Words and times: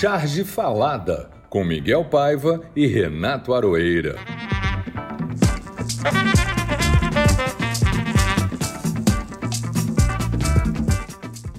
Charge 0.00 0.44
Falada, 0.44 1.30
com 1.50 1.62
Miguel 1.62 2.06
Paiva 2.06 2.66
e 2.74 2.86
Renato 2.86 3.52
Aroeira. 3.52 4.16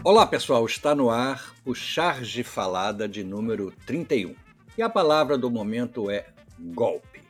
Olá 0.04 0.25
pessoal, 0.25 0.66
está 0.66 0.96
no 0.96 1.12
ar 1.12 1.54
o 1.64 1.75
Charge 1.75 2.41
Falada 2.41 3.07
de 3.07 3.23
número 3.23 3.71
31. 3.86 4.36
E 4.76 4.82
a 4.82 4.89
palavra 4.89 5.38
do 5.38 5.52
momento 5.52 6.10
é 6.10 6.26
golpe. 6.60 7.21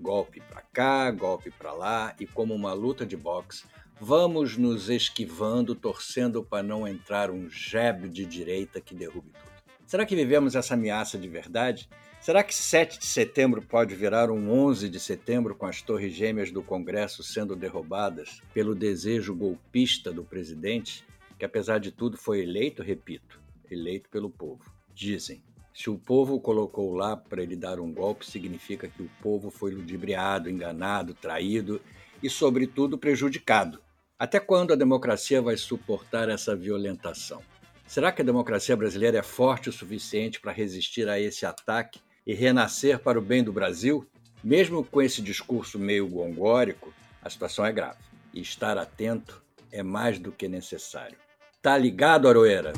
Golpe 0.00 0.40
para 0.48 0.62
cá, 0.72 1.10
golpe 1.10 1.50
para 1.50 1.74
lá 1.74 2.14
e 2.18 2.26
como 2.26 2.54
uma 2.54 2.72
luta 2.72 3.04
de 3.04 3.18
boxe, 3.18 3.64
vamos 4.00 4.56
nos 4.56 4.88
esquivando, 4.88 5.74
torcendo 5.74 6.42
para 6.42 6.62
não 6.62 6.88
entrar 6.88 7.30
um 7.30 7.50
jab 7.50 8.08
de 8.08 8.24
direita 8.24 8.80
que 8.80 8.94
derrube 8.94 9.30
tudo. 9.30 9.53
Será 9.86 10.06
que 10.06 10.16
vivemos 10.16 10.54
essa 10.56 10.74
ameaça 10.74 11.18
de 11.18 11.28
verdade? 11.28 11.88
Será 12.20 12.42
que 12.42 12.54
7 12.54 12.98
de 12.98 13.04
setembro 13.04 13.60
pode 13.60 13.94
virar 13.94 14.30
um 14.30 14.50
11 14.50 14.88
de 14.88 14.98
setembro 14.98 15.54
com 15.54 15.66
as 15.66 15.82
torres 15.82 16.14
gêmeas 16.14 16.50
do 16.50 16.62
Congresso 16.62 17.22
sendo 17.22 17.54
derrubadas 17.54 18.40
pelo 18.54 18.74
desejo 18.74 19.34
golpista 19.34 20.10
do 20.10 20.24
presidente, 20.24 21.04
que 21.38 21.44
apesar 21.44 21.78
de 21.78 21.92
tudo 21.92 22.16
foi 22.16 22.40
eleito, 22.40 22.82
repito, 22.82 23.38
eleito 23.70 24.08
pelo 24.08 24.30
povo? 24.30 24.64
Dizem. 24.94 25.42
Se 25.74 25.90
o 25.90 25.98
povo 25.98 26.36
o 26.36 26.40
colocou 26.40 26.94
lá 26.94 27.14
para 27.14 27.42
ele 27.42 27.56
dar 27.56 27.78
um 27.78 27.92
golpe, 27.92 28.24
significa 28.24 28.88
que 28.88 29.02
o 29.02 29.10
povo 29.20 29.50
foi 29.50 29.72
ludibriado, 29.72 30.48
enganado, 30.48 31.12
traído 31.12 31.78
e, 32.22 32.30
sobretudo, 32.30 32.96
prejudicado. 32.96 33.82
Até 34.16 34.40
quando 34.40 34.72
a 34.72 34.76
democracia 34.76 35.42
vai 35.42 35.56
suportar 35.56 36.28
essa 36.28 36.56
violentação? 36.56 37.42
Será 37.86 38.10
que 38.10 38.22
a 38.22 38.24
democracia 38.24 38.76
brasileira 38.76 39.18
é 39.18 39.22
forte 39.22 39.68
o 39.68 39.72
suficiente 39.72 40.40
para 40.40 40.52
resistir 40.52 41.08
a 41.08 41.20
esse 41.20 41.44
ataque 41.44 42.00
e 42.26 42.34
renascer 42.34 42.98
para 42.98 43.18
o 43.18 43.22
bem 43.22 43.44
do 43.44 43.52
Brasil? 43.52 44.06
Mesmo 44.42 44.82
com 44.82 45.00
esse 45.00 45.22
discurso 45.22 45.78
meio 45.78 46.08
gongórico, 46.08 46.92
a 47.22 47.30
situação 47.30 47.64
é 47.64 47.72
grave. 47.72 47.98
E 48.32 48.40
estar 48.40 48.76
atento 48.78 49.42
é 49.70 49.82
mais 49.82 50.18
do 50.18 50.32
que 50.32 50.48
necessário. 50.48 51.16
Tá 51.62 51.76
ligado, 51.78 52.28
Aroeira? 52.28 52.72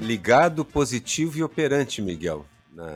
Ligado, 0.00 0.64
positivo 0.64 1.38
e 1.38 1.42
operante, 1.42 2.00
Miguel, 2.00 2.46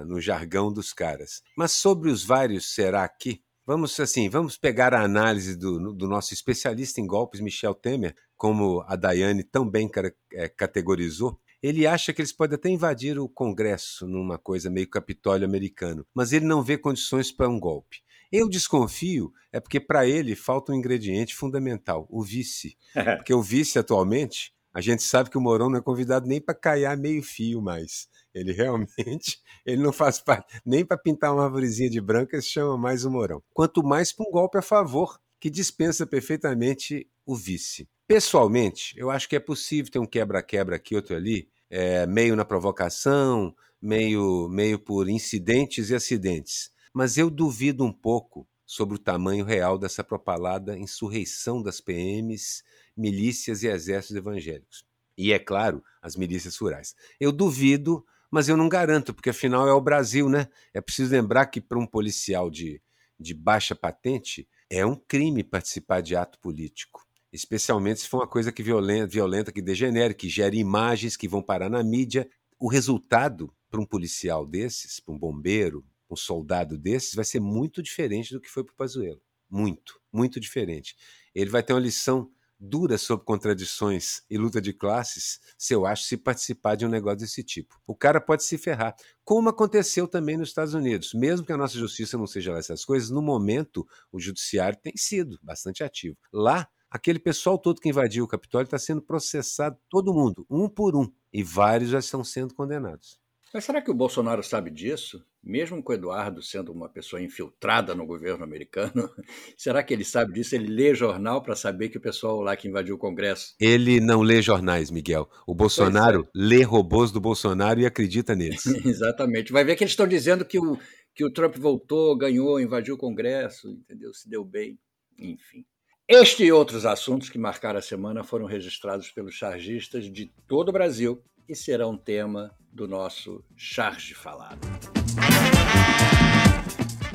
no 0.06 0.20
jargão 0.20 0.72
dos 0.72 0.92
caras. 0.92 1.42
Mas 1.56 1.72
sobre 1.72 2.10
os 2.10 2.24
vários 2.24 2.74
será 2.74 3.08
que? 3.08 3.42
Vamos 3.66 3.98
assim, 3.98 4.28
vamos 4.28 4.58
pegar 4.58 4.92
a 4.92 5.02
análise 5.02 5.56
do, 5.56 5.92
do 5.92 6.06
nosso 6.06 6.34
especialista 6.34 7.00
em 7.00 7.06
golpes, 7.06 7.40
Michel 7.40 7.74
Temer, 7.74 8.14
como 8.44 8.84
a 8.86 8.94
Daiane 8.94 9.42
tão 9.42 9.66
bem 9.66 9.90
é, 10.34 10.50
categorizou. 10.50 11.40
Ele 11.62 11.86
acha 11.86 12.12
que 12.12 12.20
eles 12.20 12.30
podem 12.30 12.56
até 12.56 12.68
invadir 12.68 13.18
o 13.18 13.26
Congresso 13.26 14.06
numa 14.06 14.36
coisa 14.36 14.68
meio 14.68 14.86
Capitólio 14.86 15.46
americano, 15.46 16.06
mas 16.12 16.30
ele 16.30 16.44
não 16.44 16.62
vê 16.62 16.76
condições 16.76 17.32
para 17.32 17.48
um 17.48 17.58
golpe. 17.58 18.02
Eu 18.30 18.46
desconfio 18.46 19.32
é 19.50 19.58
porque 19.60 19.80
para 19.80 20.06
ele 20.06 20.36
falta 20.36 20.72
um 20.72 20.74
ingrediente 20.74 21.34
fundamental, 21.34 22.06
o 22.10 22.22
vice. 22.22 22.76
Porque 23.16 23.32
o 23.32 23.40
vice 23.40 23.78
atualmente, 23.78 24.52
a 24.74 24.82
gente 24.82 25.02
sabe 25.02 25.30
que 25.30 25.38
o 25.38 25.40
Mourão 25.40 25.70
não 25.70 25.78
é 25.78 25.82
convidado 25.82 26.26
nem 26.26 26.38
para 26.38 26.54
caiar 26.54 26.98
meio 26.98 27.22
fio 27.22 27.62
mais. 27.62 28.08
Ele 28.34 28.52
realmente, 28.52 29.40
ele 29.64 29.82
não 29.82 29.92
faz 29.92 30.18
parte 30.18 30.60
nem 30.66 30.84
para 30.84 30.98
pintar 30.98 31.32
uma 31.32 31.44
arvorezinha 31.44 31.88
de 31.88 32.00
branca, 32.00 32.38
se 32.42 32.48
chama 32.48 32.76
mais 32.76 33.06
o 33.06 33.10
Mourão. 33.10 33.42
Quanto 33.54 33.82
mais 33.82 34.12
para 34.12 34.28
um 34.28 34.30
golpe 34.30 34.58
a 34.58 34.62
favor, 34.62 35.18
que 35.40 35.48
dispensa 35.48 36.06
perfeitamente 36.06 37.08
o 37.24 37.34
vice. 37.34 37.88
Pessoalmente, 38.06 38.94
eu 38.98 39.10
acho 39.10 39.28
que 39.28 39.36
é 39.36 39.40
possível 39.40 39.90
ter 39.90 39.98
um 39.98 40.06
quebra-quebra 40.06 40.76
aqui, 40.76 40.94
outro 40.94 41.16
ali, 41.16 41.48
é, 41.70 42.06
meio 42.06 42.36
na 42.36 42.44
provocação, 42.44 43.54
meio, 43.80 44.48
meio 44.48 44.78
por 44.78 45.08
incidentes 45.08 45.90
e 45.90 45.94
acidentes. 45.94 46.70
Mas 46.92 47.16
eu 47.16 47.30
duvido 47.30 47.84
um 47.84 47.92
pouco 47.92 48.46
sobre 48.66 48.96
o 48.96 48.98
tamanho 48.98 49.44
real 49.44 49.78
dessa 49.78 50.04
propalada 50.04 50.78
insurreição 50.78 51.62
das 51.62 51.80
PMs, 51.80 52.62
milícias 52.96 53.62
e 53.62 53.68
exércitos 53.68 54.16
evangélicos. 54.16 54.84
E, 55.16 55.32
é 55.32 55.38
claro, 55.38 55.82
as 56.02 56.16
milícias 56.16 56.56
rurais. 56.56 56.94
Eu 57.20 57.30
duvido 57.32 58.04
mas 58.34 58.48
eu 58.48 58.56
não 58.56 58.68
garanto, 58.68 59.14
porque 59.14 59.30
afinal 59.30 59.68
é 59.68 59.72
o 59.72 59.80
Brasil, 59.80 60.28
né? 60.28 60.48
É 60.72 60.80
preciso 60.80 61.12
lembrar 61.12 61.46
que 61.46 61.60
para 61.60 61.78
um 61.78 61.86
policial 61.86 62.50
de, 62.50 62.82
de 63.16 63.32
baixa 63.32 63.76
patente 63.76 64.48
é 64.68 64.84
um 64.84 64.96
crime 64.96 65.44
participar 65.44 66.00
de 66.00 66.16
ato 66.16 66.36
político. 66.40 67.06
Especialmente 67.34 68.00
se 68.00 68.08
for 68.08 68.18
uma 68.18 68.28
coisa 68.28 68.52
que 68.52 68.62
violenta, 68.62 69.08
violenta, 69.08 69.50
que 69.50 69.60
degenere, 69.60 70.14
que 70.14 70.28
gere 70.28 70.56
imagens 70.56 71.16
que 71.16 71.26
vão 71.26 71.42
parar 71.42 71.68
na 71.68 71.82
mídia. 71.82 72.30
O 72.60 72.68
resultado 72.68 73.52
para 73.68 73.80
um 73.80 73.84
policial 73.84 74.46
desses, 74.46 75.00
para 75.00 75.12
um 75.12 75.18
bombeiro, 75.18 75.84
um 76.08 76.14
soldado 76.14 76.78
desses, 76.78 77.12
vai 77.12 77.24
ser 77.24 77.40
muito 77.40 77.82
diferente 77.82 78.32
do 78.32 78.40
que 78.40 78.48
foi 78.48 78.62
para 78.62 78.72
o 78.72 78.76
Pazuello. 78.76 79.20
Muito, 79.50 80.00
muito 80.12 80.38
diferente. 80.38 80.94
Ele 81.34 81.50
vai 81.50 81.60
ter 81.60 81.72
uma 81.72 81.80
lição 81.80 82.30
dura 82.56 82.96
sobre 82.96 83.26
contradições 83.26 84.22
e 84.30 84.38
luta 84.38 84.60
de 84.60 84.72
classes, 84.72 85.40
se 85.58 85.74
eu 85.74 85.84
acho, 85.84 86.04
se 86.04 86.16
participar 86.16 86.76
de 86.76 86.86
um 86.86 86.88
negócio 86.88 87.18
desse 87.18 87.42
tipo. 87.42 87.74
O 87.84 87.96
cara 87.96 88.20
pode 88.20 88.44
se 88.44 88.56
ferrar, 88.56 88.94
como 89.24 89.48
aconteceu 89.48 90.06
também 90.06 90.36
nos 90.36 90.50
Estados 90.50 90.72
Unidos. 90.72 91.12
Mesmo 91.14 91.44
que 91.44 91.52
a 91.52 91.56
nossa 91.56 91.76
justiça 91.76 92.16
não 92.16 92.28
seja 92.28 92.52
lá 92.52 92.60
essas 92.60 92.84
coisas, 92.84 93.10
no 93.10 93.20
momento 93.20 93.84
o 94.12 94.20
judiciário 94.20 94.78
tem 94.80 94.92
sido 94.96 95.36
bastante 95.42 95.82
ativo. 95.82 96.16
Lá, 96.32 96.68
aquele 96.94 97.18
pessoal 97.18 97.58
todo 97.58 97.80
que 97.80 97.88
invadiu 97.88 98.24
o 98.24 98.28
Capitólio 98.28 98.66
está 98.66 98.78
sendo 98.78 99.02
processado, 99.02 99.76
todo 99.90 100.14
mundo, 100.14 100.46
um 100.48 100.68
por 100.68 100.94
um, 100.94 101.10
e 101.32 101.42
vários 101.42 101.90
já 101.90 101.98
estão 101.98 102.22
sendo 102.22 102.54
condenados. 102.54 103.18
Mas 103.52 103.64
será 103.64 103.82
que 103.82 103.90
o 103.90 103.94
Bolsonaro 103.94 104.42
sabe 104.42 104.70
disso? 104.70 105.24
Mesmo 105.42 105.82
com 105.82 105.92
o 105.92 105.94
Eduardo 105.94 106.42
sendo 106.42 106.72
uma 106.72 106.88
pessoa 106.88 107.20
infiltrada 107.20 107.94
no 107.94 108.06
governo 108.06 108.44
americano, 108.44 109.10
será 109.58 109.82
que 109.82 109.92
ele 109.92 110.04
sabe 110.04 110.34
disso? 110.34 110.54
Ele 110.54 110.68
lê 110.68 110.94
jornal 110.94 111.42
para 111.42 111.56
saber 111.56 111.88
que 111.88 111.98
o 111.98 112.00
pessoal 112.00 112.40
lá 112.40 112.56
que 112.56 112.68
invadiu 112.68 112.94
o 112.94 112.98
Congresso. 112.98 113.54
Ele 113.60 114.00
não 114.00 114.22
lê 114.22 114.40
jornais, 114.40 114.90
Miguel. 114.90 115.28
O 115.46 115.54
Bolsonaro 115.54 116.22
é. 116.22 116.28
lê 116.32 116.62
robôs 116.62 117.10
do 117.10 117.20
Bolsonaro 117.20 117.80
e 117.80 117.86
acredita 117.86 118.36
neles. 118.36 118.66
Exatamente. 118.86 119.52
Vai 119.52 119.64
ver 119.64 119.74
que 119.74 119.82
eles 119.82 119.92
estão 119.92 120.06
dizendo 120.06 120.44
que 120.44 120.58
o, 120.58 120.78
que 121.14 121.24
o 121.24 121.32
Trump 121.32 121.56
voltou, 121.56 122.16
ganhou, 122.16 122.60
invadiu 122.60 122.94
o 122.94 122.98
Congresso, 122.98 123.68
entendeu? 123.68 124.12
Se 124.14 124.28
deu 124.28 124.44
bem. 124.44 124.78
Enfim. 125.18 125.64
Este 126.06 126.44
e 126.44 126.52
outros 126.52 126.84
assuntos 126.84 127.30
que 127.30 127.38
marcaram 127.38 127.78
a 127.78 127.82
semana 127.82 128.22
foram 128.22 128.44
registrados 128.44 129.10
pelos 129.10 129.34
chargistas 129.34 130.04
de 130.04 130.26
todo 130.46 130.68
o 130.68 130.72
Brasil 130.72 131.24
e 131.48 131.56
serão 131.56 131.96
tema 131.96 132.54
do 132.70 132.86
nosso 132.86 133.42
Charge 133.56 134.12
Falado. 134.12 134.60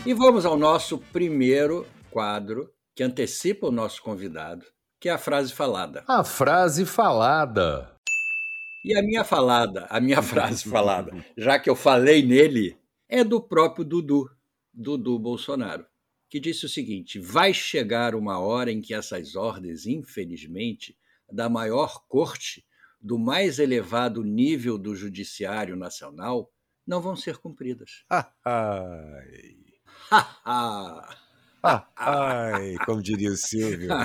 E 0.04 0.12
vamos 0.12 0.44
ao 0.44 0.58
nosso 0.58 0.98
primeiro 0.98 1.86
quadro, 2.10 2.74
que 2.96 3.04
antecipa 3.04 3.68
o 3.68 3.72
nosso 3.72 4.02
convidado, 4.02 4.66
que 5.00 5.08
é 5.08 5.12
a 5.12 5.20
frase 5.20 5.54
falada. 5.54 6.04
A 6.08 6.24
frase 6.24 6.84
falada. 6.84 7.96
E 8.84 8.98
a 8.98 9.04
minha 9.04 9.24
falada, 9.24 9.86
a 9.88 10.00
minha 10.00 10.22
frase 10.24 10.68
falada, 10.68 11.14
já 11.38 11.60
que 11.60 11.70
eu 11.70 11.76
falei 11.76 12.26
nele, 12.26 12.76
é 13.08 13.24
do 13.24 13.40
próprio 13.40 13.86
Dudu, 13.86 14.28
Dudu 14.74 15.20
Bolsonaro, 15.20 15.86
que 16.30 16.40
disse 16.40 16.66
o 16.66 16.70
seguinte: 16.70 17.20
vai 17.20 17.54
chegar 17.54 18.14
uma 18.16 18.40
hora 18.40 18.72
em 18.72 18.82
que 18.82 18.94
essas 18.94 19.36
ordens, 19.36 19.86
infelizmente, 19.86 20.96
da 21.32 21.50
maior 21.50 22.06
corte 22.08 22.66
do 23.02 23.18
mais 23.18 23.60
elevado 23.60 24.24
nível 24.24 24.78
do 24.78 24.96
judiciário 24.96 25.76
nacional 25.76 26.52
não 26.86 27.02
vão 27.02 27.16
ser 27.16 27.38
cumpridas. 27.38 28.04
ai. 28.46 29.56
ai, 31.96 32.76
como 32.86 33.02
diria 33.02 33.32
o 33.32 33.38
Silvio. 33.38 33.90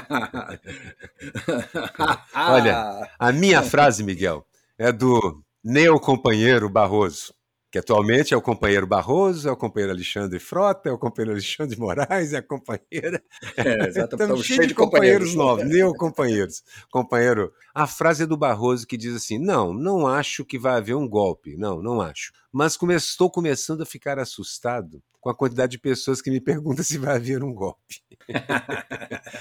Olha, 2.34 3.10
a 3.18 3.32
minha 3.32 3.62
frase, 3.62 4.02
Miguel, 4.02 4.46
é 4.78 4.92
do 4.92 5.42
neo 5.62 5.98
companheiro 5.98 6.68
Barroso 6.68 7.34
que 7.74 7.78
atualmente 7.78 8.32
é 8.32 8.36
o 8.36 8.40
companheiro 8.40 8.86
Barroso, 8.86 9.48
é 9.48 9.50
o 9.50 9.56
companheiro 9.56 9.92
Alexandre 9.92 10.38
Frota, 10.38 10.88
é 10.88 10.92
o 10.92 10.96
companheiro 10.96 11.32
Alexandre 11.32 11.76
Moraes, 11.76 12.32
é 12.32 12.36
a 12.36 12.42
companheira. 12.42 13.20
É, 13.56 13.88
exatamente. 13.88 14.22
Estamos 14.22 14.46
cheios 14.46 14.68
de 14.68 14.74
companheiros, 14.74 15.32
companheiros 15.32 15.34
novos, 15.34 15.64
neo-companheiros. 15.64 16.62
Companheiro. 16.88 17.52
A 17.74 17.86
frase 17.88 18.22
é 18.22 18.26
do 18.26 18.36
Barroso 18.36 18.86
que 18.86 18.96
diz 18.96 19.14
assim: 19.16 19.38
não, 19.38 19.74
não 19.74 20.06
acho 20.06 20.44
que 20.44 20.56
vai 20.56 20.76
haver 20.76 20.94
um 20.94 21.08
golpe. 21.08 21.56
Não, 21.56 21.82
não 21.82 22.00
acho. 22.00 22.32
Mas 22.52 22.76
come 22.76 22.94
estou 22.94 23.28
começando 23.28 23.82
a 23.82 23.86
ficar 23.86 24.20
assustado 24.20 25.02
com 25.24 25.30
a 25.30 25.34
quantidade 25.34 25.72
de 25.72 25.78
pessoas 25.78 26.20
que 26.20 26.30
me 26.30 26.38
perguntam 26.38 26.84
se 26.84 26.98
vai 26.98 27.16
haver 27.16 27.42
um 27.42 27.54
golpe. 27.54 28.04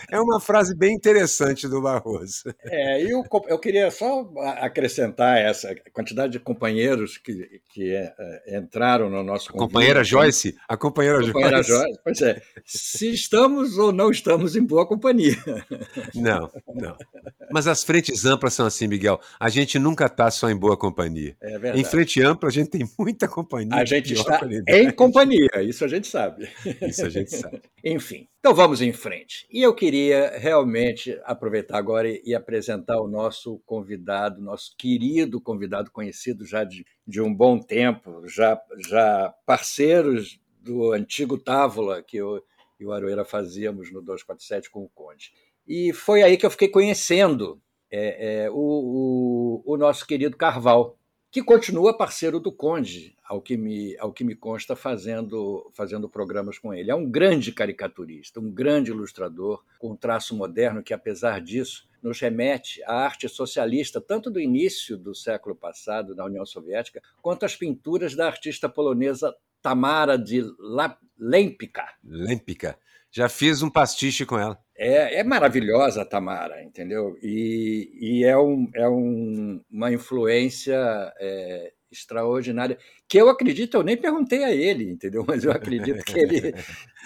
é 0.09 0.17
uma 0.17 0.39
frase 0.39 0.73
bem 0.73 0.93
interessante 0.95 1.67
do 1.67 1.81
Barroso. 1.81 2.43
É, 2.63 3.01
eu, 3.03 3.21
eu 3.49 3.59
queria 3.59 3.91
só 3.91 4.31
acrescentar 4.61 5.37
essa 5.37 5.75
quantidade 5.91 6.31
de 6.31 6.39
companheiros 6.39 7.17
que, 7.17 7.61
que 7.69 7.93
é, 7.93 8.13
é 8.47 8.57
entraram 8.57 9.09
no 9.09 9.21
nosso 9.23 9.49
a 9.49 9.53
companheira 9.53 10.05
Joyce, 10.05 10.55
a 10.69 10.77
companheira, 10.77 11.19
a 11.19 11.25
companheira 11.25 11.61
Joyce. 11.61 11.83
Joyce. 11.83 11.99
Pois 12.01 12.21
é, 12.21 12.41
se 12.65 13.11
estamos 13.11 13.77
ou 13.77 13.91
não 13.91 14.09
estamos 14.09 14.55
em 14.55 14.63
boa 14.63 14.87
companhia. 14.87 15.35
Não, 16.15 16.49
não. 16.73 16.95
Mas 17.51 17.67
as 17.67 17.83
frentes 17.83 18.25
amplas 18.25 18.53
são 18.53 18.65
assim, 18.65 18.87
Miguel. 18.87 19.19
A 19.39 19.49
gente 19.49 19.77
nunca 19.77 20.05
está 20.05 20.31
só 20.31 20.49
em 20.49 20.55
boa 20.55 20.77
companhia. 20.77 21.35
É 21.41 21.51
verdade. 21.51 21.81
Em 21.81 21.83
frente 21.83 22.21
ampla, 22.21 22.49
a 22.49 22.51
gente 22.51 22.69
tem 22.69 22.87
muita 22.97 23.27
companhia. 23.27 23.75
A 23.75 23.85
gente 23.85 24.13
está 24.13 24.39
em 24.67 24.91
companhia, 24.91 25.49
isso 25.73 25.85
a 25.85 25.87
gente 25.87 26.07
sabe. 26.07 26.49
Isso 26.81 27.05
a 27.05 27.09
gente 27.09 27.31
sabe. 27.31 27.61
Enfim, 27.83 28.27
então 28.39 28.53
vamos 28.53 28.81
em 28.81 28.93
frente. 28.93 29.47
E 29.51 29.61
eu 29.61 29.73
queria 29.73 30.37
realmente 30.37 31.19
aproveitar 31.23 31.77
agora 31.77 32.07
e 32.07 32.33
apresentar 32.33 32.99
o 33.01 33.07
nosso 33.07 33.59
convidado, 33.65 34.41
nosso 34.41 34.75
querido 34.77 35.41
convidado, 35.41 35.91
conhecido 35.91 36.45
já 36.45 36.63
de, 36.63 36.85
de 37.05 37.21
um 37.21 37.33
bom 37.33 37.59
tempo, 37.59 38.27
já, 38.27 38.59
já 38.89 39.33
parceiros 39.45 40.39
do 40.61 40.93
antigo 40.93 41.37
Távola, 41.37 42.01
que 42.01 42.17
eu 42.17 42.41
e 42.79 42.85
o 42.85 42.91
Aroeira 42.91 43.23
fazíamos 43.23 43.91
no 43.91 44.01
247 44.01 44.69
com 44.69 44.83
o 44.83 44.89
Conde. 44.89 45.31
E 45.65 45.93
foi 45.93 46.21
aí 46.21 46.37
que 46.37 46.45
eu 46.45 46.51
fiquei 46.51 46.67
conhecendo 46.67 47.61
é, 47.89 48.45
é, 48.45 48.51
o, 48.51 48.55
o, 48.55 49.63
o, 49.65 49.77
nosso 49.77 50.05
querido 50.05 50.35
Carval, 50.35 50.97
que 51.33 51.41
continua 51.41 51.97
parceiro 51.97 52.39
do 52.39 52.51
Conde, 52.51 53.17
ao 53.23 53.41
que 53.41 53.57
me, 53.57 53.97
ao 53.97 54.13
que 54.13 54.23
me 54.23 54.35
consta, 54.35 54.75
fazendo, 54.75 55.67
fazendo 55.73 56.07
programas 56.07 56.59
com 56.59 56.71
ele. 56.71 56.91
É 56.91 56.95
um 56.95 57.09
grande 57.09 57.51
caricaturista, 57.51 58.39
um 58.39 58.51
grande 58.51 58.91
ilustrador, 58.91 59.63
com 59.79 59.93
um 59.93 59.95
traço 59.95 60.35
moderno 60.35 60.83
que, 60.83 60.93
apesar 60.93 61.41
disso, 61.41 61.89
nos 62.03 62.19
remete 62.19 62.83
à 62.83 62.97
arte 62.97 63.27
socialista, 63.27 63.99
tanto 63.99 64.29
do 64.29 64.39
início 64.39 64.95
do 64.95 65.15
século 65.15 65.55
passado, 65.55 66.13
na 66.13 66.23
União 66.23 66.45
Soviética, 66.45 67.01
quanto 67.19 67.47
às 67.47 67.55
pinturas 67.55 68.13
da 68.13 68.27
artista 68.27 68.69
polonesa 68.69 69.35
Tamara 69.59 70.19
de 70.19 70.43
Lempicka. 71.17 71.95
Lempicka. 72.03 72.77
Já 73.13 73.29
fiz 73.29 73.61
um 73.61 73.69
pastiche 73.69 74.25
com 74.25 74.39
ela. 74.39 74.57
É, 74.75 75.19
é 75.19 75.23
maravilhosa 75.23 76.01
a 76.01 76.05
Tamara, 76.05 76.63
entendeu? 76.63 77.15
E, 77.21 77.91
e 78.01 78.23
é, 78.23 78.35
um, 78.35 78.67
é 78.73 78.89
um, 78.89 79.61
uma 79.71 79.93
influência 79.93 80.75
é, 81.19 81.71
extraordinária, 81.91 82.77
que 83.07 83.19
eu 83.19 83.29
acredito, 83.29 83.77
eu 83.77 83.83
nem 83.83 83.95
perguntei 83.95 84.43
a 84.43 84.51
ele, 84.51 84.89
entendeu? 84.89 85.23
Mas 85.27 85.43
eu 85.43 85.51
acredito 85.51 86.03
que 86.03 86.17
ele. 86.17 86.55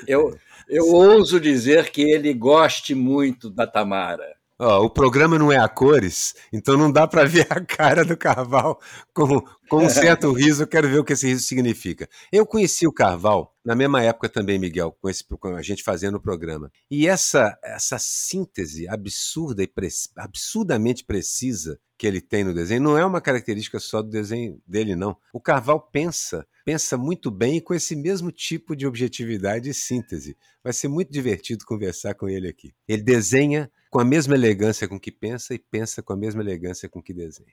Eu, 0.08 0.34
eu 0.70 0.86
ouso 0.88 1.42
dizer 1.42 1.92
que 1.92 2.02
ele 2.10 2.34
goste 2.34 2.96
muito 2.96 3.50
da 3.50 3.68
Tamara. 3.68 4.38
Ó, 4.60 4.86
o 4.86 4.90
programa 4.90 5.38
não 5.38 5.52
é 5.52 5.58
a 5.58 5.68
cores, 5.68 6.34
então 6.52 6.76
não 6.76 6.92
dá 6.92 7.06
para 7.06 7.26
ver 7.26 7.46
a 7.50 7.60
cara 7.64 8.04
do 8.04 8.18
Carval 8.18 8.80
com, 9.14 9.44
com 9.70 9.86
um 9.86 9.90
certo 9.90 10.32
riso. 10.32 10.64
Eu 10.64 10.68
quero 10.68 10.88
ver 10.88 11.00
o 11.00 11.04
que 11.04 11.14
esse 11.14 11.28
riso 11.28 11.44
significa. 11.44 12.08
Eu 12.32 12.46
conheci 12.46 12.88
o 12.88 12.94
Carval 12.94 13.54
na 13.68 13.76
mesma 13.76 14.02
época 14.02 14.30
também, 14.30 14.58
Miguel, 14.58 14.98
com, 15.02 15.10
esse, 15.10 15.24
com 15.26 15.50
a 15.50 15.62
gente 15.62 15.84
fazendo 15.84 16.16
o 16.16 16.22
programa. 16.22 16.72
E 16.90 17.06
essa, 17.06 17.58
essa 17.62 17.98
síntese 18.00 18.88
absurda 18.88 19.62
e 19.62 19.68
pre, 19.68 19.90
absurdamente 20.16 21.04
precisa 21.04 21.78
que 21.98 22.08
ele 22.08 22.22
tem 22.22 22.44
no 22.44 22.54
desenho 22.54 22.82
não 22.82 22.98
é 22.98 23.04
uma 23.04 23.20
característica 23.20 23.80
só 23.80 24.02
do 24.02 24.10
desenho 24.10 24.62
dele, 24.66 24.96
não. 24.96 25.18
O 25.34 25.42
Carval 25.42 25.82
pensa, 25.92 26.48
pensa 26.64 26.96
muito 26.98 27.30
bem 27.30 27.58
e 27.58 27.62
com 27.62 27.74
esse 27.74 27.96
mesmo 27.96 28.32
tipo 28.32 28.76
de 28.76 28.88
objetividade 28.88 29.70
e 29.70 29.74
síntese. 29.74 30.38
Vai 30.64 30.72
ser 30.72 30.88
muito 30.88 31.12
divertido 31.12 31.66
conversar 31.66 32.14
com 32.14 32.30
ele 32.30 32.48
aqui. 32.48 32.74
Ele 32.88 33.02
desenha 33.02 33.70
com 33.90 34.00
a 34.00 34.06
mesma 34.06 34.36
elegância 34.36 34.88
com 34.88 35.00
que 35.00 35.12
pensa 35.12 35.54
e 35.54 35.60
pensa 35.60 36.02
com 36.04 36.14
a 36.14 36.18
mesma 36.18 36.42
elegância 36.42 36.88
com 36.88 37.02
que 37.02 37.14
desenha. 37.14 37.52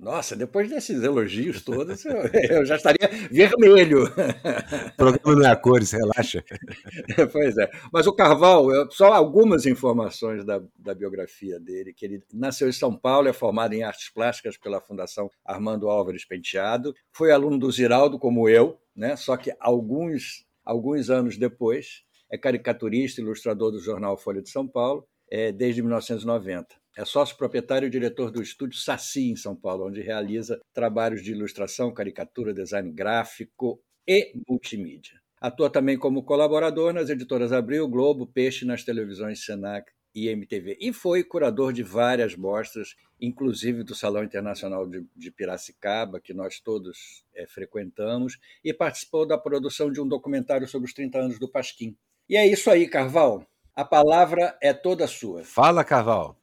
Nossa, 0.00 0.34
depois 0.34 0.70
desses 0.70 1.02
elogios 1.02 1.62
todos, 1.62 2.06
eu, 2.06 2.16
eu 2.58 2.64
já 2.64 2.76
estaria 2.76 3.06
vermelho. 3.30 4.04
O 4.04 4.96
programa 4.96 5.40
não 5.40 5.46
é 5.46 5.50
a 5.52 5.56
cores, 5.56 5.92
relaxa. 5.92 6.42
Pois 7.30 7.56
é. 7.58 7.70
Mas 7.92 8.06
o 8.06 8.12
Carval, 8.12 8.66
só 8.90 9.12
algumas 9.12 9.66
informações 9.66 10.42
da, 10.42 10.62
da 10.78 10.94
biografia 10.94 11.60
dele, 11.60 11.92
que 11.92 12.06
ele 12.06 12.22
nasceu 12.32 12.66
em 12.66 12.72
São 12.72 12.96
Paulo, 12.96 13.28
é 13.28 13.32
formado 13.32 13.74
em 13.74 13.82
artes 13.82 14.08
plásticas 14.08 14.56
pela 14.56 14.80
Fundação 14.80 15.30
Armando 15.44 15.90
Álvares 15.90 16.24
Penteado, 16.24 16.94
foi 17.12 17.30
aluno 17.30 17.58
do 17.58 17.70
Ziraldo, 17.70 18.18
como 18.18 18.48
eu, 18.48 18.78
né? 18.96 19.16
só 19.16 19.36
que 19.36 19.52
alguns, 19.60 20.46
alguns 20.64 21.10
anos 21.10 21.36
depois, 21.36 22.04
é 22.30 22.38
caricaturista, 22.38 23.20
ilustrador 23.20 23.70
do 23.70 23.80
jornal 23.80 24.16
Folha 24.16 24.40
de 24.40 24.48
São 24.48 24.66
Paulo, 24.66 25.06
é, 25.30 25.52
desde 25.52 25.82
1990. 25.82 26.79
É 26.96 27.04
sócio 27.04 27.36
proprietário 27.36 27.86
e 27.86 27.90
diretor 27.90 28.30
do 28.30 28.42
estúdio 28.42 28.78
Saci, 28.78 29.30
em 29.30 29.36
São 29.36 29.54
Paulo, 29.54 29.86
onde 29.86 30.00
realiza 30.00 30.60
trabalhos 30.72 31.22
de 31.22 31.30
ilustração, 31.32 31.94
caricatura, 31.94 32.52
design 32.52 32.90
gráfico 32.90 33.80
e 34.06 34.32
multimídia. 34.48 35.20
Atua 35.40 35.70
também 35.70 35.96
como 35.96 36.22
colaborador 36.22 36.92
nas 36.92 37.08
editoras 37.08 37.52
Abril, 37.52 37.88
Globo, 37.88 38.26
Peixe 38.26 38.64
nas 38.64 38.84
televisões 38.84 39.44
Senac 39.44 39.90
e 40.14 40.28
MTV. 40.28 40.76
E 40.80 40.92
foi 40.92 41.24
curador 41.24 41.72
de 41.72 41.82
várias 41.82 42.34
mostras, 42.36 42.96
inclusive 43.20 43.82
do 43.82 43.94
Salão 43.94 44.24
Internacional 44.24 44.86
de, 44.86 45.06
de 45.16 45.30
Piracicaba, 45.30 46.20
que 46.20 46.34
nós 46.34 46.60
todos 46.60 47.24
é, 47.34 47.46
frequentamos, 47.46 48.38
e 48.64 48.74
participou 48.74 49.26
da 49.26 49.38
produção 49.38 49.90
de 49.90 50.00
um 50.00 50.08
documentário 50.08 50.66
sobre 50.66 50.88
os 50.88 50.92
30 50.92 51.18
anos 51.18 51.38
do 51.38 51.50
Pasquim. 51.50 51.96
E 52.28 52.36
é 52.36 52.46
isso 52.46 52.70
aí, 52.70 52.88
Carval. 52.88 53.46
A 53.74 53.84
palavra 53.84 54.58
é 54.60 54.74
toda 54.74 55.06
sua. 55.06 55.44
Fala, 55.44 55.84
Carval. 55.84 56.39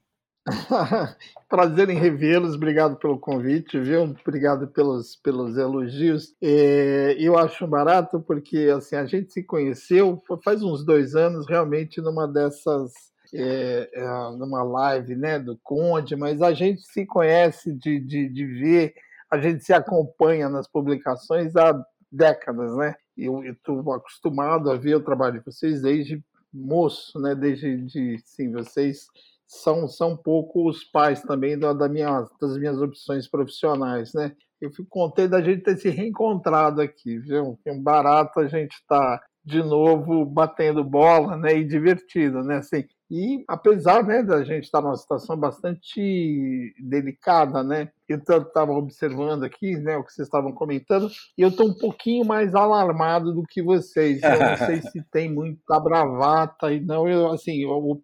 Prazer 1.49 1.89
em 1.89 1.97
revê-los, 1.97 2.55
obrigado 2.55 2.95
pelo 2.97 3.19
convite, 3.19 3.79
viu? 3.79 4.03
Obrigado 4.03 4.67
pelos, 4.67 5.15
pelos 5.17 5.57
elogios. 5.57 6.33
É, 6.41 7.15
eu 7.19 7.38
acho 7.38 7.67
barato 7.67 8.21
porque 8.21 8.71
assim 8.75 8.95
a 8.95 9.05
gente 9.05 9.33
se 9.33 9.44
conheceu 9.44 10.21
faz 10.44 10.63
uns 10.63 10.85
dois 10.85 11.15
anos, 11.15 11.47
realmente 11.47 12.01
numa 12.01 12.27
dessas 12.27 12.91
é, 13.33 13.89
é, 13.94 14.05
numa 14.38 14.63
live 14.63 15.15
né, 15.15 15.38
do 15.38 15.57
Conde, 15.61 16.15
mas 16.15 16.41
a 16.41 16.53
gente 16.53 16.81
se 16.81 17.05
conhece 17.05 17.73
de, 17.73 18.00
de, 18.00 18.29
de 18.29 18.45
ver, 18.45 18.93
a 19.29 19.38
gente 19.38 19.63
se 19.63 19.73
acompanha 19.73 20.47
nas 20.47 20.67
publicações 20.67 21.55
há 21.55 21.77
décadas, 22.09 22.75
né? 22.77 22.95
Eu 23.17 23.43
estou 23.43 23.91
acostumado 23.91 24.71
a 24.71 24.77
ver 24.77 24.95
o 24.95 25.03
trabalho 25.03 25.39
de 25.39 25.45
vocês 25.45 25.81
desde 25.81 26.23
moço, 26.53 27.19
né? 27.19 27.35
Desde 27.35 27.77
de, 27.85 28.17
sim, 28.23 28.51
vocês 28.51 29.07
são, 29.47 29.88
são 29.88 30.15
pouco 30.15 30.67
os 30.69 30.83
pais 30.83 31.21
também 31.21 31.57
da, 31.57 31.71
da 31.71 31.88
minha, 31.88 32.27
das 32.39 32.57
minhas 32.57 32.81
opções 32.81 33.27
profissionais, 33.27 34.13
né? 34.13 34.35
Eu 34.59 34.71
fico 34.71 34.89
contente 34.89 35.29
da 35.29 35.41
gente 35.41 35.63
ter 35.63 35.77
se 35.77 35.89
reencontrado 35.89 36.81
aqui, 36.81 37.17
viu? 37.19 37.57
É 37.65 37.71
um 37.71 37.81
barato 37.81 38.39
a 38.39 38.47
gente 38.47 38.73
estar 38.73 39.19
tá 39.19 39.25
de 39.45 39.63
novo 39.63 40.25
batendo 40.25 40.83
bola, 40.83 41.38
né? 41.38 41.55
E 41.57 41.63
divertido, 41.63 42.44
né? 42.44 42.57
Assim, 42.57 42.83
e 43.09 43.44
apesar 43.48 44.04
né, 44.04 44.21
da 44.21 44.44
gente 44.44 44.65
estar 44.65 44.81
numa 44.81 44.95
situação 44.98 45.38
bastante 45.38 46.75
delicada, 46.80 47.63
né? 47.63 47.89
Eu 48.08 48.20
estava 48.20 48.72
observando 48.72 49.43
aqui 49.43 49.77
né, 49.77 49.98
o 49.98 50.03
que 50.03 50.13
vocês 50.13 50.27
estavam 50.27 50.51
comentando, 50.51 51.10
e 51.38 51.41
eu 51.41 51.50
estou 51.50 51.67
um 51.67 51.74
pouquinho 51.74 52.25
mais 52.25 52.53
alarmado 52.53 53.34
do 53.34 53.43
que 53.43 53.62
vocês. 53.62 54.22
Eu 54.22 54.39
não 54.39 54.58
sei 54.58 54.81
se 54.81 55.01
tem 55.12 55.31
muita 55.31 55.79
bravata 55.79 56.72
e 56.74 56.79
não. 56.81 57.08
Eu, 57.08 57.31
assim, 57.31 57.63
eu, 57.63 58.01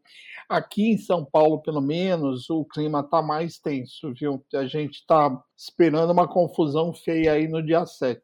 aqui 0.47 0.91
em 0.91 0.97
São 0.97 1.25
Paulo, 1.25 1.61
pelo 1.61 1.81
menos, 1.81 2.49
o 2.49 2.65
clima 2.65 3.01
está 3.01 3.21
mais 3.21 3.57
tenso, 3.59 4.13
viu? 4.13 4.43
A 4.53 4.65
gente 4.65 4.95
está 4.95 5.37
esperando 5.57 6.11
uma 6.11 6.27
confusão 6.27 6.93
feia 6.93 7.33
aí 7.33 7.47
no 7.47 7.61
dia 7.61 7.85
7 7.85 8.21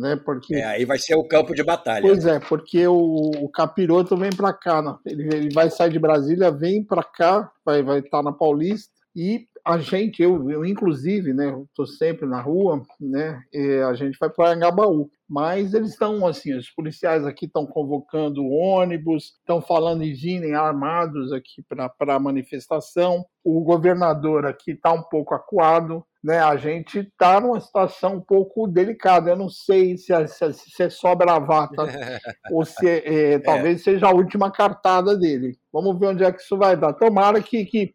né? 0.00 0.16
Porque 0.16 0.56
é, 0.56 0.64
aí 0.64 0.84
vai 0.84 0.98
ser 0.98 1.14
o 1.14 1.24
campo 1.24 1.54
de 1.54 1.62
batalha. 1.62 2.00
Pois 2.00 2.24
é, 2.24 2.40
porque 2.40 2.86
o, 2.86 3.30
o 3.42 3.48
capiroto 3.50 4.16
vem 4.16 4.30
para 4.30 4.52
cá, 4.52 4.80
né? 4.80 4.96
ele, 5.04 5.28
ele 5.34 5.54
vai 5.54 5.70
sair 5.70 5.92
de 5.92 5.98
Brasília, 5.98 6.50
vem 6.50 6.82
para 6.82 7.02
cá, 7.02 7.50
vai 7.64 7.82
vai 7.82 7.98
estar 7.98 8.18
tá 8.18 8.22
na 8.22 8.32
Paulista 8.32 8.92
e 9.14 9.46
a 9.64 9.78
gente, 9.78 10.22
eu, 10.22 10.50
eu 10.50 10.64
inclusive, 10.64 11.34
né, 11.34 11.54
estou 11.68 11.86
sempre 11.86 12.26
na 12.26 12.40
rua, 12.40 12.82
né, 12.98 13.42
a 13.86 13.92
gente 13.92 14.16
vai 14.18 14.30
para 14.30 14.52
Angabaú, 14.52 15.10
mas 15.28 15.74
eles 15.74 15.90
estão 15.90 16.26
assim, 16.26 16.56
os 16.56 16.70
policiais 16.70 17.26
aqui 17.26 17.44
estão 17.44 17.66
convocando 17.66 18.46
ônibus, 18.46 19.34
estão 19.38 19.60
falando 19.60 20.02
em 20.02 20.14
virem 20.14 20.54
armados 20.54 21.32
aqui 21.32 21.62
para 21.68 21.92
a 22.16 22.20
manifestação, 22.20 23.24
o 23.44 23.62
governador 23.62 24.46
aqui 24.46 24.72
está 24.72 24.92
um 24.92 25.02
pouco 25.02 25.34
acuado, 25.34 26.04
né, 26.22 26.38
a 26.38 26.56
gente 26.56 27.00
está 27.00 27.40
numa 27.40 27.60
situação 27.60 28.16
um 28.16 28.20
pouco 28.20 28.66
delicada. 28.66 29.30
Eu 29.30 29.36
não 29.36 29.48
sei 29.48 29.96
se 29.96 30.12
é, 30.12 30.26
se 30.26 30.82
é 30.82 30.90
só 30.90 31.14
bravata 31.14 31.82
ou 32.52 32.64
se 32.64 32.86
é, 32.86 33.32
é, 33.32 33.38
talvez 33.38 33.82
seja 33.82 34.06
a 34.06 34.14
última 34.14 34.50
cartada 34.50 35.16
dele. 35.16 35.58
Vamos 35.72 35.98
ver 35.98 36.08
onde 36.08 36.24
é 36.24 36.32
que 36.32 36.42
isso 36.42 36.58
vai 36.58 36.76
dar. 36.76 36.92
Tomara 36.92 37.42
que, 37.42 37.64
que 37.64 37.94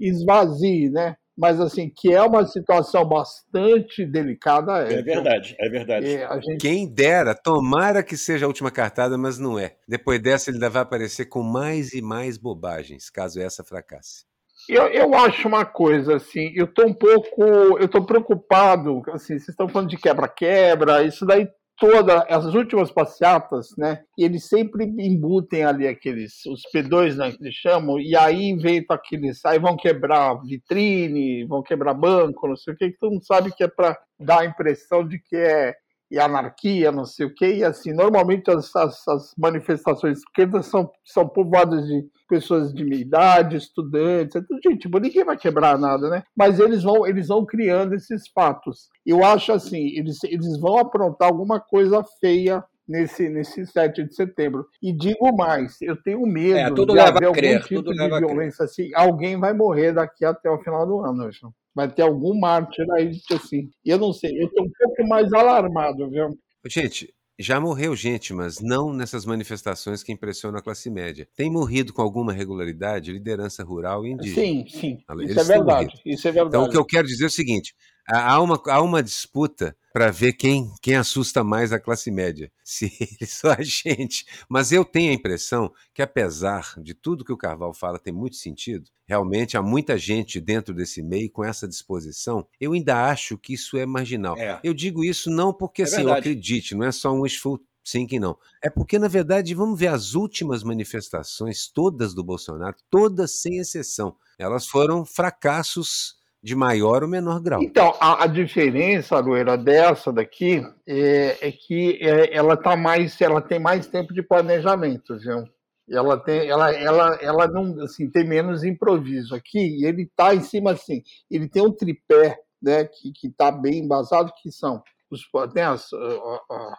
esvazie, 0.00 0.88
né? 0.90 1.16
Mas 1.36 1.60
assim, 1.60 1.90
que 1.90 2.12
é 2.12 2.22
uma 2.22 2.46
situação 2.46 3.04
bastante 3.04 4.06
delicada. 4.06 4.86
É, 4.88 5.00
é 5.00 5.02
verdade, 5.02 5.56
é 5.58 5.68
verdade. 5.68 6.06
É, 6.14 6.40
gente... 6.40 6.60
Quem 6.60 6.86
dera, 6.86 7.34
tomara 7.34 8.04
que 8.04 8.16
seja 8.16 8.46
a 8.46 8.48
última 8.48 8.70
cartada, 8.70 9.18
mas 9.18 9.36
não 9.36 9.58
é. 9.58 9.74
Depois 9.88 10.20
dessa, 10.20 10.50
ele 10.50 10.60
vai 10.68 10.82
aparecer 10.82 11.26
com 11.26 11.42
mais 11.42 11.92
e 11.92 12.00
mais 12.00 12.38
bobagens, 12.38 13.10
caso 13.10 13.40
essa 13.40 13.64
fracasse. 13.64 14.24
Eu, 14.68 14.86
eu 14.88 15.14
acho 15.14 15.46
uma 15.46 15.64
coisa 15.64 16.16
assim, 16.16 16.52
eu 16.54 16.64
estou 16.64 16.86
um 16.86 16.94
pouco, 16.94 17.42
eu 17.42 17.84
estou 17.84 18.04
preocupado, 18.04 19.02
assim, 19.12 19.34
vocês 19.34 19.48
estão 19.48 19.68
falando 19.68 19.90
de 19.90 19.96
quebra-quebra, 19.96 21.02
isso 21.02 21.26
daí 21.26 21.48
todas 21.76 22.22
as 22.28 22.54
últimas 22.54 22.90
passeatas, 22.90 23.68
né? 23.76 24.02
Eles 24.16 24.48
sempre 24.48 24.84
embutem 24.84 25.64
ali 25.64 25.88
aqueles, 25.88 26.44
os 26.46 26.62
P2, 26.74 27.16
né, 27.16 27.32
que 27.32 27.42
eles 27.42 27.54
chamam, 27.54 27.98
e 27.98 28.16
aí 28.16 28.44
inventam 28.44 28.94
aqueles, 28.94 29.44
aí 29.44 29.58
vão 29.58 29.76
quebrar 29.76 30.34
vitrine, 30.42 31.44
vão 31.46 31.62
quebrar 31.62 31.94
banco, 31.94 32.48
não 32.48 32.56
sei 32.56 32.74
o 32.74 32.76
que, 32.76 32.90
que 32.90 32.98
todo 32.98 33.12
mundo 33.12 33.26
sabe 33.26 33.52
que 33.52 33.64
é 33.64 33.68
para 33.68 33.98
dar 34.18 34.40
a 34.40 34.44
impressão 34.44 35.06
de 35.06 35.18
que 35.18 35.36
é 35.36 35.74
e 36.10 36.18
anarquia, 36.18 36.92
não 36.92 37.04
sei 37.04 37.26
o 37.26 37.34
quê, 37.34 37.56
e 37.56 37.64
assim, 37.64 37.92
normalmente 37.92 38.50
as, 38.50 38.74
as, 38.76 39.06
as 39.08 39.34
manifestações 39.36 40.18
esquerdas 40.18 40.66
são, 40.66 40.90
são 41.04 41.28
povoadas 41.28 41.86
de 41.86 42.04
pessoas 42.28 42.72
de 42.72 42.84
minha 42.84 43.00
idade, 43.00 43.56
estudantes, 43.56 44.36
então, 44.36 44.58
gente, 44.64 44.88
ninguém 44.88 45.24
vai 45.24 45.36
quebrar 45.36 45.78
nada, 45.78 46.08
né? 46.08 46.22
Mas 46.36 46.58
eles 46.58 46.82
vão, 46.82 47.06
eles 47.06 47.28
vão 47.28 47.44
criando 47.44 47.94
esses 47.94 48.28
fatos. 48.28 48.88
Eu 49.04 49.24
acho 49.24 49.52
assim, 49.52 49.88
eles, 49.96 50.22
eles 50.24 50.58
vão 50.58 50.78
aprontar 50.78 51.28
alguma 51.28 51.60
coisa 51.60 52.04
feia 52.20 52.64
nesse, 52.88 53.28
nesse 53.28 53.66
7 53.66 54.04
de 54.04 54.14
setembro. 54.14 54.66
E 54.82 54.92
digo 54.92 55.34
mais, 55.36 55.80
eu 55.80 55.96
tenho 55.96 56.20
medo 56.26 56.58
é, 56.58 56.70
de 56.70 56.98
haver 56.98 57.32
crer, 57.32 57.56
algum 57.56 57.66
tipo 57.66 57.82
tudo 57.82 57.92
de 57.92 57.98
leva 57.98 58.18
violência 58.18 58.64
assim. 58.64 58.90
Alguém 58.94 59.38
vai 59.38 59.52
morrer 59.52 59.92
daqui 59.92 60.24
até 60.24 60.50
o 60.50 60.62
final 60.62 60.86
do 60.86 61.00
ano, 61.00 61.26
acho. 61.26 61.52
Vai 61.74 61.92
ter 61.92 62.02
algum 62.02 62.38
mártir 62.38 62.86
aí, 62.92 63.18
assim. 63.32 63.68
E 63.84 63.90
eu 63.90 63.98
não 63.98 64.12
sei, 64.12 64.30
eu 64.40 64.46
estou 64.46 64.64
um 64.64 64.70
pouco 64.70 65.08
mais 65.08 65.32
alarmado, 65.32 66.08
viu? 66.08 66.38
Gente, 66.66 67.12
já 67.38 67.58
morreu 67.60 67.96
gente, 67.96 68.32
mas 68.32 68.60
não 68.60 68.92
nessas 68.92 69.26
manifestações 69.26 70.02
que 70.02 70.12
impressionam 70.12 70.58
a 70.58 70.62
classe 70.62 70.88
média. 70.88 71.28
Tem 71.34 71.50
morrido 71.50 71.92
com 71.92 72.00
alguma 72.00 72.32
regularidade 72.32 73.12
liderança 73.12 73.64
rural 73.64 74.06
e 74.06 74.12
indígena. 74.12 74.46
Sim, 74.46 74.64
sim. 74.68 74.98
Eles 75.10 75.30
isso 75.30 75.40
é 75.40 75.44
verdade. 75.44 75.86
morrido. 75.86 76.00
Isso 76.06 76.28
é 76.28 76.32
verdade. 76.32 76.56
Então, 76.56 76.64
o 76.64 76.70
que 76.70 76.76
eu 76.76 76.84
quero 76.84 77.08
dizer 77.08 77.24
é 77.24 77.26
o 77.26 77.30
seguinte: 77.30 77.74
há 78.06 78.40
uma, 78.40 78.60
há 78.66 78.82
uma 78.82 79.02
disputa 79.02 79.76
para 79.92 80.10
ver 80.10 80.32
quem, 80.32 80.72
quem 80.82 80.96
assusta 80.96 81.44
mais 81.44 81.72
a 81.72 81.78
classe 81.78 82.10
média, 82.10 82.50
se 82.64 82.92
eles 83.00 83.44
ou 83.44 83.52
a 83.52 83.62
gente. 83.62 84.26
Mas 84.48 84.72
eu 84.72 84.84
tenho 84.84 85.12
a 85.12 85.14
impressão 85.14 85.72
que, 85.94 86.02
apesar 86.02 86.74
de 86.78 86.94
tudo 86.94 87.24
que 87.24 87.32
o 87.32 87.36
Carvalho 87.36 87.72
fala 87.72 87.98
tem 87.98 88.12
muito 88.12 88.34
sentido, 88.34 88.90
realmente 89.06 89.56
há 89.56 89.62
muita 89.62 89.96
gente 89.96 90.40
dentro 90.40 90.74
desse 90.74 91.00
meio 91.00 91.30
com 91.30 91.44
essa 91.44 91.68
disposição, 91.68 92.46
eu 92.60 92.72
ainda 92.72 93.08
acho 93.08 93.38
que 93.38 93.54
isso 93.54 93.76
é 93.76 93.86
marginal. 93.86 94.36
É. 94.36 94.58
Eu 94.64 94.74
digo 94.74 95.04
isso 95.04 95.30
não 95.30 95.52
porque 95.52 95.82
É 95.82 95.84
assim, 95.84 96.02
eu 96.02 96.12
acredite, 96.12 96.74
não 96.74 96.84
é 96.84 96.90
só 96.90 97.12
um 97.12 97.22
wishful 97.22 97.60
thinking, 97.84 98.18
não. 98.18 98.36
É 98.62 98.68
porque, 98.68 98.98
na 98.98 99.08
verdade, 99.08 99.54
vamos 99.54 99.78
ver 99.78 99.88
as 99.88 100.14
últimas 100.14 100.64
manifestações, 100.64 101.68
todas 101.68 102.14
do 102.14 102.24
Bolsonaro, 102.24 102.76
todas 102.90 103.40
sem 103.40 103.58
exceção, 103.58 104.16
elas 104.38 104.66
foram 104.66 105.04
fracassos 105.04 106.16
de 106.44 106.54
maior 106.54 107.02
ou 107.02 107.08
menor 107.08 107.40
grau. 107.40 107.62
Então, 107.62 107.94
a, 107.98 108.24
a 108.24 108.26
diferença, 108.26 109.18
Loira, 109.18 109.56
dessa 109.56 110.12
daqui 110.12 110.62
é, 110.86 111.48
é 111.48 111.50
que 111.50 111.98
é, 112.02 112.36
ela 112.36 112.54
tá 112.54 112.76
mais, 112.76 113.18
ela 113.18 113.40
tem 113.40 113.58
mais 113.58 113.86
tempo 113.86 114.12
de 114.12 114.22
planejamento, 114.22 115.16
viu? 115.16 115.42
Ela 115.88 116.18
tem, 116.18 116.46
ela, 116.46 116.70
ela, 116.70 117.18
ela 117.22 117.48
não, 117.48 117.82
assim, 117.82 118.10
tem 118.10 118.28
menos 118.28 118.62
improviso 118.62 119.34
aqui. 119.34 119.58
E 119.58 119.86
ele 119.86 120.10
tá 120.14 120.34
em 120.34 120.42
cima 120.42 120.72
assim, 120.72 121.02
ele 121.30 121.48
tem 121.48 121.62
um 121.62 121.72
tripé, 121.72 122.38
né, 122.62 122.84
que 122.84 123.10
que 123.12 123.30
tá 123.30 123.50
bem 123.50 123.78
embasado, 123.78 124.30
que 124.42 124.52
são 124.52 124.82
os, 125.10 125.22
tem 125.54 125.62
as, 125.62 125.88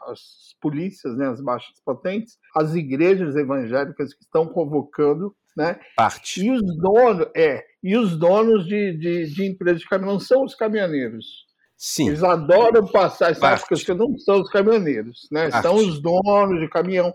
as 0.07 0.55
polícias, 0.62 1.17
né, 1.17 1.27
as 1.27 1.41
baixas 1.41 1.81
patentes, 1.84 2.38
as 2.55 2.75
igrejas 2.75 3.36
evangélicas 3.36 4.13
que 4.13 4.24
estão 4.24 4.45
convocando, 4.48 5.36
né, 5.57 5.79
Parte. 5.95 6.45
e 6.45 6.51
os 6.51 6.62
donos, 6.77 7.27
é, 7.36 7.63
e 7.86 7.96
os 7.96 8.18
donos 8.18 8.65
de, 8.65 8.98
de, 8.98 9.27
de 9.32 9.46
empresas 9.46 9.82
de 9.82 9.88
caminhão 9.88 10.13
não 10.13 10.20
são 10.20 10.44
os 10.44 10.56
caminhoneiros. 10.56 11.46
Sim, 11.77 12.08
Eles 12.08 12.24
adoram 12.24 12.88
passar 12.88 13.30
essa 13.30 13.42
Parte. 13.42 13.62
época 13.62 13.75
que 13.75 13.94
não 13.94 14.18
são 14.18 14.42
os 14.42 14.50
caminhoneiros, 14.50 15.27
né? 15.32 15.51
Parte. 15.51 15.62
São 15.68 15.75
os 15.75 16.01
donos 16.01 16.60
de 16.60 16.68
caminhão. 16.68 17.13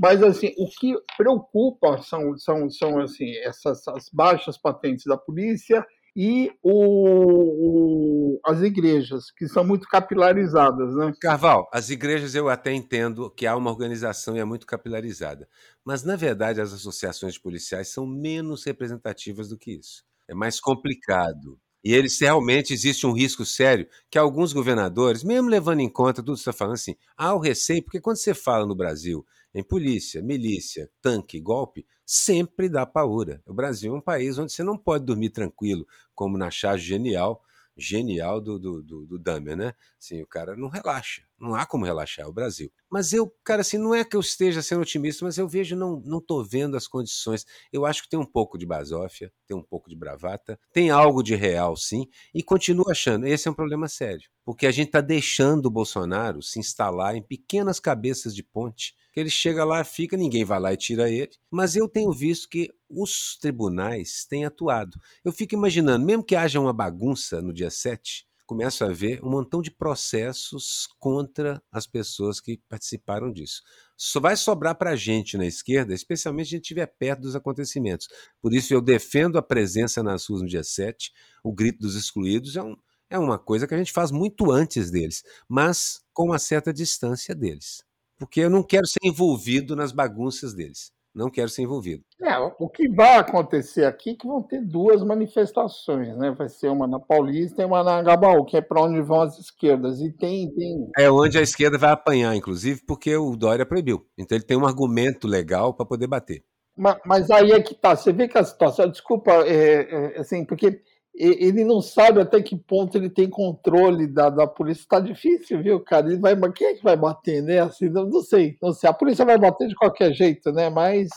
Mas 0.00 0.22
assim, 0.22 0.54
o 0.56 0.66
que 0.66 0.94
preocupa 1.14 1.98
são, 1.98 2.38
são, 2.38 2.70
são 2.70 2.98
assim, 3.00 3.36
essas 3.38 3.86
as 3.86 4.08
baixas 4.08 4.56
patentes 4.56 5.04
da 5.04 5.18
polícia 5.18 5.84
e 6.18 6.50
o, 6.62 8.34
o- 8.34 8.40
as 8.44 8.60
igrejas, 8.62 9.30
que 9.30 9.46
são 9.46 9.64
muito 9.64 9.86
capilarizadas, 9.88 10.94
né? 10.96 11.14
Carval, 11.20 11.68
as 11.72 11.90
igrejas 11.90 12.34
eu 12.34 12.48
até 12.48 12.72
entendo 12.72 13.28
que 13.30 13.44
há 13.46 13.56
uma 13.56 13.70
organização 13.70 14.36
e 14.36 14.40
é 14.40 14.44
muito 14.44 14.66
capilarizada. 14.66 15.48
Mas, 15.84 16.04
na 16.04 16.14
verdade, 16.14 16.60
as 16.60 16.72
associações 16.72 17.36
policiais 17.36 17.88
são 17.88 18.06
menos 18.06 18.64
representativas 18.64 19.48
do 19.48 19.58
que 19.58 19.72
isso. 19.72 20.04
É 20.28 20.34
mais 20.34 20.60
complicado. 20.60 21.58
E 21.82 21.92
eles 21.92 22.18
realmente 22.20 22.72
existe 22.72 23.06
um 23.06 23.12
risco 23.12 23.44
sério 23.44 23.88
que 24.10 24.18
alguns 24.18 24.52
governadores, 24.52 25.24
mesmo 25.24 25.48
levando 25.48 25.80
em 25.80 25.88
conta 25.88 26.22
tudo 26.22 26.36
que 26.36 26.42
você 26.42 26.50
está 26.50 26.52
falando 26.52 26.74
assim, 26.74 26.96
há 27.16 27.34
o 27.34 27.38
receio, 27.38 27.82
porque 27.82 28.00
quando 28.00 28.16
você 28.16 28.34
fala 28.34 28.66
no 28.66 28.74
Brasil 28.76 29.24
em 29.54 29.62
polícia, 29.62 30.22
milícia, 30.22 30.90
tanque, 31.00 31.40
golpe, 31.40 31.86
sempre 32.04 32.68
dá 32.68 32.86
paura. 32.86 33.42
O 33.46 33.52
Brasil 33.52 33.94
é 33.94 33.96
um 33.98 34.00
país 34.00 34.38
onde 34.38 34.52
você 34.52 34.62
não 34.62 34.76
pode 34.76 35.04
dormir 35.04 35.30
tranquilo, 35.30 35.86
como 36.14 36.38
na 36.38 36.50
charge 36.50 36.86
genial, 36.86 37.44
genial 37.76 38.40
do, 38.40 38.58
do, 38.58 38.82
do, 38.82 39.06
do 39.06 39.18
Dahmer, 39.18 39.56
né? 39.56 39.74
Assim, 40.00 40.22
o 40.22 40.26
cara 40.26 40.56
não 40.56 40.68
relaxa. 40.68 41.27
Não 41.40 41.54
há 41.54 41.64
como 41.64 41.84
relaxar, 41.84 42.24
é 42.24 42.28
o 42.28 42.32
Brasil. 42.32 42.70
Mas 42.90 43.12
eu, 43.12 43.32
cara, 43.44 43.60
assim, 43.60 43.78
não 43.78 43.94
é 43.94 44.04
que 44.04 44.16
eu 44.16 44.20
esteja 44.20 44.60
sendo 44.60 44.82
otimista, 44.82 45.24
mas 45.24 45.38
eu 45.38 45.48
vejo, 45.48 45.76
não, 45.76 46.02
não 46.04 46.20
tô 46.20 46.42
vendo 46.42 46.76
as 46.76 46.88
condições. 46.88 47.46
Eu 47.72 47.86
acho 47.86 48.02
que 48.02 48.08
tem 48.08 48.18
um 48.18 48.26
pouco 48.26 48.58
de 48.58 48.66
basófia, 48.66 49.32
tem 49.46 49.56
um 49.56 49.62
pouco 49.62 49.88
de 49.88 49.96
bravata, 49.96 50.58
tem 50.72 50.90
algo 50.90 51.22
de 51.22 51.34
real, 51.36 51.76
sim, 51.76 52.08
e 52.34 52.42
continuo 52.42 52.90
achando, 52.90 53.26
esse 53.26 53.46
é 53.46 53.50
um 53.50 53.54
problema 53.54 53.88
sério. 53.88 54.28
Porque 54.44 54.66
a 54.66 54.70
gente 54.70 54.88
está 54.88 55.00
deixando 55.00 55.66
o 55.66 55.70
Bolsonaro 55.70 56.42
se 56.42 56.58
instalar 56.58 57.14
em 57.14 57.22
pequenas 57.22 57.78
cabeças 57.78 58.34
de 58.34 58.42
ponte, 58.42 58.94
que 59.12 59.20
ele 59.20 59.30
chega 59.30 59.64
lá, 59.64 59.82
fica, 59.84 60.16
ninguém 60.16 60.44
vai 60.44 60.60
lá 60.60 60.72
e 60.72 60.76
tira 60.76 61.10
ele. 61.10 61.32
Mas 61.50 61.76
eu 61.76 61.88
tenho 61.88 62.12
visto 62.12 62.48
que 62.48 62.70
os 62.88 63.36
tribunais 63.40 64.24
têm 64.24 64.44
atuado. 64.44 64.98
Eu 65.24 65.32
fico 65.32 65.54
imaginando, 65.54 66.04
mesmo 66.04 66.24
que 66.24 66.36
haja 66.36 66.60
uma 66.60 66.72
bagunça 66.72 67.42
no 67.42 67.52
dia 67.52 67.70
7, 67.70 68.27
começo 68.48 68.82
a 68.82 68.88
ver 68.88 69.22
um 69.22 69.28
montão 69.28 69.60
de 69.60 69.70
processos 69.70 70.88
contra 70.98 71.62
as 71.70 71.86
pessoas 71.86 72.40
que 72.40 72.58
participaram 72.66 73.30
disso. 73.30 73.62
Só 73.94 74.18
vai 74.20 74.36
sobrar 74.36 74.74
para 74.74 74.92
a 74.92 74.96
gente 74.96 75.36
na 75.36 75.44
esquerda, 75.44 75.92
especialmente 75.92 76.48
se 76.48 76.54
a 76.54 76.56
gente 76.56 76.64
estiver 76.64 76.86
perto 76.86 77.20
dos 77.20 77.36
acontecimentos. 77.36 78.08
Por 78.40 78.54
isso 78.54 78.72
eu 78.72 78.80
defendo 78.80 79.36
a 79.36 79.42
presença 79.42 80.02
nas 80.02 80.26
ruas 80.26 80.40
no 80.40 80.48
dia 80.48 80.64
7, 80.64 81.12
o 81.44 81.52
grito 81.52 81.80
dos 81.80 81.94
excluídos 81.94 82.56
é, 82.56 82.62
um, 82.62 82.74
é 83.10 83.18
uma 83.18 83.38
coisa 83.38 83.66
que 83.66 83.74
a 83.74 83.78
gente 83.78 83.92
faz 83.92 84.10
muito 84.10 84.50
antes 84.50 84.90
deles, 84.90 85.22
mas 85.46 86.00
com 86.14 86.24
uma 86.28 86.38
certa 86.38 86.72
distância 86.72 87.34
deles. 87.34 87.84
Porque 88.16 88.40
eu 88.40 88.48
não 88.48 88.62
quero 88.62 88.86
ser 88.86 89.00
envolvido 89.04 89.76
nas 89.76 89.92
bagunças 89.92 90.54
deles. 90.54 90.90
Não 91.18 91.28
quero 91.30 91.48
ser 91.48 91.62
envolvido. 91.62 92.02
É, 92.22 92.38
o 92.38 92.68
que 92.68 92.88
vai 92.88 93.16
acontecer 93.16 93.84
aqui 93.84 94.10
é 94.10 94.14
que 94.14 94.26
vão 94.26 94.40
ter 94.40 94.60
duas 94.64 95.02
manifestações, 95.02 96.16
né? 96.16 96.30
Vai 96.30 96.48
ser 96.48 96.68
uma 96.68 96.86
na 96.86 97.00
Paulista 97.00 97.60
e 97.60 97.64
uma 97.64 97.82
na 97.82 98.00
Gabaú, 98.02 98.44
que 98.44 98.56
é 98.56 98.60
para 98.60 98.82
onde 98.82 99.00
vão 99.02 99.22
as 99.22 99.36
esquerdas. 99.38 100.00
E 100.00 100.12
tem, 100.12 100.48
tem 100.54 100.88
É 100.96 101.10
onde 101.10 101.36
a 101.36 101.42
esquerda 101.42 101.76
vai 101.76 101.90
apanhar, 101.90 102.36
inclusive, 102.36 102.82
porque 102.86 103.16
o 103.16 103.34
Dória 103.36 103.66
proibiu. 103.66 104.06
Então 104.16 104.38
ele 104.38 104.44
tem 104.44 104.56
um 104.56 104.64
argumento 104.66 105.26
legal 105.26 105.74
para 105.74 105.84
poder 105.84 106.06
bater. 106.06 106.44
Ma- 106.76 107.00
Mas 107.04 107.28
aí 107.30 107.50
é 107.50 107.60
que 107.60 107.74
tá. 107.74 107.96
Você 107.96 108.12
vê 108.12 108.28
que 108.28 108.38
a 108.38 108.44
situação, 108.44 108.88
desculpa, 108.88 109.32
é, 109.44 110.14
é, 110.14 110.20
assim, 110.20 110.44
porque 110.44 110.80
ele 111.18 111.64
não 111.64 111.80
sabe 111.80 112.20
até 112.20 112.40
que 112.40 112.56
ponto 112.56 112.96
ele 112.96 113.10
tem 113.10 113.28
controle 113.28 114.06
da, 114.06 114.30
da 114.30 114.46
polícia. 114.46 114.84
Tá 114.88 115.00
difícil, 115.00 115.62
viu, 115.62 115.80
cara? 115.80 116.06
Ele 116.06 116.18
vai, 116.18 116.36
quem 116.52 116.68
é 116.68 116.74
que 116.74 116.84
vai 116.84 116.96
bater, 116.96 117.42
né? 117.42 117.60
Assim, 117.60 117.88
não, 117.88 118.06
não 118.08 118.22
sei, 118.22 118.56
não 118.62 118.72
sei. 118.72 118.88
A 118.88 118.92
polícia 118.94 119.24
vai 119.24 119.38
bater 119.38 119.68
de 119.68 119.74
qualquer 119.74 120.12
jeito, 120.12 120.52
né? 120.52 120.70
Mas 120.70 121.08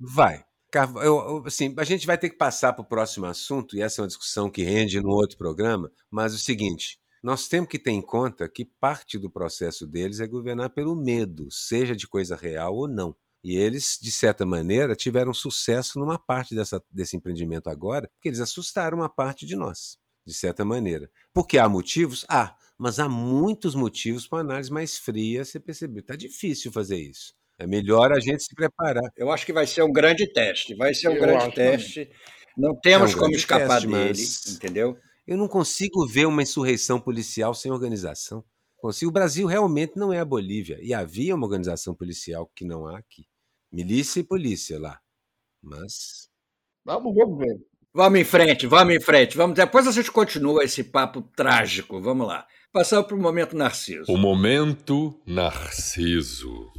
Vai. 0.00 0.44
Eu- 1.02 1.42
assim, 1.46 1.74
a 1.78 1.84
gente 1.84 2.06
vai 2.06 2.18
ter 2.18 2.28
que 2.28 2.36
passar 2.36 2.72
para 2.72 2.82
o 2.82 2.88
próximo 2.88 3.26
assunto, 3.26 3.74
e 3.74 3.80
essa 3.80 4.00
é 4.00 4.02
uma 4.02 4.08
discussão 4.08 4.50
que 4.50 4.62
rende 4.62 5.00
no 5.00 5.08
outro 5.08 5.38
programa, 5.38 5.90
mas 6.10 6.34
o 6.34 6.38
seguinte. 6.38 6.98
Nós 7.22 7.48
temos 7.48 7.68
que 7.68 7.78
ter 7.78 7.90
em 7.90 8.02
conta 8.02 8.48
que 8.48 8.64
parte 8.64 9.18
do 9.18 9.28
processo 9.30 9.86
deles 9.86 10.20
é 10.20 10.26
governar 10.26 10.70
pelo 10.70 10.94
medo, 10.94 11.48
seja 11.50 11.96
de 11.96 12.06
coisa 12.06 12.36
real 12.36 12.76
ou 12.76 12.86
não. 12.86 13.14
E 13.48 13.56
eles, 13.56 13.98
de 13.98 14.12
certa 14.12 14.44
maneira, 14.44 14.94
tiveram 14.94 15.32
sucesso 15.32 15.98
numa 15.98 16.18
parte 16.18 16.54
dessa, 16.54 16.84
desse 16.90 17.16
empreendimento 17.16 17.70
agora, 17.70 18.06
porque 18.06 18.28
eles 18.28 18.40
assustaram 18.40 18.98
uma 18.98 19.08
parte 19.08 19.46
de 19.46 19.56
nós, 19.56 19.96
de 20.22 20.34
certa 20.34 20.66
maneira. 20.66 21.10
Porque 21.32 21.56
há 21.56 21.66
motivos? 21.66 22.26
Há, 22.28 22.54
mas 22.76 22.98
há 22.98 23.08
muitos 23.08 23.74
motivos 23.74 24.28
para 24.28 24.36
uma 24.36 24.44
análise 24.44 24.70
mais 24.70 24.98
fria 24.98 25.46
você 25.46 25.58
perceber. 25.58 26.00
Está 26.00 26.14
difícil 26.14 26.70
fazer 26.70 26.98
isso. 26.98 27.32
É 27.58 27.66
melhor 27.66 28.12
a 28.12 28.20
gente 28.20 28.42
se 28.42 28.54
preparar. 28.54 29.10
Eu 29.16 29.32
acho 29.32 29.46
que 29.46 29.52
vai 29.54 29.66
ser 29.66 29.82
um 29.82 29.92
grande 29.94 30.30
teste. 30.30 30.74
Vai 30.74 30.92
ser 30.92 31.08
um 31.08 31.14
Eu 31.14 31.20
grande 31.22 31.54
teste. 31.54 32.10
Não 32.54 32.78
temos 32.78 33.12
É 33.12 33.14
um 33.14 33.18
como 33.18 33.30
grande 33.30 33.38
escapar 33.38 33.80
teste, 33.80 34.44
dele, 34.44 34.56
entendeu? 34.56 34.98
Eu 35.26 35.38
não 35.38 35.48
consigo 35.48 36.06
ver 36.06 36.26
uma 36.26 36.42
insurreição 36.42 37.00
policial 37.00 37.54
sem 37.54 37.72
organização. 37.72 38.44
Consigo. 38.76 39.08
O 39.08 39.14
Brasil 39.14 39.46
realmente 39.46 39.96
não 39.96 40.12
é 40.12 40.18
a 40.18 40.24
Bolívia. 40.26 40.78
E 40.82 40.92
havia 40.92 41.34
uma 41.34 41.46
organização 41.46 41.94
policial 41.94 42.46
que 42.54 42.66
não 42.66 42.86
há 42.86 42.98
aqui. 42.98 43.26
Milícia 43.72 44.20
e 44.20 44.24
polícia 44.24 44.78
lá. 44.78 45.00
Mas 45.62 46.28
vamos, 46.84 47.14
vamos 47.14 47.38
ver. 47.38 47.56
Vamos 47.92 48.20
em 48.20 48.24
frente, 48.24 48.66
vamos 48.66 48.94
em 48.94 49.00
frente. 49.00 49.36
Vamos, 49.36 49.56
depois 49.56 49.86
a 49.86 49.92
gente 49.92 50.10
continua 50.12 50.64
esse 50.64 50.84
papo 50.84 51.22
trágico. 51.34 52.00
Vamos 52.00 52.26
lá. 52.26 52.46
Passar 52.72 53.02
para 53.02 53.16
o 53.16 53.20
momento 53.20 53.56
Narciso. 53.56 54.12
O 54.12 54.16
momento 54.16 55.20
Narciso. 55.26 56.70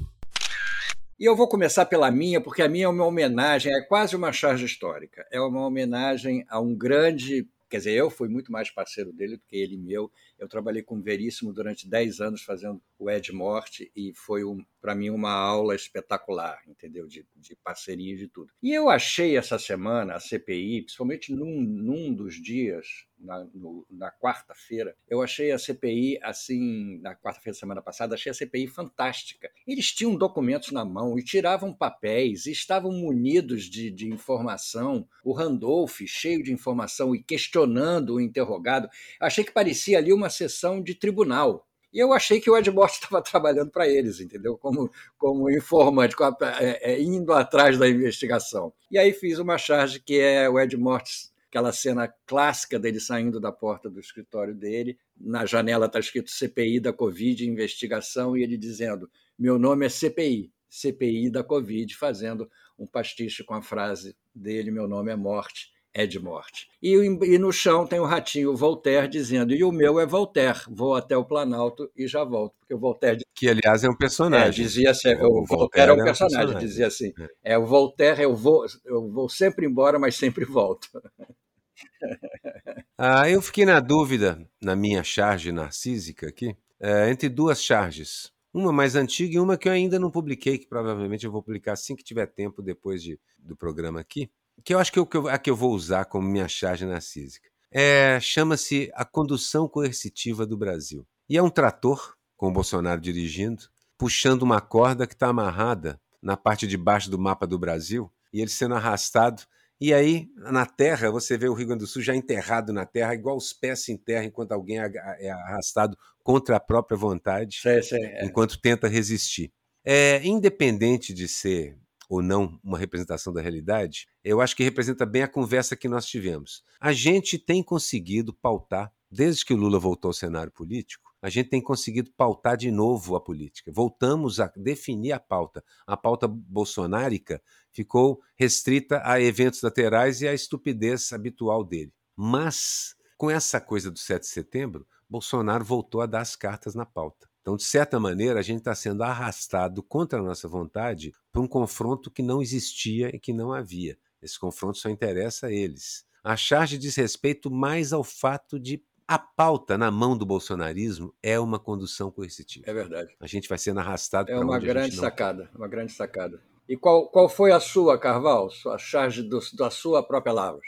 E 1.19 1.25
eu 1.25 1.35
vou 1.35 1.49
começar 1.49 1.85
pela 1.85 2.09
minha, 2.09 2.39
porque 2.39 2.61
a 2.61 2.69
minha 2.69 2.85
é 2.85 2.87
uma 2.87 3.05
homenagem, 3.05 3.73
é 3.75 3.81
quase 3.81 4.15
uma 4.15 4.31
charge 4.31 4.65
histórica. 4.65 5.25
É 5.31 5.41
uma 5.41 5.65
homenagem 5.65 6.45
a 6.47 6.61
um 6.61 6.73
grande. 6.73 7.45
Quer 7.69 7.77
dizer, 7.77 7.93
eu 7.93 8.09
fui 8.09 8.27
muito 8.27 8.51
mais 8.51 8.71
parceiro 8.71 9.13
dele 9.13 9.37
do 9.37 9.43
que 9.47 9.55
ele 9.55 9.77
meu. 9.77 10.11
Eu 10.37 10.47
trabalhei 10.47 10.81
com 10.81 10.97
o 10.97 11.01
Veríssimo 11.01 11.53
durante 11.53 11.87
10 11.87 12.19
anos 12.19 12.41
fazendo 12.41 12.81
o 12.97 13.09
Ed 13.09 13.31
Morte 13.31 13.91
e 13.95 14.11
foi, 14.15 14.43
um, 14.43 14.65
para 14.81 14.95
mim, 14.95 15.09
uma 15.09 15.31
aula 15.31 15.75
espetacular, 15.75 16.59
entendeu? 16.67 17.07
De, 17.07 17.25
de 17.35 17.55
parceria 17.57 18.13
e 18.13 18.17
de 18.17 18.27
tudo. 18.27 18.51
E 18.61 18.73
eu 18.73 18.89
achei 18.89 19.37
essa 19.37 19.59
semana 19.59 20.15
a 20.15 20.19
CPI, 20.19 20.81
principalmente 20.81 21.31
num, 21.31 21.61
num 21.61 22.13
dos 22.13 22.35
dias, 22.41 23.05
na, 23.19 23.45
na 23.89 24.11
quarta-feira, 24.11 24.95
eu 25.09 25.21
achei 25.21 25.51
a 25.51 25.59
CPI, 25.59 26.19
assim, 26.23 26.99
na 27.01 27.15
quarta-feira 27.15 27.55
da 27.55 27.59
semana 27.59 27.81
passada, 27.81 28.15
achei 28.15 28.31
a 28.31 28.33
CPI 28.33 28.67
fantástica. 28.67 29.49
Eles 29.67 29.91
tinham 29.91 30.15
documentos 30.15 30.71
na 30.71 30.85
mão 30.85 31.17
e 31.17 31.23
tiravam 31.23 31.73
papéis 31.73 32.45
e 32.45 32.51
estavam 32.51 32.91
munidos 32.91 33.65
de, 33.65 33.91
de 33.91 34.07
informação. 34.07 35.07
O 35.23 35.33
Randolph, 35.33 35.99
cheio 36.05 36.43
de 36.43 36.53
informação 36.53 37.15
e 37.15 37.21
questionando 37.21 38.15
o 38.15 38.21
interrogado. 38.21 38.89
Achei 39.19 39.43
que 39.43 39.51
parecia 39.51 39.97
ali 39.97 40.13
uma 40.13 40.29
sessão 40.29 40.81
de 40.81 40.95
tribunal. 40.95 41.65
E 41.91 41.97
eu 41.97 42.13
achei 42.13 42.39
que 42.39 42.49
o 42.49 42.57
Ed 42.57 42.69
Morte 42.71 42.95
estava 43.01 43.21
trabalhando 43.21 43.71
para 43.71 43.87
eles, 43.87 44.19
entendeu? 44.19 44.57
Como, 44.57 44.91
como 45.17 45.49
informante, 45.49 46.15
é, 46.59 46.93
é, 46.93 47.01
indo 47.01 47.33
atrás 47.33 47.77
da 47.77 47.89
investigação. 47.89 48.71
E 48.91 48.97
aí 48.97 49.11
fiz 49.11 49.39
uma 49.39 49.57
charge 49.57 49.99
que 49.99 50.19
é 50.19 50.47
o 50.49 50.59
Ed 50.59 50.75
Morte, 50.77 51.29
aquela 51.49 51.71
cena 51.71 52.07
clássica 52.27 52.79
dele 52.79 52.99
saindo 52.99 53.39
da 53.39 53.51
porta 53.51 53.89
do 53.89 53.99
escritório 53.99 54.53
dele. 54.53 54.97
Na 55.19 55.45
janela 55.45 55.87
está 55.87 55.99
escrito 55.99 56.29
CPI 56.29 56.79
da 56.79 56.93
Covid, 56.93 57.45
investigação, 57.45 58.37
e 58.37 58.43
ele 58.43 58.55
dizendo: 58.55 59.09
Meu 59.37 59.57
nome 59.57 59.85
é 59.85 59.89
CPI, 59.89 60.53
CPI 60.69 61.29
da 61.31 61.43
Covid, 61.43 61.95
fazendo 61.95 62.49
um 62.77 62.85
pastiche 62.85 63.43
com 63.43 63.55
a 63.55 63.61
frase 63.61 64.15
dele: 64.33 64.69
Meu 64.69 64.87
nome 64.87 65.11
é 65.11 65.15
Morte 65.15 65.71
é 65.93 66.05
de 66.05 66.19
morte. 66.19 66.69
E, 66.81 66.93
e, 66.95 67.37
no 67.37 67.51
chão 67.51 67.85
tem 67.85 67.99
o 67.99 68.05
ratinho 68.05 68.55
Voltaire 68.55 69.07
dizendo: 69.07 69.53
e 69.53 69.63
o 69.63 69.71
meu 69.71 69.99
é 69.99 70.05
Voltaire, 70.05 70.59
vou 70.69 70.95
até 70.95 71.17
o 71.17 71.25
Planalto 71.25 71.89
e 71.95 72.07
já 72.07 72.23
volto. 72.23 72.55
Porque 72.59 72.73
o 72.73 72.79
Voltaire. 72.79 73.23
Que, 73.33 73.49
aliás, 73.49 73.83
é 73.83 73.89
um 73.89 73.95
personagem. 73.95 74.63
É, 74.63 74.67
dizia 74.67 74.91
assim, 74.91 75.13
o, 75.15 75.41
o 75.41 75.45
Voltaire, 75.45 75.47
Voltaire, 75.47 75.91
é 75.91 75.93
um 75.93 76.03
personagem, 76.03 76.37
é 76.37 76.41
um 76.41 76.45
personagem, 76.45 76.67
dizia 76.67 76.87
assim: 76.87 77.13
é. 77.43 77.53
é 77.53 77.57
o 77.57 77.65
Voltaire, 77.65 78.21
eu 78.21 78.35
vou, 78.35 78.65
eu 78.85 79.11
vou 79.11 79.29
sempre 79.29 79.65
embora, 79.65 79.97
mas 79.97 80.15
sempre 80.15 80.45
volto. 80.45 80.87
ah, 82.97 83.29
eu 83.29 83.41
fiquei 83.41 83.65
na 83.65 83.79
dúvida, 83.79 84.45
na 84.61 84.75
minha 84.75 85.03
charge 85.03 85.51
narcísica 85.51 86.27
aqui, 86.27 86.55
é, 86.79 87.09
entre 87.09 87.29
duas 87.29 87.63
charges. 87.63 88.31
Uma 88.51 88.73
mais 88.73 88.95
antiga 88.95 89.35
e 89.35 89.39
uma 89.39 89.57
que 89.59 89.69
eu 89.69 89.71
ainda 89.71 89.99
não 89.99 90.09
publiquei, 90.09 90.57
que 90.57 90.65
provavelmente 90.65 91.23
eu 91.23 91.31
vou 91.31 91.43
publicar 91.43 91.73
assim 91.73 91.95
que 91.95 92.03
tiver 92.03 92.25
tempo 92.25 92.63
depois 92.63 93.03
de, 93.03 93.19
do 93.37 93.55
programa 93.55 93.99
aqui 93.99 94.27
que 94.63 94.73
eu 94.73 94.79
acho 94.79 94.91
que, 94.91 94.99
eu, 94.99 95.27
a 95.27 95.37
que 95.37 95.49
eu 95.49 95.55
vou 95.55 95.71
usar 95.71 96.05
como 96.05 96.27
minha 96.27 96.47
charge 96.47 96.85
narcísica. 96.85 97.49
É, 97.71 98.19
Chama-se 98.19 98.91
A 98.95 99.05
Condução 99.05 99.67
Coercitiva 99.67 100.45
do 100.45 100.57
Brasil. 100.57 101.05
E 101.29 101.37
é 101.37 101.43
um 101.43 101.49
trator, 101.49 102.15
com 102.35 102.47
o 102.47 102.53
Bolsonaro 102.53 102.99
dirigindo, 102.99 103.63
puxando 103.97 104.41
uma 104.41 104.59
corda 104.59 105.05
que 105.05 105.13
está 105.13 105.27
amarrada 105.27 105.99
na 106.21 106.35
parte 106.35 106.65
de 106.65 106.77
baixo 106.77 107.09
do 107.11 107.19
mapa 107.19 107.45
do 107.45 107.59
Brasil, 107.59 108.11
e 108.33 108.41
ele 108.41 108.49
sendo 108.49 108.75
arrastado. 108.75 109.43
E 109.79 109.93
aí, 109.93 110.27
na 110.35 110.65
terra, 110.65 111.11
você 111.11 111.37
vê 111.37 111.47
o 111.47 111.53
Rio 111.53 111.67
Grande 111.67 111.83
do 111.83 111.87
Sul 111.87 112.01
já 112.01 112.15
enterrado 112.15 112.73
na 112.73 112.85
terra, 112.85 113.13
igual 113.13 113.37
os 113.37 113.53
pés 113.53 113.83
se 113.83 113.91
enterram 113.91 114.25
enquanto 114.25 114.51
alguém 114.51 114.79
é, 114.79 114.91
é 115.19 115.29
arrastado 115.29 115.97
contra 116.23 116.57
a 116.57 116.59
própria 116.59 116.97
vontade, 116.97 117.59
sim, 117.61 117.81
sim, 117.81 117.95
é. 118.03 118.25
enquanto 118.25 118.59
tenta 118.59 118.87
resistir. 118.87 119.51
É, 119.85 120.25
independente 120.25 121.13
de 121.13 121.27
ser 121.27 121.77
ou 122.09 122.23
não 122.23 122.59
uma 122.63 122.77
representação 122.77 123.31
da 123.31 123.39
realidade, 123.39 124.07
eu 124.23 124.41
acho 124.41 124.55
que 124.55 124.63
representa 124.63 125.05
bem 125.05 125.21
a 125.21 125.27
conversa 125.27 125.75
que 125.75 125.87
nós 125.87 126.07
tivemos. 126.07 126.63
A 126.81 126.91
gente 126.91 127.37
tem 127.37 127.63
conseguido 127.63 128.33
pautar, 128.33 128.91
desde 129.09 129.45
que 129.45 129.53
o 129.53 129.57
Lula 129.57 129.79
voltou 129.79 130.09
ao 130.09 130.13
cenário 130.13 130.51
político, 130.51 131.09
a 131.21 131.29
gente 131.29 131.49
tem 131.49 131.61
conseguido 131.61 132.11
pautar 132.15 132.57
de 132.57 132.71
novo 132.71 133.15
a 133.15 133.21
política. 133.21 133.71
Voltamos 133.73 134.39
a 134.39 134.51
definir 134.55 135.11
a 135.11 135.19
pauta. 135.19 135.63
A 135.85 135.97
pauta 135.97 136.27
bolsonárica 136.27 137.41
ficou 137.71 138.21
restrita 138.35 139.01
a 139.03 139.21
eventos 139.21 139.61
laterais 139.61 140.21
e 140.21 140.27
à 140.27 140.33
estupidez 140.33 141.11
habitual 141.11 141.63
dele. 141.63 141.93
Mas, 142.15 142.95
com 143.17 143.29
essa 143.29 143.59
coisa 143.59 143.91
do 143.91 143.99
7 143.99 144.21
de 144.21 144.27
setembro, 144.27 144.87
Bolsonaro 145.09 145.65
voltou 145.65 146.01
a 146.01 146.05
dar 146.05 146.21
as 146.21 146.35
cartas 146.35 146.73
na 146.73 146.85
pauta. 146.85 147.28
Então, 147.41 147.55
de 147.55 147.63
certa 147.63 147.99
maneira, 147.99 148.39
a 148.39 148.43
gente 148.43 148.59
está 148.59 148.75
sendo 148.75 149.03
arrastado 149.03 149.81
contra 149.81 150.19
a 150.19 150.23
nossa 150.23 150.47
vontade 150.47 151.13
para 151.31 151.41
um 151.41 151.47
confronto 151.47 152.11
que 152.11 152.21
não 152.21 152.41
existia 152.41 153.09
e 153.13 153.19
que 153.19 153.33
não 153.33 153.53
havia. 153.53 153.97
Esse 154.21 154.37
confronto 154.37 154.77
só 154.77 154.89
interessa 154.89 155.47
a 155.47 155.51
eles. 155.51 156.05
A 156.23 156.35
charge 156.35 156.77
diz 156.77 156.95
respeito 156.95 157.49
mais 157.49 157.93
ao 157.93 158.03
fato 158.03 158.59
de 158.59 158.83
a 159.07 159.17
pauta 159.17 159.75
na 159.75 159.89
mão 159.89 160.15
do 160.15 160.23
bolsonarismo 160.23 161.11
é 161.23 161.39
uma 161.39 161.57
condução 161.57 162.11
coercitiva. 162.11 162.69
É 162.69 162.73
verdade. 162.73 163.15
A 163.19 163.25
gente 163.25 163.49
vai 163.49 163.57
sendo 163.57 163.79
arrastado 163.79 164.29
é 164.29 164.37
uma 164.37 164.59
grande 164.59 164.95
sacada, 164.95 165.49
uma 165.55 165.67
grande 165.67 165.91
sacada. 165.93 166.39
E 166.67 166.77
qual, 166.77 167.09
qual 167.09 167.27
foi 167.27 167.51
a 167.51 167.59
sua, 167.59 167.97
Carval, 167.97 168.49
a 168.67 168.77
charge 168.77 169.23
do, 169.23 169.39
da 169.57 169.71
sua 169.71 170.03
própria 170.03 170.31
lavra? 170.31 170.61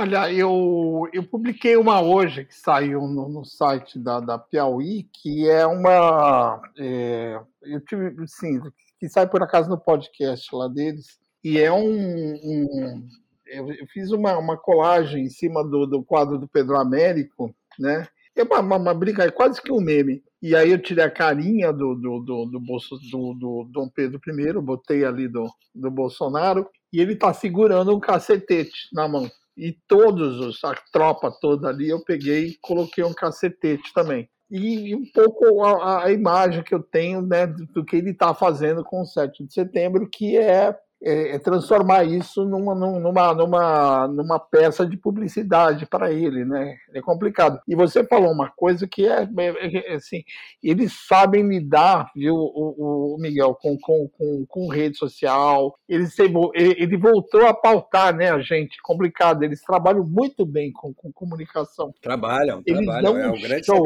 Olha, 0.00 0.32
eu, 0.32 1.08
eu 1.12 1.24
publiquei 1.24 1.76
uma 1.76 2.00
hoje 2.00 2.44
que 2.44 2.54
saiu 2.54 3.00
no, 3.08 3.28
no 3.28 3.44
site 3.44 3.98
da, 3.98 4.20
da 4.20 4.38
Piauí, 4.38 5.08
que 5.12 5.48
é 5.48 5.66
uma. 5.66 6.62
É, 6.78 7.40
eu 7.62 7.80
tive, 7.80 8.14
sim, 8.28 8.60
que 9.00 9.08
sai 9.08 9.28
por 9.28 9.42
acaso 9.42 9.68
no 9.68 9.76
podcast 9.76 10.54
lá 10.54 10.68
deles, 10.68 11.18
e 11.42 11.58
é 11.58 11.72
um. 11.72 11.90
um 11.90 13.08
eu, 13.44 13.72
eu, 13.72 13.86
fiz 13.88 14.12
uma, 14.12 14.38
uma 14.38 14.56
colagem 14.56 15.24
em 15.24 15.30
cima 15.30 15.64
do, 15.64 15.84
do 15.84 16.00
quadro 16.04 16.38
do 16.38 16.46
Pedro 16.46 16.76
Américo, 16.76 17.52
né? 17.76 18.06
É 18.36 18.44
uma, 18.44 18.60
uma, 18.60 18.76
uma 18.76 18.94
brincadeira, 18.94 19.34
é 19.34 19.36
quase 19.36 19.60
que 19.60 19.72
um 19.72 19.80
meme. 19.80 20.22
E 20.40 20.54
aí 20.54 20.70
eu 20.70 20.80
tirei 20.80 21.02
a 21.02 21.10
carinha 21.10 21.72
do, 21.72 21.96
do, 21.96 22.20
do, 22.20 22.44
do, 22.46 22.60
bolso, 22.60 22.96
do, 23.10 23.34
do 23.34 23.68
Dom 23.72 23.88
Pedro 23.88 24.20
I, 24.28 24.52
botei 24.62 25.04
ali 25.04 25.26
do, 25.26 25.50
do 25.74 25.90
Bolsonaro, 25.90 26.70
e 26.92 27.00
ele 27.00 27.14
está 27.14 27.34
segurando 27.34 27.92
um 27.92 27.98
cacetete 27.98 28.88
na 28.92 29.08
mão 29.08 29.28
e 29.58 29.76
todos 29.88 30.38
os, 30.38 30.62
a 30.62 30.72
tropa 30.92 31.30
toda 31.40 31.68
ali 31.68 31.88
eu 31.88 32.02
peguei 32.04 32.46
e 32.46 32.58
coloquei 32.60 33.02
um 33.02 33.12
cacetete 33.12 33.92
também. 33.92 34.30
E, 34.48 34.90
e 34.90 34.94
um 34.94 35.04
pouco 35.12 35.62
a, 35.64 36.04
a, 36.04 36.12
imagem 36.12 36.62
que 36.62 36.74
eu 36.74 36.82
tenho 36.82 37.20
né, 37.20 37.46
do, 37.46 37.84
que 37.84 37.96
ele 37.96 38.10
está 38.10 38.32
fazendo 38.32 38.84
com 38.84 39.02
o 39.02 39.06
7 39.06 39.44
de 39.44 39.52
setembro, 39.52 40.08
que 40.08 40.36
é 40.36 40.74
é, 41.02 41.36
é, 41.36 41.38
transformar 41.38 42.04
isso 42.04 42.44
numa, 42.44 42.74
numa, 42.74 43.34
numa, 43.34 44.08
numa 44.08 44.38
peça 44.38 44.84
de 44.84 44.96
publicidade 44.96 45.86
para 45.86 46.12
ele, 46.12 46.44
né? 46.44 46.76
É 46.92 47.00
complicado. 47.00 47.60
E 47.68 47.74
você 47.76 48.04
falou 48.04 48.32
uma 48.32 48.50
coisa 48.50 48.86
que 48.86 49.06
é, 49.06 49.22
é, 49.22 49.92
é 49.92 49.94
assim, 49.94 50.24
eles 50.62 50.92
sabem 51.06 51.46
lidar, 51.46 52.10
viu, 52.14 52.34
o, 52.34 53.14
o 53.14 53.18
Miguel, 53.20 53.54
com, 53.54 53.78
com, 53.78 54.08
com, 54.08 54.46
com, 54.48 54.68
rede 54.68 54.96
social. 54.98 55.78
Eles, 55.88 56.16
ele 56.54 56.96
voltou 56.96 57.46
a 57.46 57.54
pautar, 57.54 58.14
né, 58.14 58.30
a 58.30 58.40
gente? 58.40 58.80
Complicado. 58.82 59.44
Eles 59.44 59.62
trabalham 59.62 60.04
muito 60.04 60.44
bem 60.44 60.72
com, 60.72 60.92
com 60.92 61.12
comunicação. 61.12 61.92
Trabalham, 62.02 62.62
eles 62.66 62.84
trabalham. 62.84 63.18
é 63.18 63.28
um 63.28 63.40
grande 63.40 63.66
show, 63.66 63.82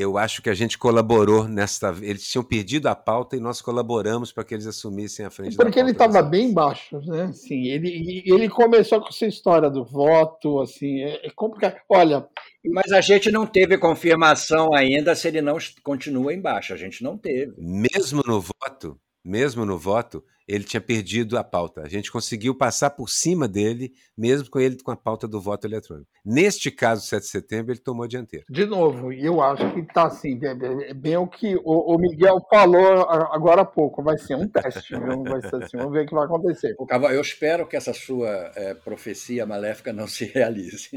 eu 0.00 0.16
acho 0.16 0.40
que 0.40 0.48
a 0.48 0.54
gente 0.54 0.78
colaborou 0.78 1.46
nesta. 1.46 1.94
Eles 2.00 2.26
tinham 2.26 2.42
perdido 2.42 2.88
a 2.88 2.94
pauta 2.94 3.36
e 3.36 3.40
nós 3.40 3.60
colaboramos 3.60 4.32
para 4.32 4.44
que 4.44 4.54
eles 4.54 4.66
assumissem 4.66 5.26
a 5.26 5.30
frente 5.30 5.56
Porque 5.56 5.78
ele 5.78 5.90
estava 5.90 6.22
bem 6.22 6.52
baixo, 6.52 7.00
né? 7.06 7.30
Sim, 7.32 7.66
ele, 7.66 8.22
ele 8.24 8.48
começou 8.48 9.00
com 9.00 9.08
essa 9.08 9.26
história 9.26 9.68
do 9.68 9.84
voto, 9.84 10.60
assim, 10.60 11.02
é, 11.02 11.26
é 11.26 11.30
complicado. 11.30 11.76
Olha. 11.88 12.26
Mas 12.72 12.92
a 12.92 13.00
gente 13.00 13.30
não 13.30 13.46
teve 13.46 13.78
confirmação 13.78 14.74
ainda 14.74 15.14
se 15.14 15.28
ele 15.28 15.40
não 15.40 15.56
continua 15.82 16.32
embaixo. 16.32 16.74
A 16.74 16.76
gente 16.76 17.02
não 17.02 17.16
teve. 17.16 17.54
Mesmo 17.58 18.22
no 18.26 18.40
voto, 18.40 18.98
mesmo 19.24 19.64
no 19.64 19.78
voto, 19.78 20.22
ele 20.50 20.64
tinha 20.64 20.80
perdido 20.80 21.38
a 21.38 21.44
pauta. 21.44 21.82
A 21.82 21.88
gente 21.88 22.10
conseguiu 22.10 22.52
passar 22.56 22.90
por 22.90 23.08
cima 23.08 23.46
dele, 23.46 23.92
mesmo 24.18 24.50
com 24.50 24.58
ele 24.58 24.76
com 24.82 24.90
a 24.90 24.96
pauta 24.96 25.28
do 25.28 25.40
voto 25.40 25.64
eletrônico. 25.64 26.10
Neste 26.24 26.72
caso, 26.72 27.06
7 27.06 27.22
de 27.22 27.28
setembro, 27.28 27.72
ele 27.72 27.78
tomou 27.78 28.04
a 28.04 28.08
dianteira. 28.08 28.44
De 28.50 28.66
novo, 28.66 29.12
eu 29.12 29.40
acho 29.40 29.72
que 29.72 29.80
está 29.80 30.06
assim, 30.06 30.40
é, 30.42 30.90
é 30.90 30.94
bem 30.94 31.16
o 31.16 31.28
que 31.28 31.54
o, 31.64 31.96
Miguel 31.98 32.44
falou 32.50 33.02
agora 33.30 33.62
há 33.62 33.64
pouco. 33.64 34.02
Vai 34.02 34.18
ser 34.18 34.34
um 34.34 34.48
teste, 34.48 34.98
viu? 34.98 35.22
Vai 35.22 35.40
ser 35.40 35.62
assim, 35.62 35.76
vamos 35.76 35.92
ver 35.92 36.04
o 36.04 36.06
que 36.08 36.14
vai 36.14 36.24
acontecer. 36.24 36.74
Eu 37.12 37.20
espero 37.20 37.68
que 37.68 37.76
essa 37.76 37.94
sua 37.94 38.50
é, 38.56 38.74
profecia 38.74 39.46
maléfica 39.46 39.92
não 39.92 40.06
se 40.08 40.24
realize. 40.24 40.90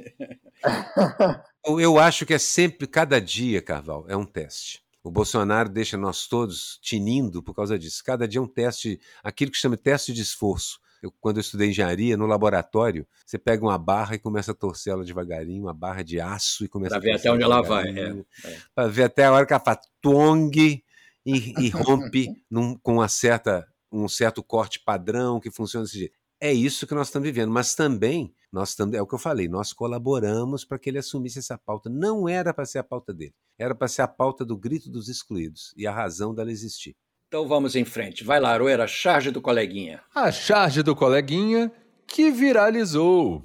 eu 1.80 2.00
acho 2.00 2.26
que 2.26 2.34
é 2.34 2.40
sempre, 2.40 2.88
cada 2.88 3.22
dia, 3.22 3.62
Carval, 3.62 4.06
é 4.10 4.18
um 4.18 4.26
teste. 4.26 4.83
O 5.04 5.12
Bolsonaro 5.12 5.68
deixa 5.68 5.98
nós 5.98 6.28
todos 6.28 6.80
tinindo 6.82 7.44
por 7.44 7.54
causa 7.54 7.78
disso. 7.78 8.02
Cada 8.06 8.26
dia 8.26 8.40
é 8.40 8.42
um 8.42 8.48
teste, 8.48 9.00
aquilo 9.22 9.52
que 9.52 9.58
chama 9.58 9.76
de 9.76 9.84
teste 9.84 10.14
de 10.14 10.22
esforço. 10.22 10.80
Eu, 11.02 11.12
quando 11.20 11.38
eu 11.38 11.42
estudei 11.42 11.70
engenharia, 11.70 12.16
no 12.16 12.26
laboratório, 12.26 13.06
você 13.26 13.38
pega 13.38 13.62
uma 13.62 13.78
barra 13.78 14.16
e 14.16 14.20
começa 14.20 14.52
a 14.52 14.56
torcer 14.56 14.94
ela 14.94 15.04
devagarinho, 15.04 15.64
uma 15.64 15.74
barra 15.74 16.02
de 16.02 16.22
aço 16.22 16.64
e 16.64 16.70
começa 16.70 16.92
pra 16.92 17.00
a 17.00 17.02
ver 17.02 17.20
até 17.20 17.30
onde 17.30 17.44
ela 17.44 17.62
vai. 17.62 17.90
É, 17.90 18.24
é. 18.46 18.58
Para 18.74 18.88
ver 18.88 19.04
até 19.04 19.26
a 19.26 19.34
hora 19.34 19.46
que 19.46 19.52
ela 19.52 19.60
faz 19.60 19.80
tong 20.02 20.82
e, 21.26 21.54
e 21.60 21.70
rompe 21.70 22.30
num, 22.50 22.78
com 22.78 22.94
uma 22.94 23.10
certa, 23.10 23.68
um 23.92 24.08
certo 24.08 24.42
corte 24.42 24.80
padrão 24.80 25.42
que 25.42 25.52
funciona 25.52 25.84
desse 25.84 26.00
jeito. 26.00 26.18
É 26.40 26.54
isso 26.54 26.88
que 26.88 26.96
nós 26.96 27.08
estamos 27.08 27.28
vivendo, 27.28 27.52
mas 27.52 27.76
também 27.76 28.34
nós 28.54 28.70
estamos, 28.70 28.94
é 28.94 29.02
o 29.02 29.08
que 29.08 29.16
eu 29.16 29.20
falei, 29.20 29.48
nós 29.48 29.74
colaboramos 29.74 30.64
para 30.64 30.78
que 30.78 30.88
ele 30.88 31.00
assumisse 31.00 31.40
essa 31.40 31.58
pauta. 31.58 31.90
Não 31.90 32.30
era 32.30 32.54
para 32.54 32.66
ser 32.66 32.78
a 32.78 32.84
pauta 32.84 33.12
dele, 33.12 33.34
era 33.58 33.74
para 33.74 33.88
ser 33.88 34.04
a 34.04 34.08
pauta 34.08 34.46
do 34.46 34.56
grito 34.56 34.92
dos 34.92 35.10
excluídos 35.10 35.74
e 35.76 35.88
a 35.88 35.92
razão 35.92 36.36
dela 36.36 36.52
existir. 36.52 36.96
Então 37.28 37.48
vamos 37.48 37.76
em 37.76 37.84
frente. 37.84 38.24
Vai 38.24 38.40
lá, 38.40 38.52
Aroeira, 38.52 38.86
charge 38.86 39.32
do 39.32 39.42
coleguinha. 39.42 40.04
A 40.14 40.32
charge 40.32 40.84
do 40.84 40.96
coleguinha 40.96 41.72
que 42.06 42.30
viralizou. 42.30 43.44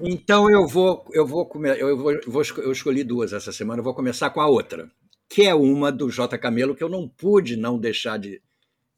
Então 0.00 0.50
eu 0.50 0.66
vou, 0.66 1.04
eu 1.12 1.26
vou 1.26 1.44
comer, 1.44 1.78
eu 1.78 1.94
vou, 1.94 2.10
eu 2.10 2.22
vou, 2.26 2.42
eu 2.56 2.72
escolhi 2.72 3.04
duas 3.04 3.34
essa 3.34 3.52
semana. 3.52 3.80
Eu 3.80 3.84
vou 3.84 3.94
começar 3.94 4.30
com 4.30 4.40
a 4.40 4.46
outra, 4.46 4.90
que 5.28 5.42
é 5.42 5.54
uma 5.54 5.92
do 5.92 6.08
J 6.08 6.38
Camelo 6.38 6.74
que 6.74 6.82
eu 6.82 6.88
não 6.88 7.06
pude 7.06 7.54
não 7.54 7.78
deixar 7.78 8.18
de, 8.18 8.40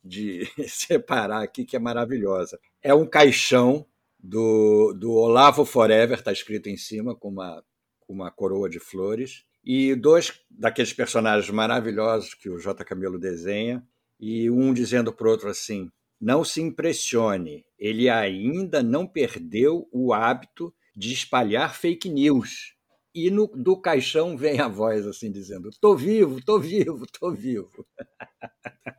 de 0.06 0.46
separar 0.68 1.42
aqui, 1.42 1.64
que 1.64 1.76
é 1.76 1.78
maravilhosa. 1.78 2.58
É 2.82 2.94
um 2.94 3.06
caixão 3.06 3.86
do, 4.18 4.92
do 4.94 5.12
Olavo 5.12 5.64
Forever, 5.64 6.18
está 6.18 6.32
escrito 6.32 6.68
em 6.68 6.76
cima 6.76 7.14
com 7.14 7.28
uma 7.28 7.62
com 8.06 8.12
uma 8.12 8.30
coroa 8.30 8.70
de 8.70 8.78
flores, 8.78 9.44
e 9.64 9.94
dois 9.96 10.40
daqueles 10.48 10.92
personagens 10.92 11.50
maravilhosos 11.50 12.34
que 12.34 12.48
o 12.48 12.56
J. 12.56 12.84
Camilo 12.84 13.18
desenha, 13.18 13.84
e 14.18 14.48
um 14.48 14.72
dizendo 14.72 15.12
para 15.12 15.26
o 15.26 15.30
outro 15.30 15.48
assim: 15.48 15.90
não 16.20 16.44
se 16.44 16.62
impressione, 16.62 17.64
ele 17.76 18.08
ainda 18.08 18.82
não 18.82 19.06
perdeu 19.06 19.88
o 19.92 20.14
hábito 20.14 20.72
de 20.94 21.12
espalhar 21.12 21.74
fake 21.74 22.08
news. 22.08 22.75
E 23.16 23.30
no, 23.30 23.46
do 23.46 23.80
caixão 23.80 24.36
vem 24.36 24.60
a 24.60 24.68
voz 24.68 25.06
assim 25.06 25.32
dizendo: 25.32 25.70
tô 25.80 25.96
vivo, 25.96 26.38
tô 26.44 26.58
vivo, 26.60 27.06
tô 27.18 27.32
vivo. 27.32 27.86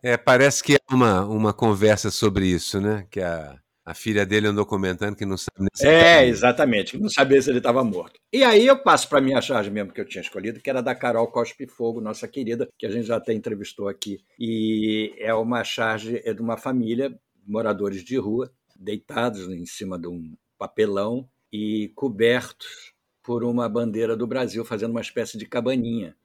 É, 0.03 0.17
parece 0.17 0.63
que 0.63 0.73
é 0.73 0.79
uma, 0.89 1.23
uma 1.23 1.53
conversa 1.53 2.09
sobre 2.09 2.47
isso, 2.47 2.81
né? 2.81 3.05
Que 3.11 3.21
a, 3.21 3.59
a 3.85 3.93
filha 3.93 4.25
dele 4.25 4.47
andou 4.47 4.65
comentando 4.65 5.15
que 5.15 5.23
não 5.23 5.37
sabe 5.37 5.59
nem 5.59 5.69
se 5.71 5.87
É, 5.87 6.25
exatamente, 6.25 6.93
que 6.93 7.01
não 7.01 7.09
sabia 7.09 7.39
se 7.39 7.51
ele 7.51 7.59
estava 7.59 7.83
morto. 7.83 8.19
E 8.33 8.43
aí 8.43 8.65
eu 8.65 8.81
passo 8.81 9.07
para 9.07 9.19
a 9.19 9.21
minha 9.21 9.39
charge 9.39 9.69
mesmo 9.69 9.93
que 9.93 10.01
eu 10.01 10.07
tinha 10.07 10.23
escolhido, 10.23 10.59
que 10.59 10.69
era 10.69 10.81
da 10.81 10.95
Carol 10.95 11.27
Cospe 11.27 11.67
Fogo, 11.67 12.01
nossa 12.01 12.27
querida, 12.27 12.67
que 12.75 12.87
a 12.87 12.89
gente 12.89 13.05
já 13.05 13.17
até 13.17 13.33
entrevistou 13.33 13.87
aqui. 13.87 14.19
E 14.39 15.13
é 15.19 15.31
uma 15.31 15.63
charge 15.63 16.23
é 16.25 16.33
de 16.33 16.41
uma 16.41 16.57
família, 16.57 17.15
moradores 17.45 18.03
de 18.03 18.17
rua, 18.17 18.51
deitados 18.75 19.47
em 19.47 19.65
cima 19.67 19.99
de 19.99 20.07
um 20.07 20.35
papelão 20.57 21.29
e 21.53 21.91
cobertos 21.95 22.96
por 23.27 23.43
uma 23.43 23.67
bandeira 23.67 24.15
do 24.15 24.25
Brasil, 24.25 24.63
fazendo 24.63 24.91
uma 24.91 25.01
espécie 25.01 25.37
de 25.37 25.45
cabaninha. 25.45 26.15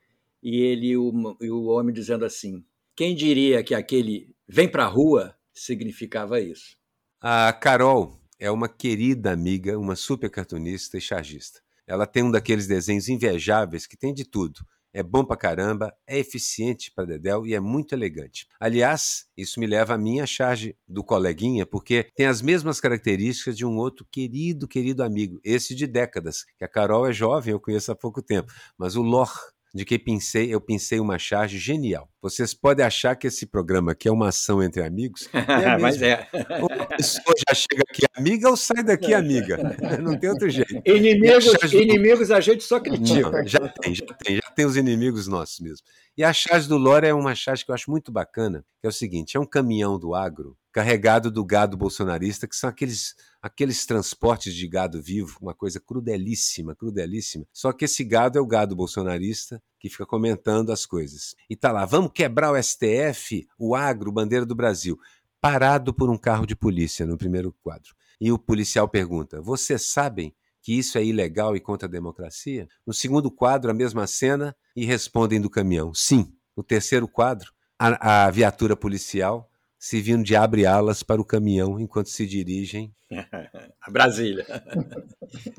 E 0.41 0.61
ele 0.61 0.97
o, 0.97 1.37
e 1.41 1.51
o 1.51 1.65
homem 1.65 1.93
dizendo 1.93 2.25
assim: 2.25 2.65
quem 2.95 3.17
diria 3.17 3.65
que 3.65 3.75
aquele 3.75 4.33
vem 4.47 4.69
para 4.69 4.85
a 4.85 4.89
rua 4.89 5.37
significava 5.53 6.41
isso? 6.41 6.77
A 7.21 7.53
Carol 7.55 8.21
é 8.39 8.49
uma 8.53 8.69
querida 8.69 9.33
amiga, 9.33 9.77
uma 9.77 9.97
super 9.97 10.31
cartunista 10.31 10.97
e 10.97 11.01
chargista. 11.01 11.61
Ela 11.89 12.07
tem 12.07 12.23
um 12.23 12.31
daqueles 12.31 12.69
desenhos 12.69 13.09
invejáveis 13.09 13.85
que 13.85 13.97
tem 13.97 14.15
de 14.15 14.25
tudo. 14.25 14.65
É 14.95 15.03
bom 15.03 15.25
pra 15.25 15.37
caramba, 15.37 15.95
é 16.07 16.19
eficiente 16.19 16.93
para 16.95 17.07
Dedel 17.07 17.47
e 17.47 17.55
é 17.55 17.61
muito 17.61 17.95
elegante. 17.95 18.47
Aliás, 18.61 19.27
isso 19.37 19.59
me 19.59 19.67
leva 19.67 19.95
à 19.95 19.99
minha 19.99 20.27
charge 20.27 20.77
do 20.87 21.03
coleguinha, 21.03 21.65
porque 21.65 22.09
tem 22.15 22.27
as 22.27 22.43
mesmas 22.43 22.79
características 22.79 23.57
de 23.57 23.65
um 23.65 23.79
outro 23.79 24.07
querido, 24.11 24.69
querido 24.69 25.03
amigo, 25.03 25.41
esse 25.43 25.75
de 25.75 25.87
décadas, 25.87 26.45
que 26.59 26.65
a 26.65 26.69
Carol 26.69 27.07
é 27.09 27.13
jovem, 27.13 27.53
eu 27.53 27.61
conheço 27.61 27.91
há 27.91 27.97
pouco 27.97 28.21
tempo, 28.23 28.53
mas 28.77 28.95
o 28.95 29.03
Lor 29.03 29.33
de 29.75 29.85
que 29.87 29.99
pensei, 29.99 30.53
eu 30.53 30.61
pensei 30.61 31.01
uma 31.01 31.19
charge 31.19 31.59
genial. 31.59 32.12
Vocês 32.23 32.55
podem 32.55 32.87
achar 32.87 33.17
que 33.17 33.27
esse 33.27 33.45
programa 33.45 33.91
aqui 33.91 34.07
é 34.07 34.13
uma 34.13 34.29
ação 34.29 34.63
entre 34.63 34.83
amigos. 34.83 35.29
É 35.43 35.77
Mas 35.77 36.01
é. 36.01 36.29
Uma 36.61 36.87
pessoa 36.87 37.35
já 37.49 37.55
chega 37.55 37.83
aqui 37.89 38.03
amiga 38.17 38.49
ou 38.49 38.57
sai 38.57 38.83
daqui 38.83 39.13
amiga. 39.13 39.59
Não 40.01 40.17
tem 40.17 40.31
outro 40.31 40.49
jeito. 40.49 40.81
Inimigos, 40.87 41.73
inimigos 41.73 42.31
a 42.31 42.41
gente 42.41 42.63
só 42.63 42.79
critica. 42.79 43.31
Não, 43.31 43.47
já 43.47 43.69
tem, 43.69 43.95
já 43.95 44.07
tem, 44.07 44.37
já 44.37 44.51
tem 44.55 44.65
os 44.65 44.77
inimigos 44.77 45.27
nossos 45.27 45.59
mesmo. 45.59 45.85
E 46.17 46.23
a 46.23 46.33
charge 46.33 46.69
do 46.69 46.79
Lore 46.79 47.07
é 47.07 47.15
uma 47.15 47.35
charge 47.35 47.65
que 47.65 47.71
eu 47.71 47.75
acho 47.75 47.91
muito 47.91 48.13
bacana, 48.13 48.65
que 48.81 48.87
é 48.87 48.89
o 48.89 48.93
seguinte, 48.93 49.37
é 49.37 49.41
um 49.41 49.47
caminhão 49.47 49.99
do 49.99 50.15
agro 50.15 50.57
carregado 50.73 51.31
do 51.31 51.45
gado 51.45 51.77
bolsonarista, 51.77 52.49
que 52.49 52.57
são 52.57 52.71
aqueles, 52.71 53.15
aqueles 53.43 53.85
transportes 53.85 54.55
de 54.55 54.67
gado 54.67 55.03
vivo, 55.03 55.37
uma 55.41 55.55
coisa 55.55 55.79
crudelíssima, 55.79 56.75
crudelíssima. 56.75 57.45
Só 57.53 57.73
que 57.73 57.85
esse 57.85 58.03
gado 58.03 58.39
é 58.39 58.41
o 58.41 58.47
gado 58.47 58.75
bolsonarista 58.75 59.63
que 59.83 59.89
fica 59.89 60.07
comentando 60.07 60.71
as 60.71 60.87
coisas. 60.87 61.35
E 61.51 61.57
tá 61.57 61.73
lá, 61.73 61.85
vamos 61.85 62.13
quebrar 62.15 62.53
o 62.53 62.63
STF, 62.63 63.49
o 63.59 63.75
agro, 63.75 64.13
bandeira 64.13 64.47
do 64.47 64.55
Brasil, 64.55 64.97
parado 65.41 65.93
por 65.93 66.09
um 66.09 66.17
carro 66.17 66.47
de 66.47 66.55
polícia 66.55 67.05
no 67.05 67.19
primeiro 67.19 67.53
quadro. 67.65 67.93
E 68.21 68.31
o 68.31 68.39
policial 68.39 68.89
pergunta: 68.89 69.43
"Vocês 69.43 69.91
sabem 69.91 70.33
que 70.63 70.79
isso 70.79 70.97
é 70.97 71.05
ilegal 71.05 71.57
e 71.57 71.61
contra 71.61 71.89
a 71.89 71.91
democracia?" 71.91 72.69
No 72.87 72.95
segundo 72.95 73.29
quadro, 73.29 73.73
a 73.73 73.75
mesma 73.75 74.07
cena 74.07 74.55
e 74.77 74.85
respondem 74.85 75.41
do 75.41 75.51
caminhão: 75.51 75.93
"Sim." 75.93 76.33
No 76.57 76.63
terceiro 76.63 77.09
quadro, 77.09 77.51
a, 77.77 78.27
a 78.27 78.31
viatura 78.31 78.77
policial 78.77 79.51
servindo 79.83 80.23
de 80.23 80.37
abre-alas 80.37 81.03
para 81.03 81.21
o 81.21 81.25
caminhão 81.25 81.81
enquanto 81.81 82.07
se 82.07 82.25
dirigem 82.25 82.95
a 83.83 83.91
Brasília. 83.91 84.47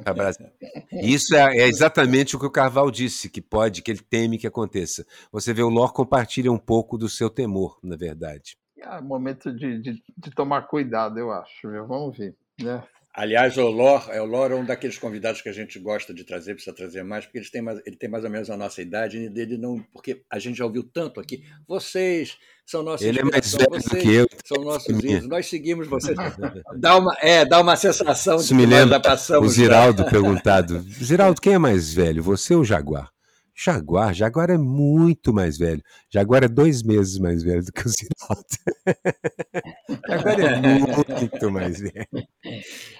a 0.05 0.13
Brasília. 0.13 0.53
Isso 0.93 1.35
é, 1.35 1.57
é, 1.57 1.67
exatamente 1.67 2.33
o 2.33 2.39
que 2.39 2.45
o 2.45 2.51
Carval 2.51 2.89
disse, 2.89 3.29
que 3.29 3.41
pode, 3.41 3.81
que 3.81 3.91
ele 3.91 3.99
teme 3.99 4.37
que 4.37 4.47
aconteça. 4.47 5.05
Você 5.29 5.53
vê 5.53 5.61
o 5.61 5.67
Lor 5.67 5.91
compartilha 5.91 6.49
um 6.49 6.57
pouco 6.57 6.97
do 6.97 7.09
seu 7.09 7.29
temor, 7.29 7.77
na 7.83 7.97
verdade. 7.97 8.57
É 8.77 9.01
momento 9.01 9.53
de, 9.53 9.77
de, 9.81 10.01
de 10.17 10.31
tomar 10.31 10.61
cuidado, 10.63 11.19
eu 11.19 11.29
acho. 11.29 11.69
Vamos 11.85 12.17
ver. 12.17 12.33
Né? 12.61 12.81
Aliás, 13.15 13.55
o 13.57 13.69
Lor, 13.69 14.09
é, 14.09 14.19
o 14.19 14.25
Lor 14.25 14.51
é 14.51 14.55
um 14.55 14.65
daqueles 14.65 14.97
convidados 14.97 15.39
que 15.39 15.47
a 15.47 15.53
gente 15.53 15.77
gosta 15.77 16.11
de 16.11 16.23
trazer, 16.23 16.55
precisa 16.55 16.75
trazer 16.75 17.03
mais, 17.03 17.25
porque 17.25 17.37
ele 17.37 17.47
tem 17.47 17.61
mais, 17.61 17.79
ele 17.85 17.95
tem 17.95 18.09
mais 18.09 18.23
ou 18.23 18.29
menos 18.29 18.49
a 18.49 18.57
nossa 18.57 18.81
idade, 18.81 19.17
e 19.17 19.29
dele 19.29 19.55
não, 19.55 19.79
porque 19.93 20.23
a 20.27 20.39
gente 20.39 20.57
já 20.57 20.65
ouviu 20.65 20.83
tanto 20.83 21.19
aqui. 21.19 21.43
Vocês 21.67 22.39
são 22.65 22.81
nossos 22.81 23.05
Ele 23.05 23.19
é 23.19 23.23
mais 23.23 23.53
velho 23.53 23.69
do 23.69 23.97
que 23.97 24.11
eu. 24.11 24.27
São 24.43 24.63
nossos 24.63 24.87
ídolos. 24.87 25.27
Nós 25.27 25.45
seguimos 25.45 25.87
vocês. 25.87 26.17
dá 26.75 26.97
uma, 26.97 27.15
é, 27.21 27.45
dá 27.45 27.61
uma 27.61 27.75
sensação 27.75 28.37
Isso 28.37 28.47
de 28.47 28.55
me 28.55 28.65
lembra, 28.65 28.95
já 28.95 28.99
passamos. 28.99 29.47
O 29.47 29.53
Ziraldo 29.53 30.05
perguntado: 30.05 30.79
Ziraldo, 30.81 31.39
quem 31.39 31.53
é 31.53 31.59
mais 31.59 31.93
velho, 31.93 32.23
você 32.23 32.55
ou 32.55 32.61
o 32.61 32.65
Jaguar? 32.65 33.13
Jaguar, 33.55 34.13
Jaguar 34.13 34.49
é 34.49 34.57
muito 34.57 35.31
mais 35.31 35.57
velho. 35.57 35.81
Jaguar 36.09 36.43
é 36.43 36.47
dois 36.47 36.81
meses 36.81 37.19
mais 37.19 37.43
velho 37.43 37.63
do 37.63 37.71
que 37.71 37.85
o 37.85 37.89
Ziraldo. 37.89 38.43
Jaguar 40.07 40.39
é 40.39 40.59
muito 40.59 41.51
mais 41.51 41.79
velho. 41.79 42.27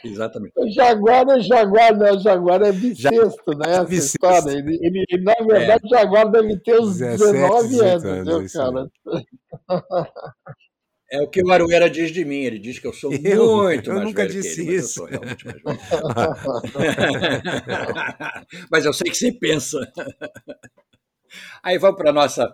Exatamente. 0.04 0.54
O 0.56 0.70
Jaguar 0.72 1.28
é 1.30 1.40
Jaguar, 1.40 1.98
não, 1.98 2.20
Jaguar 2.20 2.62
é 2.62 2.72
bissexto, 2.72 3.58
né? 3.58 3.72
Essa 3.72 3.86
bissexto. 3.86 4.16
história. 4.16 4.58
Ele, 4.58 4.80
ele, 4.82 5.06
ele, 5.10 5.24
na 5.24 5.34
verdade, 5.46 5.86
é. 5.86 5.90
Jaguar 5.90 6.30
deve 6.30 6.58
ter 6.58 6.80
uns 6.80 7.00
17, 7.00 7.32
19 7.32 7.80
anos, 7.80 8.06
anos 8.06 8.54
cara? 8.54 8.92
É 11.14 11.22
o 11.22 11.28
que 11.28 11.44
o 11.44 11.52
Aruera 11.52 11.88
diz 11.92 12.12
de 12.12 12.26
mim. 12.26 12.42
Ele 12.42 12.58
diz 12.58 12.80
que 12.80 12.88
eu 12.88 12.94
sou 12.94 13.14
eu, 13.14 13.46
muito 13.46 13.92
eu 13.92 13.94
mais 13.94 14.08
nunca 14.08 14.24
velho 14.24 14.34
disse 14.34 14.62
ele, 14.62 14.78
isso. 14.78 15.04
Mas 15.04 15.14
eu, 15.14 15.22
mas 18.72 18.86
eu 18.86 18.94
sei 18.94 19.12
que 19.12 19.18
você 19.18 19.32
pensa. 19.32 19.78
Aí 21.62 21.78
vamos 21.78 21.98
para 21.98 22.10
a 22.10 22.14
nossa. 22.14 22.54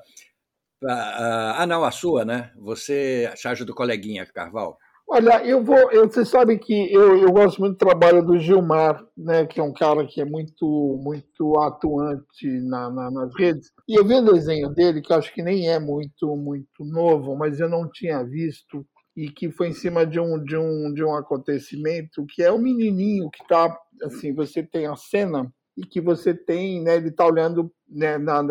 Ah, 0.85 1.65
não, 1.67 1.83
a 1.83 1.91
sua, 1.91 2.25
né? 2.25 2.51
Você, 2.57 3.29
a 3.31 3.35
charge 3.35 3.65
do 3.65 3.75
coleguinha 3.75 4.25
Carval. 4.25 4.77
Olha, 5.11 5.43
eu 5.43 5.63
vou. 5.63 5.91
Eu, 5.91 6.07
você 6.07 6.23
sabe 6.23 6.59
que 6.59 6.93
eu, 6.93 7.17
eu 7.17 7.31
gosto 7.31 7.59
muito 7.59 7.73
do 7.73 7.79
trabalho 7.79 8.23
do 8.23 8.37
Gilmar, 8.37 9.03
né, 9.17 9.43
que 9.47 9.59
é 9.59 9.63
um 9.63 9.73
cara 9.73 10.05
que 10.05 10.21
é 10.21 10.25
muito 10.25 11.01
muito 11.03 11.59
atuante 11.59 12.47
na, 12.61 12.91
na, 12.91 13.09
nas 13.09 13.35
redes. 13.35 13.71
E 13.87 13.99
eu 13.99 14.05
vi 14.05 14.13
um 14.13 14.23
desenho 14.23 14.69
dele 14.69 15.01
que 15.01 15.11
acho 15.11 15.33
que 15.33 15.41
nem 15.41 15.67
é 15.67 15.79
muito 15.79 16.35
muito 16.37 16.85
novo, 16.85 17.35
mas 17.35 17.59
eu 17.59 17.67
não 17.67 17.89
tinha 17.89 18.23
visto 18.23 18.85
e 19.17 19.31
que 19.31 19.49
foi 19.49 19.69
em 19.69 19.73
cima 19.73 20.05
de 20.05 20.19
um 20.19 20.43
de 20.43 20.55
um 20.55 20.93
de 20.93 21.03
um 21.03 21.15
acontecimento 21.15 22.23
que 22.29 22.43
é 22.43 22.51
o 22.51 22.55
um 22.55 22.61
menininho 22.61 23.31
que 23.31 23.41
está 23.41 23.75
assim, 24.03 24.31
você 24.31 24.61
tem 24.61 24.85
a 24.85 24.95
cena 24.95 25.51
e 25.75 25.81
que 25.85 25.99
você 25.99 26.35
tem, 26.35 26.83
né, 26.83 26.97
ele 26.97 27.09
está 27.09 27.25
olhando, 27.25 27.71
né, 27.87 28.17
na, 28.19 28.43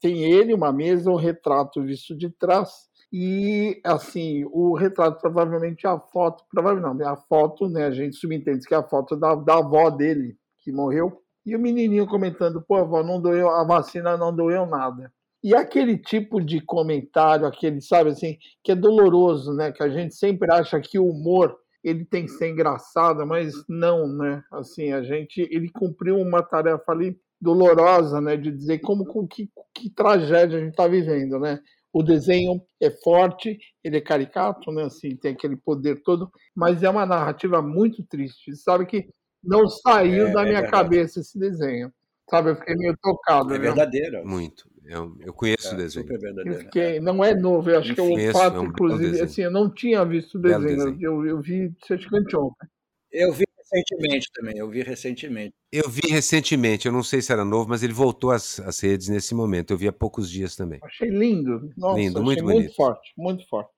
tem 0.00 0.24
ele 0.32 0.54
uma 0.54 0.72
mesa, 0.72 1.10
um 1.10 1.16
retrato 1.16 1.82
visto 1.82 2.16
de 2.16 2.30
trás 2.30 2.87
e, 3.12 3.80
assim, 3.84 4.44
o 4.52 4.74
retrato, 4.74 5.20
provavelmente 5.20 5.86
a 5.86 5.98
foto, 5.98 6.44
provavelmente 6.50 6.98
não, 6.98 7.08
a 7.08 7.16
foto, 7.16 7.68
né? 7.68 7.86
A 7.86 7.90
gente 7.90 8.16
subentende 8.16 8.66
que 8.66 8.74
é 8.74 8.76
a 8.76 8.82
foto 8.82 9.16
da, 9.16 9.34
da 9.34 9.58
avó 9.58 9.88
dele, 9.88 10.36
que 10.60 10.70
morreu. 10.70 11.22
E 11.46 11.56
o 11.56 11.58
menininho 11.58 12.06
comentando: 12.06 12.62
pô, 12.62 12.76
avó, 12.76 13.02
não 13.02 13.20
doeu, 13.20 13.48
a 13.48 13.64
vacina 13.64 14.16
não 14.16 14.34
doeu 14.34 14.66
nada. 14.66 15.10
E 15.42 15.54
aquele 15.54 15.96
tipo 15.96 16.40
de 16.40 16.60
comentário, 16.60 17.46
aquele, 17.46 17.80
sabe 17.80 18.10
assim, 18.10 18.36
que 18.62 18.72
é 18.72 18.74
doloroso, 18.74 19.54
né? 19.54 19.72
Que 19.72 19.82
a 19.82 19.88
gente 19.88 20.14
sempre 20.14 20.52
acha 20.52 20.78
que 20.80 20.98
o 20.98 21.06
humor 21.06 21.56
ele 21.82 22.04
tem 22.04 22.24
que 22.24 22.32
ser 22.32 22.50
engraçado, 22.50 23.24
mas 23.26 23.54
não, 23.68 24.06
né? 24.08 24.42
Assim, 24.52 24.92
a 24.92 25.02
gente, 25.02 25.48
ele 25.50 25.70
cumpriu 25.70 26.18
uma 26.18 26.42
tarefa 26.42 26.92
ali 26.92 27.16
dolorosa, 27.40 28.20
né? 28.20 28.36
De 28.36 28.50
dizer 28.50 28.80
como, 28.80 29.06
com 29.06 29.26
que, 29.26 29.48
que 29.74 29.88
tragédia 29.88 30.58
a 30.58 30.60
gente 30.60 30.72
está 30.72 30.88
vivendo, 30.88 31.38
né? 31.38 31.60
O 31.92 32.02
desenho 32.02 32.60
é 32.80 32.90
forte, 32.90 33.58
ele 33.82 33.96
é 33.96 34.00
caricato, 34.00 34.70
né? 34.70 34.84
Assim, 34.84 35.16
tem 35.16 35.32
aquele 35.32 35.56
poder 35.56 36.02
todo, 36.02 36.30
mas 36.54 36.82
é 36.82 36.90
uma 36.90 37.06
narrativa 37.06 37.62
muito 37.62 38.04
triste. 38.04 38.54
Sabe 38.56 38.86
que 38.86 39.08
não 39.42 39.68
saiu 39.68 40.28
é, 40.28 40.32
da 40.32 40.44
minha 40.44 40.58
é 40.58 40.70
cabeça 40.70 41.20
esse 41.20 41.38
desenho. 41.38 41.92
Sabe, 42.28 42.50
eu 42.50 42.56
fiquei 42.56 42.74
meio 42.76 42.96
tocado. 43.00 43.54
É 43.54 43.58
verdadeiro. 43.58 44.26
Muito. 44.26 44.68
Eu, 44.84 45.16
eu 45.20 45.32
conheço 45.32 45.68
é, 45.68 45.74
o 45.74 45.76
desenho. 45.76 46.06
Eu 46.44 46.54
fiquei, 46.54 47.00
não 47.00 47.24
é 47.24 47.34
novo, 47.34 47.70
eu 47.70 47.78
acho 47.78 47.94
que 47.94 48.00
é 48.00 48.02
o 48.02 48.32
fato, 48.32 48.56
é 48.56 48.60
um 48.60 48.64
inclusive, 48.64 49.20
assim, 49.20 49.42
eu 49.42 49.50
não 49.50 49.72
tinha 49.72 50.04
visto 50.04 50.36
o 50.36 50.40
desenho, 50.40 50.62
desenho. 50.62 50.98
Eu, 51.00 51.26
eu 51.26 51.40
vi 51.40 51.74
acho 51.90 52.08
que 52.08 52.16
anteontem. 52.16 52.68
Eu 53.10 53.32
vi 53.32 53.47
recentemente 53.70 54.30
também, 54.32 54.58
eu 54.58 54.68
vi 54.68 54.82
recentemente. 54.82 55.54
Eu 55.72 55.88
vi 55.88 56.08
recentemente, 56.08 56.86
eu 56.86 56.92
não 56.92 57.02
sei 57.02 57.20
se 57.20 57.32
era 57.32 57.44
novo, 57.44 57.68
mas 57.68 57.82
ele 57.82 57.92
voltou 57.92 58.30
às, 58.30 58.58
às 58.60 58.80
redes 58.80 59.08
nesse 59.08 59.34
momento. 59.34 59.72
Eu 59.72 59.78
vi 59.78 59.88
há 59.88 59.92
poucos 59.92 60.30
dias 60.30 60.56
também. 60.56 60.80
Achei 60.82 61.10
lindo. 61.10 61.72
Nossa, 61.76 61.98
lindo, 61.98 62.22
muito 62.22 62.42
bonito. 62.42 62.60
Muito 62.60 62.74
forte, 62.74 63.12
muito 63.16 63.48
forte. 63.48 63.70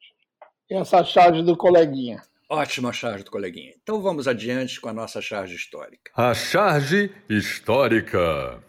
E 0.71 0.75
essa 0.75 1.05
charge 1.05 1.43
do 1.43 1.57
coleguinha. 1.57 2.23
Ótima 2.49 2.93
charge 2.93 3.25
do 3.25 3.31
coleguinha. 3.31 3.75
Então 3.83 4.01
vamos 4.03 4.27
adiante 4.27 4.81
com 4.81 4.89
a 4.89 4.93
nossa 4.93 5.21
charge 5.21 5.55
histórica. 5.55 6.11
A 6.17 6.35
charge 6.35 7.13
histórica. 7.29 8.63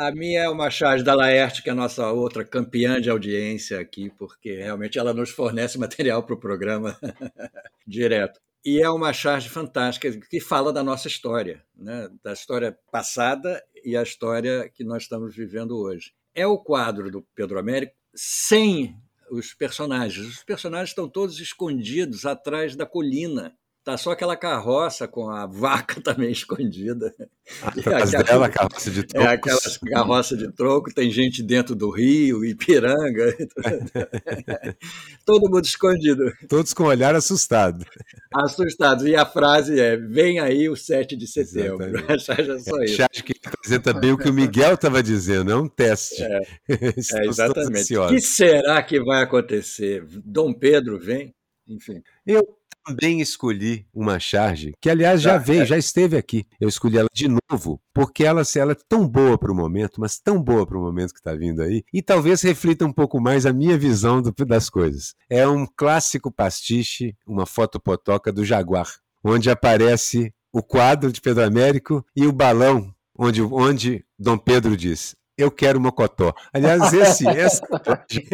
A 0.00 0.10
minha 0.10 0.44
é 0.44 0.48
uma 0.48 0.70
charge 0.70 1.04
da 1.04 1.14
Laerte, 1.14 1.62
que 1.62 1.68
é 1.68 1.72
a 1.72 1.76
nossa 1.76 2.10
outra 2.10 2.42
campeã 2.42 2.98
de 2.98 3.10
audiência 3.10 3.78
aqui, 3.78 4.08
porque 4.08 4.56
realmente 4.56 4.98
ela 4.98 5.12
nos 5.12 5.28
fornece 5.28 5.76
material 5.78 6.22
para 6.22 6.34
o 6.34 6.40
programa 6.40 6.98
direto. 7.86 8.40
E 8.64 8.80
é 8.80 8.88
uma 8.88 9.12
charge 9.12 9.50
fantástica 9.50 10.10
que 10.10 10.40
fala 10.40 10.72
da 10.72 10.82
nossa 10.82 11.06
história, 11.06 11.62
né? 11.76 12.08
da 12.24 12.32
história 12.32 12.74
passada 12.90 13.62
e 13.84 13.94
a 13.94 14.02
história 14.02 14.70
que 14.70 14.82
nós 14.84 15.02
estamos 15.02 15.36
vivendo 15.36 15.76
hoje. 15.76 16.14
É 16.34 16.46
o 16.46 16.56
quadro 16.56 17.10
do 17.10 17.20
Pedro 17.34 17.58
Américo 17.58 17.92
sem 18.14 18.96
os 19.30 19.52
personagens. 19.52 20.26
Os 20.26 20.42
personagens 20.42 20.88
estão 20.88 21.10
todos 21.10 21.38
escondidos 21.40 22.24
atrás 22.24 22.74
da 22.74 22.86
colina 22.86 23.54
Tá 23.82 23.96
só 23.96 24.10
aquela 24.10 24.36
carroça 24.36 25.08
com 25.08 25.30
a 25.30 25.46
vaca 25.46 26.00
também 26.04 26.30
escondida. 26.30 27.14
Atrás 27.62 28.14
aquela, 28.14 28.24
dela, 28.24 28.48
carroça 28.50 28.90
de 28.90 29.02
troco. 29.04 29.26
É 29.26 29.32
aquela 29.32 29.58
carroça 29.90 30.36
de 30.36 30.52
troco, 30.52 30.92
tem 30.92 31.10
gente 31.10 31.42
dentro 31.42 31.74
do 31.74 31.88
rio, 31.88 32.44
Ipiranga. 32.44 33.34
Todo 35.24 35.50
mundo 35.50 35.64
escondido. 35.64 36.30
Todos 36.46 36.74
com 36.74 36.84
olhar 36.84 37.14
assustado. 37.14 37.86
Assustados. 38.34 39.06
E 39.06 39.16
a 39.16 39.24
frase 39.24 39.80
é: 39.80 39.96
vem 39.96 40.40
aí 40.40 40.68
o 40.68 40.76
7 40.76 41.16
de 41.16 41.26
setembro. 41.26 41.90
Já 42.18 42.18
só 42.60 42.82
isso. 42.82 43.02
Acho 43.02 43.24
que 43.24 43.32
representa 43.42 43.94
bem 43.94 44.12
o 44.12 44.18
que 44.18 44.28
o 44.28 44.34
Miguel 44.34 44.74
estava 44.74 45.02
dizendo, 45.02 45.50
é 45.50 45.56
um 45.56 45.66
teste. 45.66 46.22
É, 46.22 46.42
é 46.68 47.26
exatamente. 47.26 47.96
O 47.96 48.08
que 48.08 48.20
será 48.20 48.82
que 48.82 49.02
vai 49.02 49.22
acontecer? 49.22 50.04
Dom 50.22 50.52
Pedro 50.52 50.98
vem? 50.98 51.34
Enfim. 51.66 52.02
Eu 52.26 52.59
também 52.90 53.20
escolhi 53.20 53.86
uma 53.94 54.18
charge, 54.18 54.72
que 54.80 54.90
aliás 54.90 55.22
já 55.22 55.38
veio, 55.38 55.64
já 55.64 55.78
esteve 55.78 56.16
aqui. 56.16 56.46
Eu 56.60 56.68
escolhi 56.68 56.98
ela 56.98 57.08
de 57.12 57.28
novo, 57.28 57.80
porque 57.94 58.24
ela, 58.24 58.42
ela 58.56 58.72
é 58.72 58.76
tão 58.88 59.06
boa 59.06 59.38
para 59.38 59.52
o 59.52 59.54
momento, 59.54 60.00
mas 60.00 60.18
tão 60.18 60.42
boa 60.42 60.66
para 60.66 60.78
o 60.78 60.82
momento 60.82 61.12
que 61.12 61.20
está 61.20 61.34
vindo 61.34 61.62
aí, 61.62 61.82
e 61.92 62.02
talvez 62.02 62.42
reflita 62.42 62.84
um 62.84 62.92
pouco 62.92 63.20
mais 63.20 63.46
a 63.46 63.52
minha 63.52 63.78
visão 63.78 64.20
do, 64.20 64.32
das 64.44 64.68
coisas. 64.68 65.14
É 65.28 65.46
um 65.46 65.66
clássico 65.66 66.30
pastiche, 66.32 67.14
uma 67.26 67.46
foto 67.46 67.80
potoca 67.80 68.32
do 68.32 68.44
Jaguar, 68.44 68.88
onde 69.22 69.50
aparece 69.50 70.32
o 70.52 70.62
quadro 70.62 71.12
de 71.12 71.20
Pedro 71.20 71.44
Américo 71.44 72.04
e 72.16 72.26
o 72.26 72.32
balão 72.32 72.92
onde, 73.20 73.42
onde 73.42 74.04
Dom 74.18 74.38
Pedro 74.38 74.76
diz: 74.76 75.14
eu 75.42 75.50
quero 75.50 75.80
mocotó. 75.80 76.34
Aliás, 76.52 76.92
esse, 76.92 77.26
essa 77.28 77.66
colagem, 77.66 78.26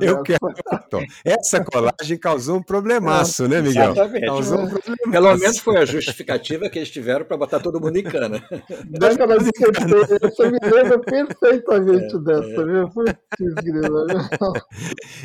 eu 0.00 0.22
quero 0.22 0.38
mocotó. 0.42 1.00
Essa 1.24 1.64
colagem 1.64 2.18
causou 2.18 2.58
um 2.58 2.62
problemaço, 2.62 3.48
né, 3.48 3.60
Miguel? 3.60 3.92
Exatamente. 3.92 4.26
Causou 4.26 4.58
um 4.60 4.68
problemaço. 4.68 5.10
Pelo 5.10 5.36
menos 5.36 5.58
foi 5.58 5.76
a 5.76 5.84
justificativa 5.84 6.68
que 6.68 6.78
eles 6.78 6.90
tiveram 6.90 7.24
para 7.24 7.36
botar 7.36 7.60
todo 7.60 7.80
mundo 7.80 7.96
em 7.96 8.04
cana. 8.04 8.42
Daquela 8.90 9.36
eu 9.36 10.50
me 10.50 10.58
lembro 10.62 11.00
perfeitamente 11.00 12.14
é, 12.14 12.18
dessa, 12.18 12.62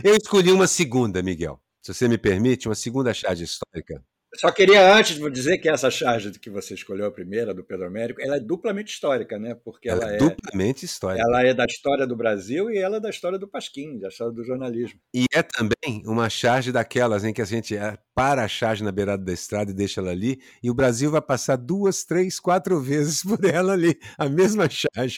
é. 0.04 0.10
Eu 0.10 0.16
escolhi 0.16 0.52
uma 0.52 0.68
segunda, 0.68 1.22
Miguel. 1.22 1.60
Se 1.82 1.94
você 1.94 2.08
me 2.08 2.18
permite, 2.18 2.68
uma 2.68 2.76
segunda 2.76 3.14
charge 3.14 3.44
histórica 3.44 4.02
só 4.36 4.52
queria 4.52 4.96
antes 4.96 5.18
dizer 5.32 5.60
que 5.60 5.70
essa 5.70 5.92
charge 5.92 6.32
que 6.32 6.50
você 6.50 6.74
escolheu 6.74 7.06
a 7.06 7.12
primeira, 7.12 7.54
do 7.54 7.64
Pedro 7.64 7.86
Américo, 7.86 8.22
ela 8.22 8.38
é 8.38 8.40
duplamente 8.40 8.94
histórica, 8.94 9.38
né? 9.38 9.56
Porque 9.56 9.88
ela, 9.90 10.04
ela 10.04 10.12
é, 10.14 10.16
é 10.16 10.18
duplamente 10.18 10.86
histórica. 10.86 11.24
Ela 11.24 11.44
é 11.44 11.54
da 11.54 11.66
história 11.66 12.08
do 12.08 12.16
Brasil 12.16 12.72
e 12.72 12.78
ela 12.78 12.98
é 12.98 13.00
da 13.00 13.10
história 13.10 13.38
do 13.38 13.48
Pasquim, 13.48 14.00
da 14.00 14.08
história 14.08 14.34
do 14.34 14.44
jornalismo. 14.44 15.00
E 15.14 15.26
é 15.32 15.44
também 15.44 16.04
uma 16.06 16.30
charge 16.30 16.72
daquelas 16.72 17.24
em 17.24 17.32
que 17.32 17.42
a 17.42 17.46
gente 17.46 17.76
é, 17.76 17.98
para 18.16 18.44
a 18.44 18.48
charge 18.48 18.84
na 18.84 18.92
beirada 18.92 19.24
da 19.24 19.34
estrada 19.34 19.72
e 19.72 19.74
deixa 19.74 20.02
ela 20.02 20.12
ali, 20.12 20.42
e 20.62 20.70
o 20.70 20.74
Brasil 20.74 21.12
vai 21.12 21.22
passar 21.22 21.56
duas, 21.56 22.04
três, 22.04 22.40
quatro 22.40 22.80
vezes 22.80 23.22
por 23.24 23.44
ela 23.46 23.74
ali, 23.74 23.98
a 24.18 24.28
mesma 24.28 24.68
charge. 24.70 25.18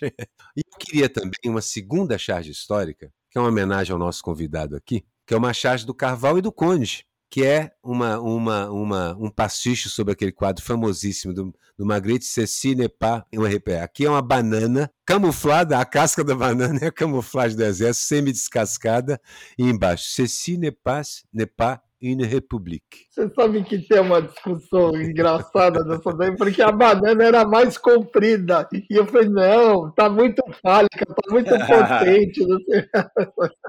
E 0.58 0.60
eu 0.60 0.78
queria 0.78 1.10
também 1.10 1.39
uma 1.45 1.62
segunda 1.62 2.17
charge 2.17 2.51
histórica, 2.51 3.12
que 3.32 3.38
é 3.38 3.41
uma 3.41 3.49
homenagem 3.49 3.93
ao 3.93 3.99
nosso 3.99 4.21
convidado 4.21 4.75
aqui, 4.75 5.06
que 5.25 5.34
é 5.34 5.38
uma 5.38 5.54
charge 5.54 5.86
do 5.86 5.93
Carval 5.93 6.38
e 6.38 6.41
do 6.41 6.51
Conde 6.51 7.06
que 7.29 7.43
é 7.43 7.71
uma, 7.83 8.19
uma, 8.19 8.69
uma, 8.69 9.17
um 9.19 9.29
pastiche 9.29 9.89
sobre 9.89 10.13
aquele 10.13 10.31
quadro 10.31 10.63
famosíssimo 10.63 11.33
do, 11.33 11.53
do 11.77 11.85
Magritte, 11.85 12.25
Ceci 12.25 12.75
n'est 12.75 12.89
pas 12.89 13.25
um 13.33 13.43
RPA. 13.43 13.83
Aqui 13.83 14.05
é 14.05 14.09
uma 14.09 14.21
banana 14.21 14.89
camuflada, 15.05 15.79
a 15.79 15.85
casca 15.85 16.23
da 16.23 16.35
banana 16.35 16.79
é 16.81 16.88
a 16.88 16.91
camuflagem 16.91 17.57
do 17.57 17.63
exército, 17.63 18.07
semi-descascada, 18.07 19.19
e 19.57 19.63
embaixo, 19.63 20.05
Ceci 20.09 20.57
n'est 20.57 20.71
pas 20.71 21.81
une 22.06 22.24
république. 22.24 23.08
Você 23.10 23.30
sabe 23.30 23.63
que 23.63 23.80
tem 23.80 24.00
uma 24.00 24.22
discussão 24.22 24.96
engraçada 24.96 25.84
dessa 25.84 26.13
daí, 26.13 26.36
porque 26.36 26.62
a 26.62 26.72
banana 26.72 27.24
era 27.24 27.46
mais 27.46 27.78
comprida. 27.78 28.68
E 28.72 28.96
eu 28.96 29.08
falei, 29.08 29.30
não, 29.30 29.91
tá 29.91 30.10
muito 30.10 30.44
fálica, 30.62 31.06
tá 31.06 31.32
muito 31.32 31.50
potente. 31.65 32.46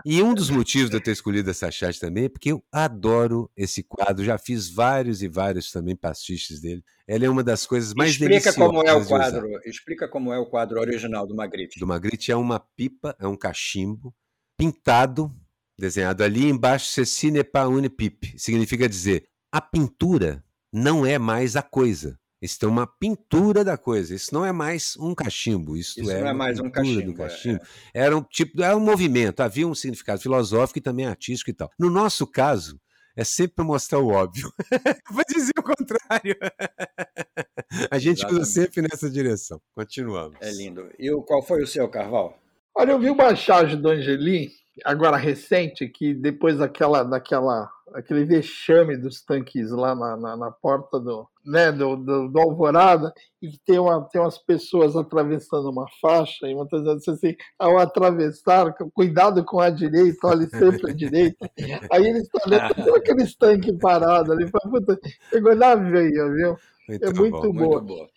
e 0.04 0.22
um 0.22 0.34
dos 0.34 0.50
motivos 0.50 0.90
de 0.90 0.96
eu 0.96 1.00
ter 1.00 1.12
escolhido 1.12 1.50
essa 1.50 1.70
chat 1.70 1.98
também 1.98 2.24
é 2.24 2.28
porque 2.28 2.52
eu 2.52 2.62
adoro 2.70 3.50
esse 3.56 3.82
quadro. 3.82 4.24
Já 4.24 4.36
fiz 4.36 4.68
vários 4.68 5.22
e 5.22 5.28
vários 5.28 5.72
também 5.72 5.96
pastiches 5.96 6.60
dele. 6.60 6.82
Ela 7.08 7.24
é 7.24 7.30
uma 7.30 7.42
das 7.42 7.66
coisas 7.66 7.94
mais 7.94 8.10
Explica 8.10 8.52
como 8.52 8.82
é 8.82 8.92
o 8.92 9.06
quadro. 9.06 9.48
Explica 9.64 10.08
como 10.08 10.32
é 10.32 10.38
o 10.38 10.46
quadro 10.46 10.78
original 10.80 11.26
do 11.26 11.34
Magritte. 11.34 11.78
Do 11.78 11.86
Magritte 11.86 12.30
é 12.30 12.36
uma 12.36 12.60
pipa, 12.60 13.16
é 13.18 13.26
um 13.26 13.36
cachimbo 13.36 14.14
pintado 14.58 15.30
desenhado 15.78 16.22
ali 16.24 16.48
embaixo, 16.48 16.86
ceci 16.86 17.30
n'est 17.30 17.50
pas 17.50 17.66
une 17.68 17.88
pipe. 17.88 18.34
Significa 18.38 18.88
dizer, 18.88 19.28
a 19.52 19.60
pintura 19.60 20.44
não 20.72 21.04
é 21.04 21.18
mais 21.18 21.56
a 21.56 21.62
coisa. 21.62 22.18
Isso 22.40 22.64
é 22.64 22.68
uma 22.68 22.86
pintura 22.86 23.64
da 23.64 23.78
coisa. 23.78 24.14
Isso 24.14 24.32
não 24.34 24.44
é 24.44 24.52
mais 24.52 24.96
um 24.98 25.14
cachimbo. 25.14 25.76
Isso, 25.76 26.00
isso 26.00 26.10
é 26.10 26.20
não 26.20 26.28
é 26.28 26.32
mais 26.32 26.60
um 26.60 26.70
cachimbo. 26.70 27.14
cachimbo. 27.14 27.60
É. 27.94 28.04
Era 28.04 28.16
um 28.16 28.22
tipo, 28.22 28.62
era 28.62 28.76
um 28.76 28.80
movimento. 28.80 29.40
Havia 29.40 29.66
um 29.66 29.74
significado 29.74 30.20
filosófico 30.20 30.78
e 30.78 30.82
também 30.82 31.06
artístico 31.06 31.50
e 31.50 31.54
tal. 31.54 31.70
No 31.78 31.88
nosso 31.88 32.26
caso, 32.26 32.78
é 33.16 33.24
sempre 33.24 33.56
para 33.56 33.64
mostrar 33.64 33.98
o 33.98 34.08
óbvio. 34.08 34.52
Vou 35.10 35.24
dizer 35.28 35.52
o 35.58 35.62
contrário. 35.62 36.36
A 37.90 37.98
gente 37.98 38.18
Exatamente. 38.18 38.42
usa 38.42 38.52
sempre 38.52 38.82
nessa 38.82 39.10
direção. 39.10 39.60
Continuamos. 39.74 40.36
É 40.40 40.52
lindo. 40.52 40.88
E 40.98 41.10
qual 41.22 41.42
foi 41.42 41.62
o 41.62 41.66
seu, 41.66 41.88
Carval? 41.88 42.38
Olha, 42.78 42.90
eu 42.90 42.98
vi 42.98 43.08
uma 43.08 43.34
charge 43.34 43.74
do 43.74 43.88
Angeli 43.88 44.50
agora 44.84 45.16
recente, 45.16 45.88
que 45.88 46.12
depois 46.12 46.58
daquela, 46.58 47.02
daquela 47.02 47.70
aquele 47.94 48.26
vexame 48.26 48.98
dos 48.98 49.22
tanques 49.22 49.70
lá 49.70 49.94
na, 49.94 50.14
na, 50.14 50.36
na 50.36 50.50
porta 50.50 51.00
do, 51.00 51.26
né, 51.42 51.72
do, 51.72 51.96
do, 51.96 52.28
do, 52.28 52.38
Alvorada, 52.38 53.14
e 53.40 53.48
que 53.48 53.58
tem, 53.64 53.78
uma, 53.78 54.02
tem 54.10 54.20
umas 54.20 54.36
pessoas 54.36 54.94
atravessando 54.94 55.70
uma 55.70 55.86
faixa, 56.02 56.46
e 56.46 56.54
muitas 56.54 56.84
vezes 56.84 57.08
assim, 57.08 57.34
ao 57.58 57.78
atravessar, 57.78 58.74
cuidado 58.92 59.42
com 59.42 59.58
a 59.58 59.70
direita, 59.70 60.26
olhe 60.26 60.46
sempre 60.46 60.90
à 60.90 60.94
direita. 60.94 61.50
Aí 61.90 62.06
eles 62.06 62.24
estão 62.24 62.42
olhando 62.46 62.74
aqueles 62.94 63.34
tanques 63.36 63.78
parados 63.78 64.30
ali, 64.30 64.50
puta, 64.50 65.00
pegou 65.30 65.56
na 65.56 65.74
veia, 65.74 66.28
viu? 66.28 66.58
Muito 66.86 67.04
é 67.04 67.12
muito 67.14 67.40
bom, 67.40 67.52
boa. 67.52 67.80
Muito 67.80 67.86
boa. 67.86 68.15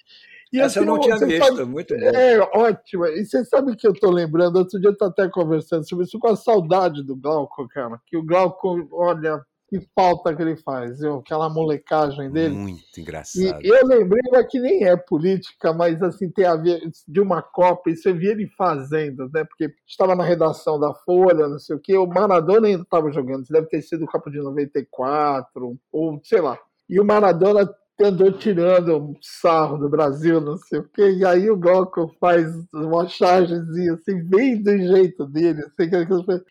E 0.51 0.59
Essa 0.59 0.79
assim, 0.79 0.79
eu 0.79 0.85
não 0.85 0.99
tinha 0.99 1.17
visto, 1.17 1.45
sabe, 1.45 1.63
muito 1.65 1.95
bom. 1.95 2.05
É, 2.05 2.39
ótimo. 2.39 3.05
E 3.05 3.23
você 3.23 3.45
sabe 3.45 3.75
que 3.75 3.87
eu 3.87 3.91
estou 3.91 4.11
lembrando, 4.11 4.57
outro 4.57 4.79
dia 4.79 4.89
eu 4.89 4.93
estou 4.93 5.07
até 5.07 5.29
conversando 5.29 5.87
sobre 5.87 6.05
isso, 6.05 6.17
com 6.17 6.27
a 6.27 6.35
saudade 6.35 7.03
do 7.03 7.15
Glauco, 7.15 7.67
cara. 7.67 7.99
Que 8.07 8.17
o 8.17 8.23
Glauco, 8.23 8.87
olha, 8.91 9.43
que 9.69 9.79
falta 9.95 10.35
que 10.35 10.41
ele 10.41 10.55
faz, 10.57 10.99
viu? 10.99 11.17
aquela 11.17 11.47
molecagem 11.47 12.31
dele. 12.31 12.55
Muito 12.55 12.99
engraçado. 12.99 13.63
E 13.63 13.67
eu 13.67 13.85
lembrei 13.85 14.19
que 14.49 14.59
nem 14.59 14.83
é 14.83 14.97
política, 14.97 15.71
mas 15.71 16.01
assim 16.01 16.29
tem 16.31 16.45
a 16.45 16.55
ver 16.55 16.81
de 17.07 17.21
uma 17.21 17.43
Copa, 17.43 17.91
e 17.91 17.95
você 17.95 18.11
via 18.11 18.31
ele 18.31 18.47
fazendo, 18.57 19.29
né? 19.31 19.43
Porque 19.43 19.71
estava 19.87 20.15
na 20.15 20.23
redação 20.23 20.79
da 20.79 20.93
Folha, 20.93 21.47
não 21.47 21.59
sei 21.59 21.75
o 21.75 21.79
quê, 21.79 21.95
o 21.95 22.07
Maradona 22.07 22.67
ainda 22.67 22.81
estava 22.81 23.11
jogando, 23.11 23.45
deve 23.47 23.67
ter 23.67 23.81
sido 23.83 24.05
o 24.05 24.07
Copa 24.07 24.31
de 24.31 24.39
94, 24.39 25.77
ou 25.91 26.19
sei 26.23 26.41
lá. 26.41 26.57
E 26.89 26.99
o 26.99 27.05
Maradona 27.05 27.69
andou 28.03 28.31
tirando 28.31 29.15
sarro 29.21 29.77
do 29.77 29.89
Brasil, 29.89 30.39
não 30.39 30.57
sei 30.57 30.79
o 30.79 30.89
quê, 30.89 31.11
e 31.11 31.25
aí 31.25 31.49
o 31.49 31.57
Glauco 31.57 32.13
faz 32.19 32.51
uma 32.73 33.07
chargezinha 33.07 33.93
assim, 33.93 34.23
bem 34.23 34.61
do 34.61 34.77
jeito 34.77 35.25
dele, 35.25 35.63
assim, 35.65 35.89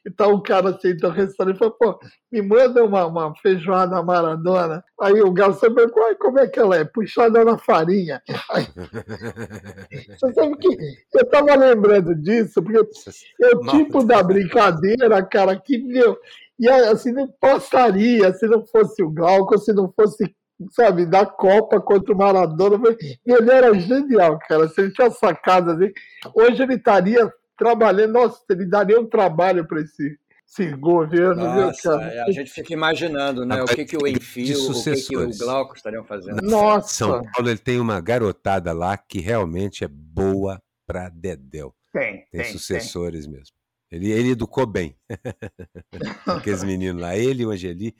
que 0.02 0.10
tá 0.10 0.28
um 0.28 0.42
cara 0.42 0.70
assim 0.70 0.94
do 0.96 1.08
restaurante 1.08 1.56
e 1.56 1.58
fala, 1.58 1.70
pô, 1.70 1.98
me 2.30 2.42
manda 2.42 2.84
uma, 2.84 3.06
uma 3.06 3.34
feijoada 3.36 4.02
maradona. 4.02 4.84
Aí 5.00 5.20
o 5.22 5.32
garçom 5.32 5.72
perguntou, 5.72 6.16
como 6.16 6.38
é 6.38 6.46
que 6.46 6.58
ela 6.58 6.76
é? 6.76 6.84
Puxada 6.84 7.44
na 7.44 7.56
farinha. 7.56 8.22
Aí, 8.50 8.66
você 10.18 10.32
sabe 10.34 10.56
que 10.58 10.76
eu 11.14 11.30
tava 11.30 11.54
lembrando 11.54 12.14
disso, 12.14 12.62
porque 12.62 12.78
é 12.78 13.56
o 13.56 13.60
tipo 13.70 14.04
da 14.04 14.22
brincadeira, 14.24 15.22
cara, 15.22 15.56
que, 15.56 15.78
meu, 15.78 16.18
e 16.58 16.68
assim, 16.68 17.12
não 17.12 17.28
passaria 17.40 18.32
se 18.34 18.46
não 18.48 18.66
fosse 18.66 19.02
o 19.02 19.10
Glauco, 19.10 19.56
se 19.58 19.72
não 19.72 19.92
fosse 19.92 20.34
sabe, 20.70 21.06
da 21.06 21.24
Copa 21.24 21.80
contra 21.80 22.12
o 22.12 22.16
Maradona. 22.16 22.78
Ele 23.24 23.50
era 23.50 23.72
genial, 23.78 24.38
cara. 24.38 24.68
Se 24.68 24.80
ele 24.80 24.92
tinha 24.92 25.10
sacado 25.10 25.70
assim, 25.70 25.92
hoje 26.34 26.62
ele 26.62 26.74
estaria 26.74 27.32
trabalhando, 27.56 28.12
nossa, 28.12 28.40
ele 28.50 28.66
daria 28.66 29.00
um 29.00 29.06
trabalho 29.06 29.66
para 29.66 29.80
esse, 29.80 30.16
esse 30.48 30.70
governo, 30.76 31.44
nossa, 31.44 31.90
viu, 31.90 31.98
cara? 31.98 32.14
É, 32.14 32.22
a 32.22 32.30
gente 32.30 32.50
fica 32.50 32.72
imaginando, 32.72 33.44
né? 33.44 33.62
o 33.62 33.66
que, 33.66 33.84
que 33.84 33.96
o 33.96 34.06
Enfio, 34.06 34.70
o 34.70 34.82
que, 34.82 35.02
que 35.02 35.16
o 35.16 35.36
Glauco 35.36 35.76
estariam 35.76 36.04
fazendo. 36.04 36.40
Nossa! 36.42 36.88
São 36.88 37.22
Paulo 37.32 37.50
ele 37.50 37.58
tem 37.58 37.80
uma 37.80 38.00
garotada 38.00 38.72
lá 38.72 38.96
que 38.96 39.20
realmente 39.20 39.84
é 39.84 39.88
boa 39.88 40.60
pra 40.86 41.08
Dedéu. 41.08 41.74
Tem, 41.92 42.24
tem, 42.30 42.42
tem 42.42 42.52
sucessores 42.52 43.24
tem. 43.24 43.34
mesmo. 43.34 43.58
Ele, 43.90 44.10
ele 44.10 44.30
educou 44.30 44.66
bem. 44.66 44.96
Aqueles 46.26 46.62
meninos 46.62 47.00
lá, 47.00 47.16
ele 47.16 47.42
e 47.42 47.46
o 47.46 47.50
Angeli, 47.50 47.94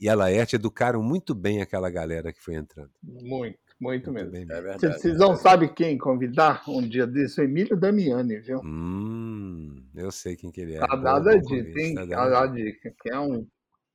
e 0.00 0.08
a 0.08 0.14
Laerte 0.14 0.56
educaram 0.56 1.02
muito 1.02 1.34
bem 1.34 1.62
aquela 1.62 1.90
galera 1.90 2.32
que 2.32 2.40
foi 2.40 2.54
entrando. 2.54 2.90
Muito, 3.02 3.58
muito, 3.80 4.12
muito 4.12 4.12
mesmo. 4.12 4.30
Bem, 4.30 4.42
é 4.42 4.60
verdade, 4.60 4.98
Vocês 4.98 5.16
não 5.16 5.36
sabem 5.36 5.72
quem 5.72 5.96
convidar 5.96 6.62
um 6.68 6.82
dia 6.86 7.06
desse? 7.06 7.40
O 7.40 7.44
Emílio 7.44 7.76
Damiani, 7.76 8.38
viu? 8.38 8.60
Hum, 8.64 9.84
eu 9.94 10.10
sei 10.10 10.36
quem 10.36 10.50
que 10.50 10.60
ele 10.60 10.76
é. 10.76 10.80
Tá 10.80 10.96
dada 10.96 11.38
dica, 11.38 11.80
hein? 11.80 11.94
Tá 11.94 12.04
dada 12.04 12.46
dica. 12.48 12.94
Que 13.00 13.12
é 13.12 13.18
um, 13.18 13.46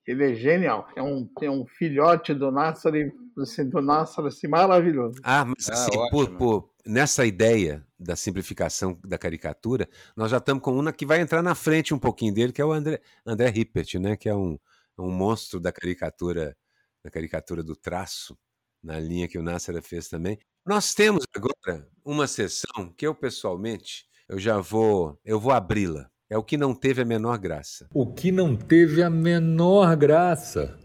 ele 0.07 0.31
é 0.31 0.33
genial. 0.33 0.87
É 0.95 1.03
um, 1.03 1.29
é 1.41 1.51
um 1.51 1.65
filhote 1.65 2.33
do 2.33 2.51
Nassar, 2.51 2.93
assim, 3.37 3.69
do 3.69 3.81
Nassar, 3.81 4.25
assim, 4.25 4.47
maravilhoso. 4.47 5.19
Ah, 5.23 5.45
mas 5.45 5.69
ah, 5.69 5.73
assim, 5.73 5.91
por, 6.09 6.29
por, 6.37 6.69
nessa 6.85 7.25
ideia 7.25 7.85
da 7.99 8.15
simplificação 8.15 8.97
da 9.05 9.17
caricatura, 9.17 9.87
nós 10.15 10.31
já 10.31 10.37
estamos 10.37 10.63
com 10.63 10.77
uma 10.77 10.91
que 10.91 11.05
vai 11.05 11.21
entrar 11.21 11.43
na 11.43 11.53
frente 11.53 11.93
um 11.93 11.99
pouquinho 11.99 12.33
dele, 12.33 12.51
que 12.51 12.61
é 12.61 12.65
o 12.65 12.71
André, 12.71 12.99
André 13.25 13.49
Rippert, 13.49 13.95
né? 13.99 14.15
Que 14.15 14.29
é 14.29 14.35
um 14.35 14.57
um 14.99 15.11
monstro 15.11 15.59
da 15.59 15.71
caricatura, 15.71 16.55
da 17.03 17.09
caricatura 17.09 17.63
do 17.63 17.75
traço, 17.75 18.37
na 18.83 18.99
linha 18.99 19.27
que 19.27 19.37
o 19.37 19.43
Nássera 19.43 19.81
fez 19.81 20.07
também. 20.07 20.37
Nós 20.65 20.93
temos 20.93 21.25
agora 21.35 21.87
uma 22.03 22.27
sessão 22.27 22.93
que 22.95 23.07
eu 23.07 23.15
pessoalmente 23.15 24.09
eu 24.29 24.37
já 24.37 24.59
vou 24.59 25.19
eu 25.25 25.39
vou 25.39 25.51
abri-la. 25.51 26.09
É 26.29 26.37
o 26.37 26.43
que 26.43 26.55
não 26.55 26.75
teve 26.75 27.01
a 27.01 27.05
menor 27.05 27.39
graça. 27.39 27.89
O 27.91 28.13
que 28.13 28.31
não 28.31 28.55
teve 28.55 29.01
a 29.01 29.09
menor 29.09 29.95
graça. 29.95 30.77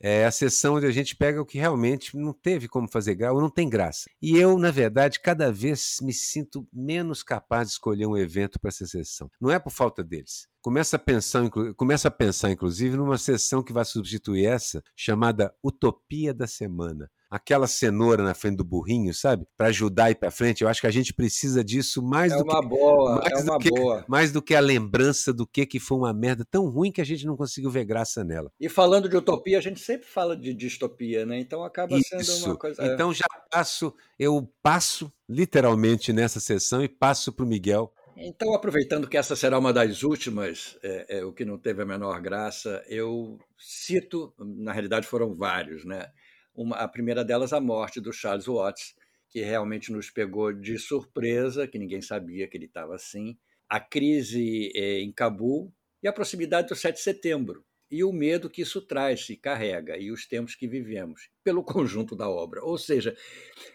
É 0.00 0.24
a 0.24 0.30
sessão 0.30 0.76
onde 0.76 0.86
a 0.86 0.90
gente 0.90 1.16
pega 1.16 1.40
o 1.40 1.46
que 1.46 1.58
realmente 1.58 2.16
não 2.16 2.32
teve 2.32 2.68
como 2.68 2.88
fazer 2.88 3.20
ou 3.30 3.40
não 3.40 3.50
tem 3.50 3.68
graça. 3.68 4.08
E 4.22 4.36
eu, 4.36 4.56
na 4.58 4.70
verdade, 4.70 5.18
cada 5.20 5.50
vez 5.50 5.96
me 6.00 6.12
sinto 6.12 6.66
menos 6.72 7.22
capaz 7.22 7.68
de 7.68 7.72
escolher 7.74 8.06
um 8.06 8.16
evento 8.16 8.60
para 8.60 8.68
essa 8.68 8.86
sessão. 8.86 9.30
Não 9.40 9.50
é 9.50 9.58
por 9.58 9.70
falta 9.70 10.04
deles. 10.04 10.46
Começa 10.60 10.96
a, 10.96 10.98
pensar, 10.98 11.48
começa 11.76 12.08
a 12.08 12.10
pensar, 12.10 12.50
inclusive, 12.50 12.96
numa 12.96 13.18
sessão 13.18 13.62
que 13.62 13.72
vai 13.72 13.84
substituir 13.84 14.44
essa, 14.46 14.82
chamada 14.94 15.54
Utopia 15.64 16.34
da 16.34 16.46
Semana. 16.46 17.10
Aquela 17.30 17.66
cenoura 17.66 18.22
na 18.22 18.34
frente 18.34 18.56
do 18.56 18.64
burrinho, 18.64 19.12
sabe? 19.12 19.46
Para 19.56 19.68
ajudar 19.68 20.04
a 20.04 20.10
ir 20.10 20.14
para 20.14 20.30
frente. 20.30 20.62
Eu 20.62 20.68
acho 20.68 20.80
que 20.80 20.86
a 20.86 20.90
gente 20.90 21.12
precisa 21.12 21.62
disso 21.62 22.02
mais 22.02 22.32
é 22.32 22.36
do 22.36 22.44
uma 22.44 22.60
que. 22.60 22.68
Boa, 22.68 23.16
mais 23.16 23.46
é 23.46 23.50
uma 23.50 23.58
que, 23.58 23.70
boa. 23.70 24.04
Mais 24.08 24.32
do 24.32 24.40
que 24.40 24.54
a 24.54 24.60
lembrança 24.60 25.32
do 25.32 25.46
que, 25.46 25.66
que 25.66 25.78
foi 25.78 25.98
uma 25.98 26.12
merda 26.14 26.44
tão 26.50 26.68
ruim 26.68 26.90
que 26.90 27.00
a 27.00 27.04
gente 27.04 27.26
não 27.26 27.36
conseguiu 27.36 27.70
ver 27.70 27.84
graça 27.84 28.24
nela. 28.24 28.50
E 28.58 28.68
falando 28.68 29.08
de 29.08 29.16
utopia, 29.16 29.58
a 29.58 29.60
gente 29.60 29.80
sempre 29.80 30.06
fala 30.06 30.36
de 30.36 30.54
distopia, 30.54 31.26
né? 31.26 31.38
Então 31.38 31.62
acaba 31.62 31.98
Isso. 31.98 32.08
sendo 32.24 32.46
uma 32.46 32.56
coisa. 32.56 32.84
Então 32.86 33.12
já 33.12 33.26
passo, 33.50 33.94
eu 34.18 34.50
passo 34.62 35.12
literalmente 35.28 36.12
nessa 36.12 36.40
sessão 36.40 36.82
e 36.82 36.88
passo 36.88 37.32
para 37.32 37.44
o 37.44 37.48
Miguel 37.48 37.92
então, 38.20 38.52
aproveitando 38.52 39.08
que 39.08 39.16
essa 39.16 39.36
será 39.36 39.56
uma 39.56 39.72
das 39.72 40.02
últimas, 40.02 40.76
é, 40.82 41.18
é, 41.18 41.24
o 41.24 41.32
que 41.32 41.44
não 41.44 41.56
teve 41.56 41.82
a 41.82 41.86
menor 41.86 42.20
graça, 42.20 42.84
eu 42.88 43.38
cito, 43.56 44.34
na 44.36 44.72
realidade 44.72 45.06
foram 45.06 45.32
vários, 45.32 45.84
né? 45.84 46.10
Uma, 46.58 46.74
a 46.74 46.88
primeira 46.88 47.24
delas, 47.24 47.52
a 47.52 47.60
morte 47.60 48.00
do 48.00 48.12
Charles 48.12 48.46
Watts, 48.46 48.96
que 49.28 49.40
realmente 49.42 49.92
nos 49.92 50.10
pegou 50.10 50.52
de 50.52 50.76
surpresa, 50.76 51.68
que 51.68 51.78
ninguém 51.78 52.02
sabia 52.02 52.48
que 52.48 52.56
ele 52.56 52.64
estava 52.64 52.96
assim, 52.96 53.38
a 53.68 53.78
crise 53.78 54.72
é, 54.74 54.98
em 55.00 55.12
Cabul 55.12 55.72
e 56.02 56.08
a 56.08 56.12
proximidade 56.12 56.66
do 56.66 56.74
7 56.74 56.96
de 56.96 57.02
setembro, 57.02 57.64
e 57.88 58.02
o 58.02 58.12
medo 58.12 58.50
que 58.50 58.62
isso 58.62 58.80
traz 58.82 59.28
e 59.30 59.36
carrega, 59.36 59.96
e 59.96 60.10
os 60.10 60.26
tempos 60.26 60.56
que 60.56 60.66
vivemos, 60.66 61.30
pelo 61.44 61.62
conjunto 61.62 62.16
da 62.16 62.28
obra. 62.28 62.60
Ou 62.64 62.76
seja, 62.76 63.16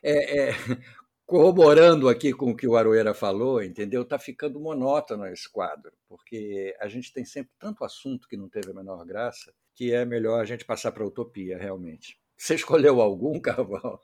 é, 0.03 0.49
é, 0.49 0.51
corroborando 1.25 2.09
aqui 2.09 2.33
com 2.33 2.51
o 2.51 2.55
que 2.55 2.67
o 2.67 2.75
Aroeira 2.75 3.13
falou, 3.13 3.63
entendeu? 3.63 4.01
Está 4.01 4.19
ficando 4.19 4.59
monótono 4.59 5.25
esse 5.27 5.49
quadro, 5.49 5.93
porque 6.09 6.75
a 6.81 6.89
gente 6.89 7.13
tem 7.13 7.23
sempre 7.23 7.53
tanto 7.57 7.85
assunto 7.85 8.27
que 8.27 8.35
não 8.35 8.49
teve 8.49 8.71
a 8.71 8.73
menor 8.73 9.05
graça, 9.05 9.53
que 9.73 9.93
é 9.93 10.03
melhor 10.03 10.41
a 10.41 10.45
gente 10.45 10.65
passar 10.65 10.91
para 10.91 11.03
a 11.03 11.07
utopia, 11.07 11.57
realmente. 11.57 12.21
Você 12.43 12.55
escolheu 12.55 12.99
algum, 12.99 13.39
Carvalho? 13.39 14.01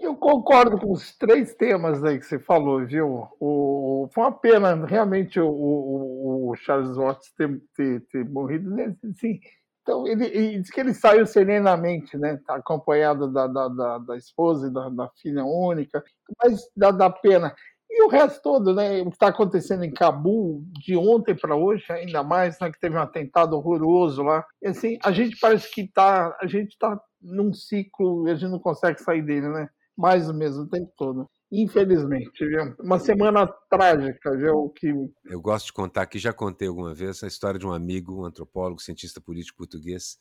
Eu 0.00 0.16
concordo 0.16 0.78
com 0.78 0.92
os 0.92 1.14
três 1.18 1.54
temas 1.54 2.02
aí 2.02 2.18
que 2.18 2.24
você 2.24 2.38
falou, 2.38 2.86
viu? 2.86 3.28
O, 3.38 4.08
foi 4.14 4.24
uma 4.24 4.32
pena, 4.32 4.86
realmente, 4.86 5.38
o, 5.38 5.46
o, 5.46 6.50
o 6.50 6.56
Charles 6.56 6.96
Watts 6.96 7.30
ter, 7.36 7.60
ter, 7.76 8.00
ter 8.06 8.24
morrido. 8.24 8.70
Né? 8.70 8.96
Assim, 9.14 9.38
então, 9.82 10.06
ele, 10.06 10.24
ele 10.24 10.60
diz 10.60 10.70
que 10.70 10.80
ele 10.80 10.94
saiu 10.94 11.26
serenamente, 11.26 12.16
né? 12.16 12.40
Tá 12.46 12.54
acompanhado 12.54 13.30
da, 13.30 13.46
da, 13.46 13.68
da, 13.68 13.98
da 13.98 14.16
esposa 14.16 14.68
e 14.68 14.72
da, 14.72 14.88
da, 14.88 15.10
filha 15.20 15.44
única, 15.44 16.02
mas 16.42 16.62
dá, 16.74 16.90
dá 16.92 17.10
pena. 17.10 17.54
E 17.94 18.02
o 18.04 18.08
resto 18.08 18.40
todo, 18.40 18.74
né? 18.74 19.02
O 19.02 19.10
que 19.10 19.16
está 19.16 19.28
acontecendo 19.28 19.84
em 19.84 19.92
Cabul, 19.92 20.64
de 20.82 20.96
ontem 20.96 21.34
para 21.34 21.54
hoje, 21.54 21.84
ainda 21.92 22.22
mais, 22.22 22.58
né? 22.58 22.72
Que 22.72 22.80
teve 22.80 22.96
um 22.96 23.00
atentado 23.00 23.54
horroroso 23.54 24.22
lá. 24.22 24.46
E 24.62 24.68
assim, 24.68 24.98
a 25.04 25.12
gente 25.12 25.38
parece 25.38 25.70
que 25.70 25.86
tá, 25.86 26.34
a 26.40 26.46
gente 26.46 26.70
está 26.70 26.98
num 27.20 27.52
ciclo 27.52 28.26
e 28.26 28.30
a 28.30 28.34
gente 28.34 28.50
não 28.50 28.58
consegue 28.58 28.98
sair 28.98 29.20
dele, 29.20 29.46
né? 29.48 29.68
Mais 29.94 30.26
ou 30.26 30.34
menos 30.34 30.56
o 30.56 30.66
tempo 30.66 30.90
todo. 30.96 31.28
Infelizmente, 31.52 32.46
viu? 32.46 32.74
Uma 32.80 32.98
semana 32.98 33.46
trágica, 33.68 34.34
viu? 34.38 34.70
Que... 34.70 34.88
Eu 35.26 35.42
gosto 35.42 35.66
de 35.66 35.74
contar 35.74 36.00
aqui, 36.00 36.18
já 36.18 36.32
contei 36.32 36.66
alguma 36.66 36.94
vez, 36.94 37.22
a 37.22 37.26
história 37.26 37.60
de 37.60 37.66
um 37.66 37.72
amigo, 37.74 38.22
um 38.22 38.24
antropólogo, 38.24 38.80
cientista 38.80 39.20
político 39.20 39.58
português, 39.58 40.16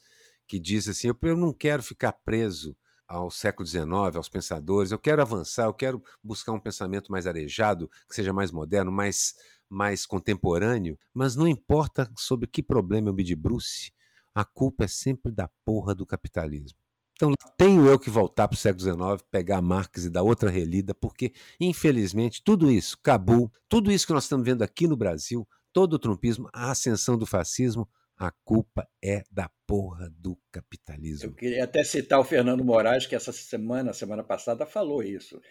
que 0.45 0.59
diz 0.59 0.89
assim: 0.89 1.07
eu 1.21 1.37
não 1.37 1.53
quero 1.53 1.81
ficar 1.81 2.11
preso 2.11 2.75
ao 3.11 3.29
século 3.29 3.67
XIX, 3.67 4.15
aos 4.15 4.29
pensadores, 4.29 4.91
eu 4.91 4.99
quero 4.99 5.21
avançar, 5.21 5.65
eu 5.65 5.73
quero 5.73 6.01
buscar 6.23 6.53
um 6.53 6.59
pensamento 6.59 7.11
mais 7.11 7.27
arejado, 7.27 7.89
que 8.07 8.15
seja 8.15 8.31
mais 8.31 8.51
moderno, 8.51 8.91
mais, 8.91 9.35
mais 9.69 10.05
contemporâneo, 10.05 10.97
mas 11.13 11.35
não 11.35 11.47
importa 11.47 12.09
sobre 12.17 12.47
que 12.47 12.63
problema 12.63 13.09
eu 13.09 13.13
me 13.13 13.23
debruce, 13.23 13.91
a 14.33 14.45
culpa 14.45 14.85
é 14.85 14.87
sempre 14.87 15.31
da 15.31 15.49
porra 15.65 15.93
do 15.93 16.05
capitalismo. 16.05 16.79
Então, 17.15 17.33
tenho 17.57 17.85
eu 17.85 17.99
que 17.99 18.09
voltar 18.09 18.47
para 18.47 18.55
o 18.55 18.57
século 18.57 18.81
XIX, 18.81 19.27
pegar 19.29 19.61
Marx 19.61 20.05
e 20.05 20.09
dar 20.09 20.23
outra 20.23 20.49
relida, 20.49 20.95
porque, 20.95 21.33
infelizmente, 21.59 22.41
tudo 22.43 22.71
isso, 22.71 22.97
Cabul, 23.03 23.51
tudo 23.67 23.91
isso 23.91 24.07
que 24.07 24.13
nós 24.13 24.23
estamos 24.23 24.45
vendo 24.45 24.63
aqui 24.63 24.87
no 24.87 24.95
Brasil, 24.95 25.47
todo 25.73 25.93
o 25.93 25.99
trumpismo, 25.99 26.49
a 26.53 26.71
ascensão 26.71 27.17
do 27.17 27.25
fascismo, 27.25 27.87
a 28.21 28.31
culpa 28.45 28.87
é 29.03 29.23
da 29.31 29.49
porra 29.65 30.11
do 30.19 30.37
capitalismo. 30.51 31.29
Eu 31.29 31.33
queria 31.33 31.63
até 31.63 31.83
citar 31.83 32.19
o 32.19 32.23
Fernando 32.23 32.63
Moraes, 32.63 33.07
que 33.07 33.15
essa 33.15 33.31
semana, 33.31 33.93
semana 33.93 34.23
passada, 34.23 34.63
falou 34.63 35.01
isso. 35.01 35.41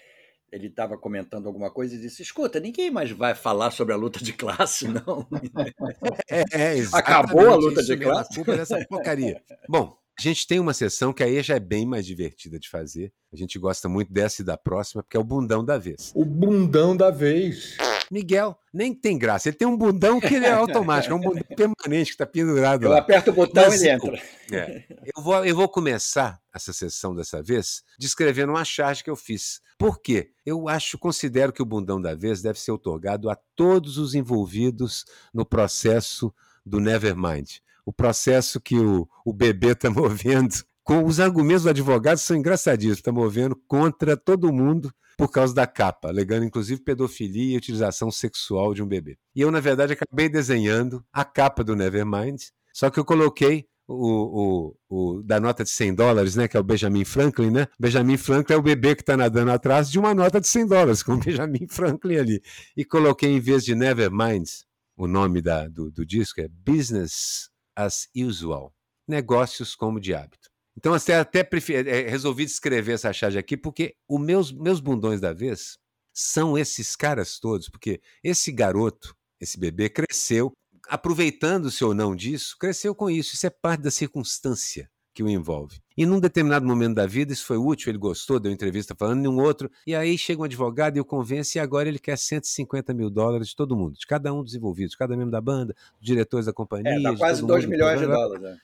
Ele 0.52 0.68
estava 0.68 0.96
comentando 0.96 1.48
alguma 1.48 1.70
coisa 1.70 1.96
e 1.96 2.00
disse: 2.00 2.22
Escuta, 2.22 2.60
ninguém 2.60 2.90
mais 2.90 3.10
vai 3.10 3.34
falar 3.34 3.72
sobre 3.72 3.92
a 3.92 3.96
luta 3.96 4.22
de 4.22 4.32
classe, 4.32 4.86
não. 4.86 5.26
É, 6.30 6.76
é 6.78 6.80
Acabou 6.92 7.50
a 7.50 7.56
luta 7.56 7.82
de 7.82 7.96
classe. 7.96 8.32
A 8.32 8.34
culpa 8.36 8.56
dessa 8.56 8.84
porcaria. 8.86 9.42
Bom, 9.68 9.96
a 10.16 10.22
gente 10.22 10.46
tem 10.46 10.60
uma 10.60 10.74
sessão 10.74 11.12
que 11.12 11.24
aí 11.24 11.42
já 11.42 11.56
é 11.56 11.60
bem 11.60 11.84
mais 11.84 12.06
divertida 12.06 12.58
de 12.58 12.68
fazer. 12.68 13.12
A 13.32 13.36
gente 13.36 13.58
gosta 13.58 13.88
muito 13.88 14.12
dessa 14.12 14.42
e 14.42 14.44
da 14.44 14.56
próxima, 14.56 15.02
porque 15.02 15.16
é 15.16 15.20
o 15.20 15.24
bundão 15.24 15.64
da 15.64 15.76
vez. 15.76 16.12
O 16.14 16.24
bundão 16.24 16.96
da 16.96 17.10
vez. 17.10 17.76
Miguel 18.10 18.58
nem 18.72 18.92
tem 18.92 19.16
graça. 19.16 19.48
Ele 19.48 19.56
tem 19.56 19.68
um 19.68 19.76
bundão 19.76 20.20
que 20.20 20.34
é 20.34 20.50
automático, 20.52 21.12
é 21.12 21.16
um 21.16 21.20
bundão 21.20 21.44
permanente 21.56 22.06
que 22.06 22.14
está 22.14 22.26
pendurado 22.26 22.84
eu 22.84 22.90
lá. 22.90 22.98
Aperto 22.98 23.30
o 23.30 23.34
botão 23.34 23.72
e 23.72 23.76
ele 23.76 23.88
entra. 23.88 24.22
É, 24.50 24.84
eu, 25.16 25.22
vou, 25.22 25.44
eu 25.44 25.54
vou 25.54 25.68
começar 25.68 26.40
essa 26.52 26.72
sessão 26.72 27.14
dessa 27.14 27.40
vez 27.42 27.82
descrevendo 27.98 28.52
uma 28.52 28.64
charge 28.64 29.04
que 29.04 29.10
eu 29.10 29.16
fiz. 29.16 29.60
Por 29.78 30.00
quê? 30.00 30.32
Eu 30.44 30.68
acho, 30.68 30.98
considero 30.98 31.52
que 31.52 31.62
o 31.62 31.66
bundão 31.66 32.00
da 32.00 32.14
vez 32.14 32.42
deve 32.42 32.58
ser 32.58 32.72
otorgado 32.72 33.30
a 33.30 33.36
todos 33.54 33.96
os 33.96 34.14
envolvidos 34.14 35.04
no 35.32 35.46
processo 35.46 36.34
do 36.66 36.80
Nevermind. 36.80 37.58
O 37.84 37.92
processo 37.92 38.60
que 38.60 38.76
o, 38.76 39.08
o 39.24 39.32
bebê 39.32 39.72
está 39.72 39.88
movendo. 39.90 40.56
Com 40.90 41.04
os 41.04 41.20
argumentos 41.20 41.62
do 41.62 41.70
advogado 41.70 42.18
são 42.18 42.36
engraçadíssimos, 42.36 42.98
está 42.98 43.12
movendo 43.12 43.54
contra 43.68 44.16
todo 44.16 44.52
mundo 44.52 44.92
por 45.16 45.30
causa 45.30 45.54
da 45.54 45.64
capa, 45.64 46.08
alegando 46.08 46.44
inclusive 46.44 46.82
pedofilia 46.82 47.54
e 47.54 47.56
utilização 47.56 48.10
sexual 48.10 48.74
de 48.74 48.82
um 48.82 48.88
bebê. 48.88 49.16
E 49.32 49.40
eu, 49.40 49.52
na 49.52 49.60
verdade, 49.60 49.92
acabei 49.92 50.28
desenhando 50.28 51.00
a 51.12 51.24
capa 51.24 51.62
do 51.62 51.76
Nevermind, 51.76 52.42
só 52.72 52.90
que 52.90 52.98
eu 52.98 53.04
coloquei 53.04 53.66
o, 53.86 54.74
o, 54.88 55.18
o, 55.18 55.22
da 55.22 55.38
nota 55.38 55.62
de 55.62 55.70
100 55.70 55.94
dólares, 55.94 56.34
né, 56.34 56.48
que 56.48 56.56
é 56.56 56.60
o 56.60 56.64
Benjamin 56.64 57.04
Franklin, 57.04 57.52
né? 57.52 57.68
Benjamin 57.78 58.16
Franklin 58.16 58.56
é 58.56 58.58
o 58.58 58.62
bebê 58.62 58.96
que 58.96 59.02
está 59.02 59.16
nadando 59.16 59.52
atrás 59.52 59.88
de 59.88 59.96
uma 59.96 60.12
nota 60.12 60.40
de 60.40 60.48
100 60.48 60.66
dólares, 60.66 61.04
com 61.04 61.12
o 61.12 61.20
Benjamin 61.20 61.68
Franklin 61.68 62.16
ali. 62.16 62.42
E 62.76 62.84
coloquei, 62.84 63.30
em 63.30 63.38
vez 63.38 63.64
de 63.64 63.76
Nevermind, 63.76 64.48
o 64.96 65.06
nome 65.06 65.40
da, 65.40 65.68
do, 65.68 65.88
do 65.88 66.04
disco 66.04 66.40
é 66.40 66.48
Business 66.48 67.48
as 67.76 68.08
Usual, 68.12 68.74
Negócios 69.06 69.76
como 69.76 70.00
de 70.00 70.12
hábito. 70.14 70.49
Então, 70.76 70.94
até, 70.94 71.16
até 71.16 71.44
preferi, 71.44 71.88
é, 71.88 72.08
resolvi 72.08 72.44
descrever 72.44 72.92
essa 72.92 73.12
charge 73.12 73.38
aqui, 73.38 73.56
porque 73.56 73.94
os 74.08 74.20
meus, 74.20 74.52
meus 74.52 74.80
bundões 74.80 75.20
da 75.20 75.32
vez 75.32 75.78
são 76.12 76.56
esses 76.56 76.96
caras 76.96 77.38
todos, 77.38 77.68
porque 77.68 78.00
esse 78.22 78.52
garoto, 78.52 79.14
esse 79.40 79.58
bebê, 79.58 79.88
cresceu, 79.88 80.52
aproveitando-se 80.88 81.84
ou 81.84 81.94
não 81.94 82.14
disso, 82.14 82.56
cresceu 82.58 82.94
com 82.94 83.10
isso. 83.10 83.34
Isso 83.34 83.46
é 83.46 83.50
parte 83.50 83.82
da 83.82 83.90
circunstância 83.90 84.90
que 85.12 85.22
o 85.22 85.28
envolve. 85.28 85.78
E 85.96 86.06
num 86.06 86.20
determinado 86.20 86.64
momento 86.64 86.94
da 86.94 87.06
vida 87.06 87.32
isso 87.32 87.44
foi 87.44 87.58
útil, 87.58 87.90
ele 87.90 87.98
gostou, 87.98 88.38
deu 88.38 88.52
entrevista 88.52 88.94
falando, 88.96 89.24
em 89.24 89.28
um 89.28 89.38
outro, 89.38 89.70
e 89.86 89.94
aí 89.94 90.16
chega 90.16 90.40
um 90.40 90.44
advogado 90.44 90.96
e 90.96 91.00
o 91.00 91.04
convence, 91.04 91.58
e 91.58 91.60
agora 91.60 91.88
ele 91.88 91.98
quer 91.98 92.16
150 92.16 92.94
mil 92.94 93.10
dólares 93.10 93.48
de 93.48 93.56
todo 93.56 93.76
mundo, 93.76 93.98
de 93.98 94.06
cada 94.06 94.32
um 94.32 94.42
dos 94.42 94.54
envolvidos, 94.54 94.92
de 94.92 94.98
cada 94.98 95.16
membro 95.16 95.32
da 95.32 95.40
banda, 95.40 95.74
dos 95.98 96.06
diretores 96.06 96.46
da 96.46 96.52
companhia. 96.52 96.92
É, 96.92 97.00
dá 97.00 97.16
quase 97.16 97.44
2 97.44 97.66
milhões 97.66 97.98
de 97.98 98.06
dólares. 98.06 98.42
Né? 98.42 98.56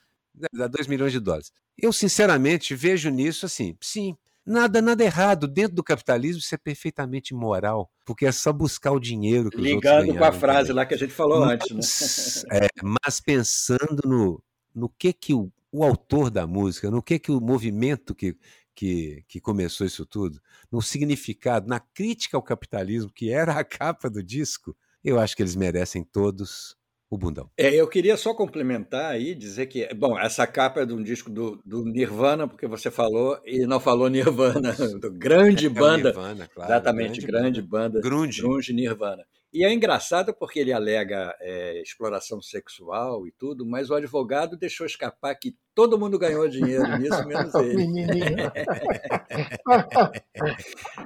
Dá 0.53 0.67
2 0.67 0.87
milhões 0.87 1.11
de 1.11 1.19
dólares. 1.19 1.51
Eu, 1.77 1.91
sinceramente, 1.91 2.75
vejo 2.75 3.09
nisso 3.09 3.45
assim, 3.45 3.75
sim, 3.81 4.15
nada 4.45 4.81
nada 4.81 5.03
errado. 5.03 5.47
Dentro 5.47 5.75
do 5.75 5.83
capitalismo 5.83 6.39
isso 6.39 6.55
é 6.55 6.57
perfeitamente 6.57 7.33
moral, 7.33 7.91
porque 8.05 8.25
é 8.25 8.31
só 8.31 8.53
buscar 8.53 8.91
o 8.91 8.99
dinheiro 8.99 9.49
que 9.49 9.57
Ligando 9.57 10.15
com 10.15 10.23
a 10.23 10.31
frase 10.31 10.69
também. 10.69 10.75
lá 10.75 10.85
que 10.85 10.93
a 10.93 10.97
gente 10.97 11.13
falou 11.13 11.41
mas, 11.41 11.53
antes. 11.53 12.45
Né? 12.45 12.59
É, 12.65 12.67
mas 13.03 13.19
pensando 13.19 14.01
no, 14.05 14.41
no 14.73 14.89
que 14.89 15.11
que 15.11 15.33
o, 15.33 15.51
o 15.71 15.83
autor 15.83 16.29
da 16.29 16.47
música, 16.47 16.89
no 16.89 17.01
que 17.01 17.19
que 17.19 17.31
o 17.31 17.41
movimento 17.41 18.15
que, 18.15 18.37
que, 18.73 19.23
que 19.27 19.41
começou 19.41 19.85
isso 19.85 20.05
tudo, 20.05 20.39
no 20.71 20.81
significado, 20.81 21.67
na 21.67 21.79
crítica 21.79 22.37
ao 22.37 22.43
capitalismo, 22.43 23.11
que 23.11 23.31
era 23.31 23.53
a 23.53 23.63
capa 23.65 24.09
do 24.09 24.23
disco, 24.23 24.75
eu 25.03 25.19
acho 25.19 25.35
que 25.35 25.41
eles 25.41 25.55
merecem 25.55 26.03
todos 26.03 26.75
o 27.09 27.17
bundão. 27.17 27.49
É, 27.57 27.73
eu 27.73 27.87
queria 27.87 28.17
só 28.17 28.33
complementar 28.33 29.11
aí, 29.11 29.33
dizer 29.33 29.67
que, 29.67 29.87
bom, 29.93 30.19
essa 30.19 30.45
capa 30.45 30.81
é 30.81 30.85
de 30.85 30.93
um 30.93 31.01
disco 31.01 31.29
do, 31.29 31.59
do 31.65 31.85
Nirvana, 31.85 32.47
porque 32.47 32.67
você 32.67 32.91
falou 32.91 33.39
e 33.45 33.65
não 33.65 33.79
falou 33.79 34.09
Nirvana, 34.09 34.73
do 34.99 35.11
grande 35.11 35.67
é, 35.67 35.69
banda. 35.69 36.09
É 36.09 36.13
Nirvana, 36.13 36.47
claro, 36.53 36.71
exatamente, 36.71 37.21
grande, 37.21 37.61
grande 37.61 37.61
banda. 37.61 38.01
Grunge. 38.01 38.41
Grunge 38.41 38.73
Nirvana. 38.73 39.23
E 39.53 39.63
é 39.63 39.73
engraçado 39.73 40.33
porque 40.33 40.59
ele 40.59 40.73
alega 40.73 41.35
é, 41.39 41.81
exploração 41.81 42.41
sexual 42.41 43.25
e 43.25 43.31
tudo, 43.31 43.65
mas 43.65 43.89
o 43.89 43.95
advogado 43.95 44.57
deixou 44.57 44.85
escapar 44.85 45.33
que 45.35 45.55
todo 45.73 45.97
mundo 45.97 46.19
ganhou 46.19 46.47
dinheiro 46.49 46.85
nisso, 46.97 47.25
menos 47.25 47.53
ele. 47.63 47.95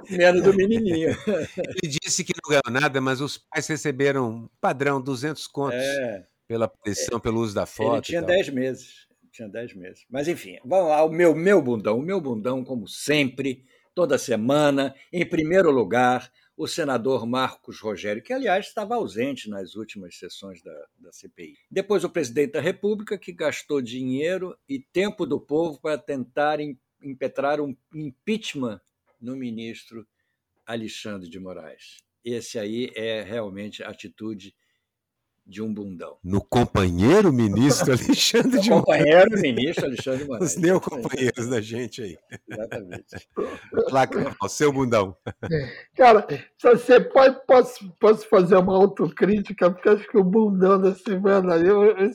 menos 0.18 0.42
do 0.44 0.54
menininho. 0.54 1.16
Ele 1.58 1.98
disse 2.02 2.24
que 2.24 2.34
não 2.34 2.50
ganhou 2.50 2.82
nada, 2.82 3.00
mas 3.00 3.22
os 3.22 3.38
pais 3.38 3.68
receberam 3.68 4.50
padrão 4.60 5.00
200 5.00 5.46
contos 5.48 5.80
é, 5.80 6.26
pela 6.48 6.68
pressão, 6.68 7.20
é, 7.20 7.22
pelo 7.22 7.42
uso 7.42 7.54
da 7.54 7.66
foto. 7.66 7.96
Ele 7.96 8.02
tinha 8.02 8.22
10 8.22 8.50
meses. 8.50 9.08
Tinha 9.32 9.48
10 9.48 9.76
meses. 9.76 10.06
Mas 10.10 10.28
enfim, 10.28 10.58
vamos 10.66 10.90
lá, 10.90 11.04
o 11.06 11.10
meu, 11.10 11.36
meu 11.36 11.62
bundão. 11.62 12.00
O 12.00 12.02
meu 12.02 12.20
bundão, 12.20 12.64
como 12.64 12.88
sempre, 12.88 13.64
toda 13.94 14.18
semana, 14.18 14.96
em 15.12 15.26
primeiro 15.26 15.72
lugar, 15.72 16.32
o 16.62 16.68
senador 16.68 17.26
Marcos 17.26 17.80
Rogério, 17.80 18.22
que, 18.22 18.32
aliás, 18.32 18.68
estava 18.68 18.94
ausente 18.94 19.50
nas 19.50 19.74
últimas 19.74 20.16
sessões 20.16 20.62
da, 20.62 20.86
da 21.00 21.12
CPI. 21.12 21.58
Depois, 21.72 22.04
o 22.04 22.10
presidente 22.10 22.52
da 22.52 22.62
República, 22.62 23.18
que 23.18 23.32
gastou 23.32 23.82
dinheiro 23.82 24.56
e 24.70 24.78
tempo 24.80 25.26
do 25.26 25.42
povo 25.42 25.82
para 25.82 25.98
tentar 25.98 26.60
impetrar 27.02 27.60
um 27.60 27.76
impeachment 27.92 28.80
no 29.20 29.36
ministro 29.36 30.08
Alexandre 30.64 31.28
de 31.28 31.40
Moraes. 31.40 31.98
Esse 32.24 32.60
aí 32.60 32.92
é 32.96 33.24
realmente 33.24 33.84
a 33.84 33.90
atitude 33.90 34.54
de 35.46 35.62
um 35.62 35.74
bundão. 35.74 36.18
No 36.24 36.42
companheiro 36.42 37.32
ministro 37.32 37.92
Alexandre 37.94 38.60
de 38.60 38.70
Moraes. 38.70 38.86
companheiro 38.86 39.42
ministro 39.42 39.86
Alexandre 39.86 40.20
de 40.20 40.28
Moraes. 40.28 40.52
Os 40.52 40.58
neocompanheiros 40.58 41.48
da 41.48 41.62
gente 41.62 42.02
aí. 42.02 42.18
Exatamente. 42.50 43.30
Placa, 43.90 44.36
o 44.42 44.48
seu 44.48 44.72
bundão. 44.72 45.16
Cara, 45.96 46.28
você 46.62 47.00
pode, 47.00 47.46
posso, 47.46 47.92
posso 48.00 48.28
fazer 48.28 48.56
uma 48.58 48.76
autocrítica, 48.76 49.70
porque 49.70 49.90
acho 49.90 50.08
que 50.08 50.18
o 50.18 50.24
bundão 50.24 50.80
da 50.80 50.96
semana, 50.96 51.56
eu, 51.58 51.84
eu 51.84 52.12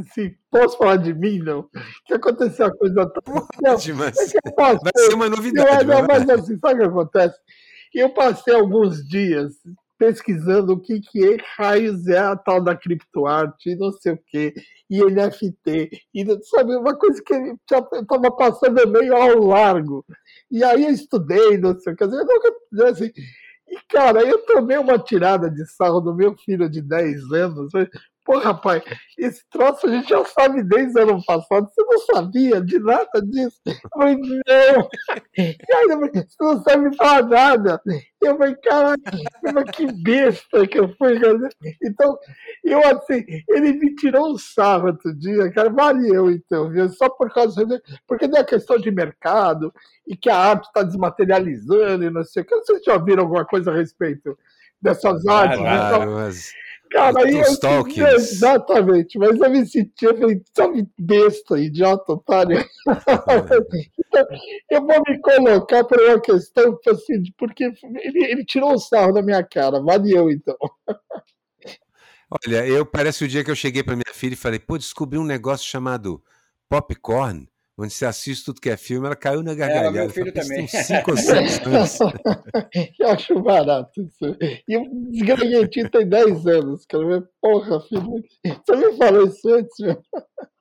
assim, 0.00 0.34
posso 0.50 0.78
falar 0.78 0.96
de 0.96 1.12
mim, 1.12 1.38
não? 1.38 1.68
Que 2.06 2.14
aconteceu 2.14 2.66
uma 2.66 2.76
coisa 2.76 3.06
tão... 3.10 3.46
Pode, 3.60 3.92
mas 3.92 4.34
é 4.34 4.40
vai 4.56 4.92
ser 4.96 5.14
uma 5.14 5.28
novidade. 5.28 5.86
Não, 5.86 6.06
mas 6.06 6.28
assim, 6.28 6.58
sabe 6.58 6.74
o 6.74 6.78
que 6.78 6.84
acontece? 6.84 7.38
Eu 7.92 8.10
passei 8.10 8.54
alguns 8.54 9.06
dias 9.06 9.52
pesquisando 10.00 10.72
o 10.72 10.80
que, 10.80 10.98
que 10.98 11.22
é, 11.22 11.36
raios 11.58 12.06
é 12.06 12.16
a 12.16 12.34
tal 12.34 12.64
da 12.64 12.74
criptoarte, 12.74 13.68
e 13.68 13.76
não 13.76 13.92
sei 13.92 14.14
o 14.14 14.18
que, 14.26 14.54
e 14.88 15.04
NFT, 15.04 15.90
e 16.14 16.44
sabe, 16.44 16.74
uma 16.74 16.96
coisa 16.96 17.22
que 17.22 17.34
estava 17.34 18.30
passando 18.34 18.88
meio 18.88 19.14
ao 19.14 19.38
largo. 19.40 20.02
E 20.50 20.64
aí 20.64 20.84
eu 20.84 20.90
estudei, 20.90 21.58
não 21.58 21.78
sei 21.78 21.92
o 21.92 21.96
que, 21.96 22.04
eu 22.04 22.08
nunca, 22.08 22.88
assim, 22.88 23.10
e 23.68 23.78
cara, 23.90 24.22
eu 24.22 24.38
tomei 24.46 24.78
uma 24.78 24.98
tirada 24.98 25.50
de 25.50 25.66
sarro 25.66 26.00
do 26.00 26.14
meu 26.14 26.34
filho 26.34 26.66
de 26.70 26.80
10 26.80 27.30
anos, 27.32 27.70
Pô, 28.24 28.38
rapaz, 28.38 28.82
esse 29.18 29.42
troço 29.50 29.86
a 29.86 29.90
gente 29.90 30.08
já 30.08 30.24
sabe 30.24 30.62
desde 30.62 30.98
o 31.00 31.02
ano 31.02 31.24
passado. 31.24 31.68
Você 31.68 31.82
não 31.82 31.98
sabia 32.00 32.60
de 32.60 32.78
nada 32.78 33.20
disso? 33.24 33.60
Eu 33.66 33.74
falei, 33.92 34.16
não. 34.16 34.88
Cara, 35.68 35.96
você 36.12 36.26
não 36.40 36.62
sabe 36.62 36.96
falar 36.96 37.22
nada. 37.26 37.82
Eu 38.20 38.36
falei, 38.36 38.54
caralho, 38.56 39.02
que 39.72 39.90
besta 39.90 40.66
que 40.66 40.78
eu 40.78 40.94
fui. 40.96 41.18
Então, 41.82 42.18
eu 42.62 42.86
assim, 42.86 43.24
ele 43.48 43.72
me 43.72 43.94
tirou 43.96 44.34
um 44.34 44.38
sarro 44.38 44.88
outro 44.88 45.14
dia, 45.14 45.50
cara, 45.50 45.70
valeu 45.70 46.30
então, 46.30 46.68
viu? 46.68 46.88
Só 46.90 47.08
por 47.08 47.32
causa 47.32 47.64
de, 47.64 47.82
porque 48.06 48.28
não 48.28 48.38
é 48.38 48.44
questão 48.44 48.78
de 48.78 48.90
mercado 48.90 49.72
e 50.06 50.14
que 50.14 50.28
a 50.28 50.36
arte 50.36 50.66
está 50.66 50.82
desmaterializando 50.82 52.04
e 52.04 52.10
não 52.10 52.22
sei 52.22 52.42
o 52.42 52.46
que. 52.46 52.54
Vocês 52.54 52.82
já 52.84 52.94
ouviram 52.94 53.22
alguma 53.22 53.46
coisa 53.46 53.70
a 53.70 53.74
respeito 53.74 54.38
dessas 54.80 55.26
artes? 55.26 55.58
Claro, 55.58 55.96
então, 55.96 56.14
mas... 56.14 56.52
Cara, 56.90 57.24
aí 57.24 57.34
eu, 57.34 58.16
exatamente, 58.16 59.16
mas 59.16 59.38
eu 59.38 59.48
me 59.50 59.64
senti, 59.64 60.04
eu 60.04 60.18
falei, 60.18 60.42
sabe, 60.52 60.88
besta, 60.98 61.56
idiota, 61.56 62.12
otário. 62.12 62.58
então, 62.88 64.26
eu 64.70 64.84
vou 64.84 65.02
me 65.06 65.20
colocar 65.20 65.84
por 65.84 66.00
uma 66.00 66.20
questão, 66.20 66.76
assim, 66.88 67.22
porque 67.38 67.64
ele, 67.64 68.24
ele 68.24 68.44
tirou 68.44 68.74
o 68.74 68.78
sarro 68.78 69.12
da 69.12 69.22
minha 69.22 69.42
cara, 69.44 69.80
valeu 69.80 70.30
então. 70.30 70.56
Olha, 72.44 72.66
eu 72.66 72.84
parece 72.84 73.24
o 73.24 73.28
dia 73.28 73.44
que 73.44 73.50
eu 73.50 73.56
cheguei 73.56 73.84
para 73.84 73.94
minha 73.94 74.12
filha 74.12 74.34
e 74.34 74.36
falei, 74.36 74.58
pô, 74.58 74.76
descobri 74.76 75.16
um 75.16 75.24
negócio 75.24 75.66
chamado 75.66 76.20
popcorn 76.68 77.48
onde 77.80 77.92
você 77.92 78.04
assiste 78.04 78.44
tudo 78.44 78.60
que 78.60 78.68
é 78.68 78.76
filme, 78.76 79.06
ela 79.06 79.16
caiu 79.16 79.42
na 79.42 79.54
gargalhada. 79.54 79.98
É, 79.98 80.02
meu 80.02 80.10
filho 80.10 80.32
também. 80.32 80.66
Cinco 80.66 81.12
ou 81.12 81.16
seis 81.16 81.58
anos. 81.66 81.98
Eu 82.98 83.08
acho 83.08 83.40
barato 83.40 84.02
isso. 84.02 84.36
E 84.68 84.76
o 84.76 85.10
desgranhetinho 85.10 85.90
tem 85.90 86.08
10 86.08 86.46
anos. 86.46 86.86
Quero 86.86 87.08
ver, 87.08 87.28
porra, 87.40 87.80
filho. 87.82 88.22
Você 88.44 88.76
me 88.76 88.96
falou 88.96 89.26
isso 89.26 89.48
antes, 89.48 89.78
meu? 89.80 90.02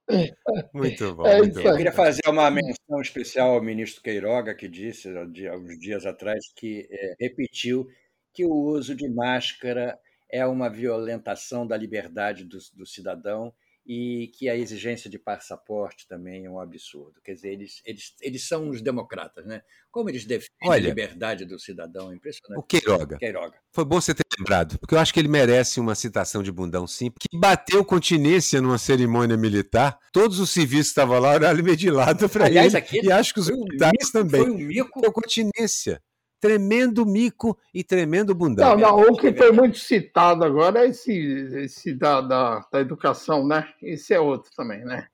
Muito 0.74 1.13
bom. 1.13 1.28
É 1.28 1.38
muito 1.38 1.59
Eu 1.59 1.76
queria 1.78 1.91
fazer 1.91 2.22
uma 2.28 2.49
menção 2.49 2.99
especial 2.99 3.53
ao 3.53 3.61
ministro 3.61 4.01
Queiroga, 4.01 4.55
que 4.55 4.67
disse 4.67 5.07
há 5.07 5.55
uns 5.55 5.80
dias 5.80 6.03
atrás 6.03 6.39
que 6.55 6.88
é, 6.89 7.15
repetiu 7.20 7.86
que 8.34 8.43
o 8.43 8.51
uso 8.51 8.95
de 8.95 9.07
máscara 9.07 9.99
é 10.32 10.43
uma 10.47 10.67
violentação 10.67 11.65
da 11.65 11.78
liberdade 11.78 12.43
do, 12.43 12.57
do 12.76 12.88
cidadão 12.88 13.53
e 13.92 14.28
que 14.28 14.48
a 14.48 14.56
exigência 14.56 15.10
de 15.10 15.18
passaporte 15.18 16.08
também 16.08 16.46
é 16.46 16.50
um 16.50 16.60
absurdo. 16.60 17.20
Quer 17.24 17.34
dizer, 17.34 17.54
eles, 17.54 17.82
eles, 17.84 18.14
eles 18.22 18.48
são 18.48 18.70
os 18.70 18.84
democratas, 18.84 19.48
né? 19.48 19.64
Como 19.90 20.12
eles 20.12 20.26
defendem 20.26 20.70
Olha, 20.70 20.86
a 20.86 20.90
liberdade 20.90 21.44
do 21.44 21.60
cidadão, 21.60 22.12
é 22.12 22.16
impressionante. 22.16 22.60
O 22.60 22.64
Queiroga. 22.64 23.18
Queiroga. 23.18 23.58
Foi 23.74 23.84
bom 23.84 24.00
você 24.00 24.14
ter 24.14 24.22
lembrado, 24.38 24.78
porque 24.78 24.94
eu 24.94 25.00
acho 25.00 25.12
que 25.12 25.20
ele 25.20 25.28
merece 25.28 25.80
uma 25.80 25.96
citação 25.96 26.44
de 26.44 26.52
bundão 26.52 26.86
sim, 26.86 27.10
que 27.20 27.36
bateu 27.36 27.84
continência 27.84 28.62
numa 28.62 28.78
cerimônia 28.78 29.36
militar. 29.36 29.98
Todos 30.14 30.40
os 30.40 30.52
civis 30.52 30.82
que 30.82 30.90
estavam 30.90 31.18
lá 31.18 31.34
olharam 31.34 31.64
meio 31.64 31.76
de 31.76 31.90
lado 31.90 32.30
para 32.30 32.48
ele. 32.48 32.78
Aqui, 32.78 33.04
e 33.04 33.12
acho 33.12 33.34
que 33.34 33.40
os 33.40 33.50
militares 33.50 34.10
um 34.10 34.12
também. 34.12 34.42
Foi 34.44 34.52
um 34.52 34.58
mico. 34.58 35.02
Deu 35.02 35.12
continência 35.12 36.00
tremendo 36.40 37.06
mico 37.06 37.58
e 37.74 37.84
tremendo 37.84 38.34
bundão. 38.34 38.78
Não, 38.78 38.98
não, 38.98 39.14
o 39.14 39.18
que 39.18 39.34
foi 39.34 39.52
muito 39.52 39.78
citado 39.78 40.44
agora 40.44 40.86
é 40.86 40.90
esse, 40.90 41.12
esse 41.12 41.94
da, 41.94 42.22
da, 42.22 42.66
da 42.72 42.80
educação, 42.80 43.46
né? 43.46 43.68
Esse 43.82 44.14
é 44.14 44.20
outro 44.20 44.52
também, 44.56 44.84
né? 44.86 45.08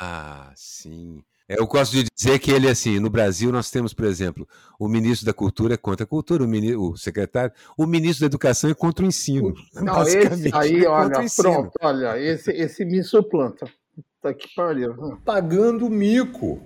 Ah, 0.00 0.52
sim. 0.54 1.22
É, 1.48 1.60
eu 1.60 1.66
gosto 1.66 1.92
de 1.92 2.04
dizer 2.12 2.38
que 2.40 2.50
ele, 2.50 2.68
assim, 2.68 2.98
no 2.98 3.08
Brasil 3.08 3.52
nós 3.52 3.70
temos, 3.70 3.94
por 3.94 4.04
exemplo, 4.04 4.48
o 4.78 4.88
ministro 4.88 5.26
da 5.26 5.32
Cultura 5.32 5.74
é 5.74 5.76
contra 5.76 6.04
a 6.04 6.06
cultura, 6.06 6.42
o, 6.42 6.48
ministro, 6.48 6.82
o 6.82 6.96
secretário, 6.96 7.52
o 7.78 7.86
ministro 7.86 8.22
da 8.22 8.26
Educação 8.26 8.68
é 8.68 8.74
contra 8.74 9.04
o 9.04 9.08
ensino. 9.08 9.54
Não, 9.74 10.02
esse 10.02 10.50
aí, 10.52 10.84
é 10.84 10.88
olha, 10.88 11.24
pronto, 11.36 11.70
olha, 11.80 12.18
esse, 12.18 12.50
esse 12.50 12.84
me 12.84 13.02
suplanta. 13.02 13.70
Tá 14.20 14.34
que 14.34 14.52
pariu. 14.56 15.18
Pagando 15.24 15.88
mico. 15.88 16.60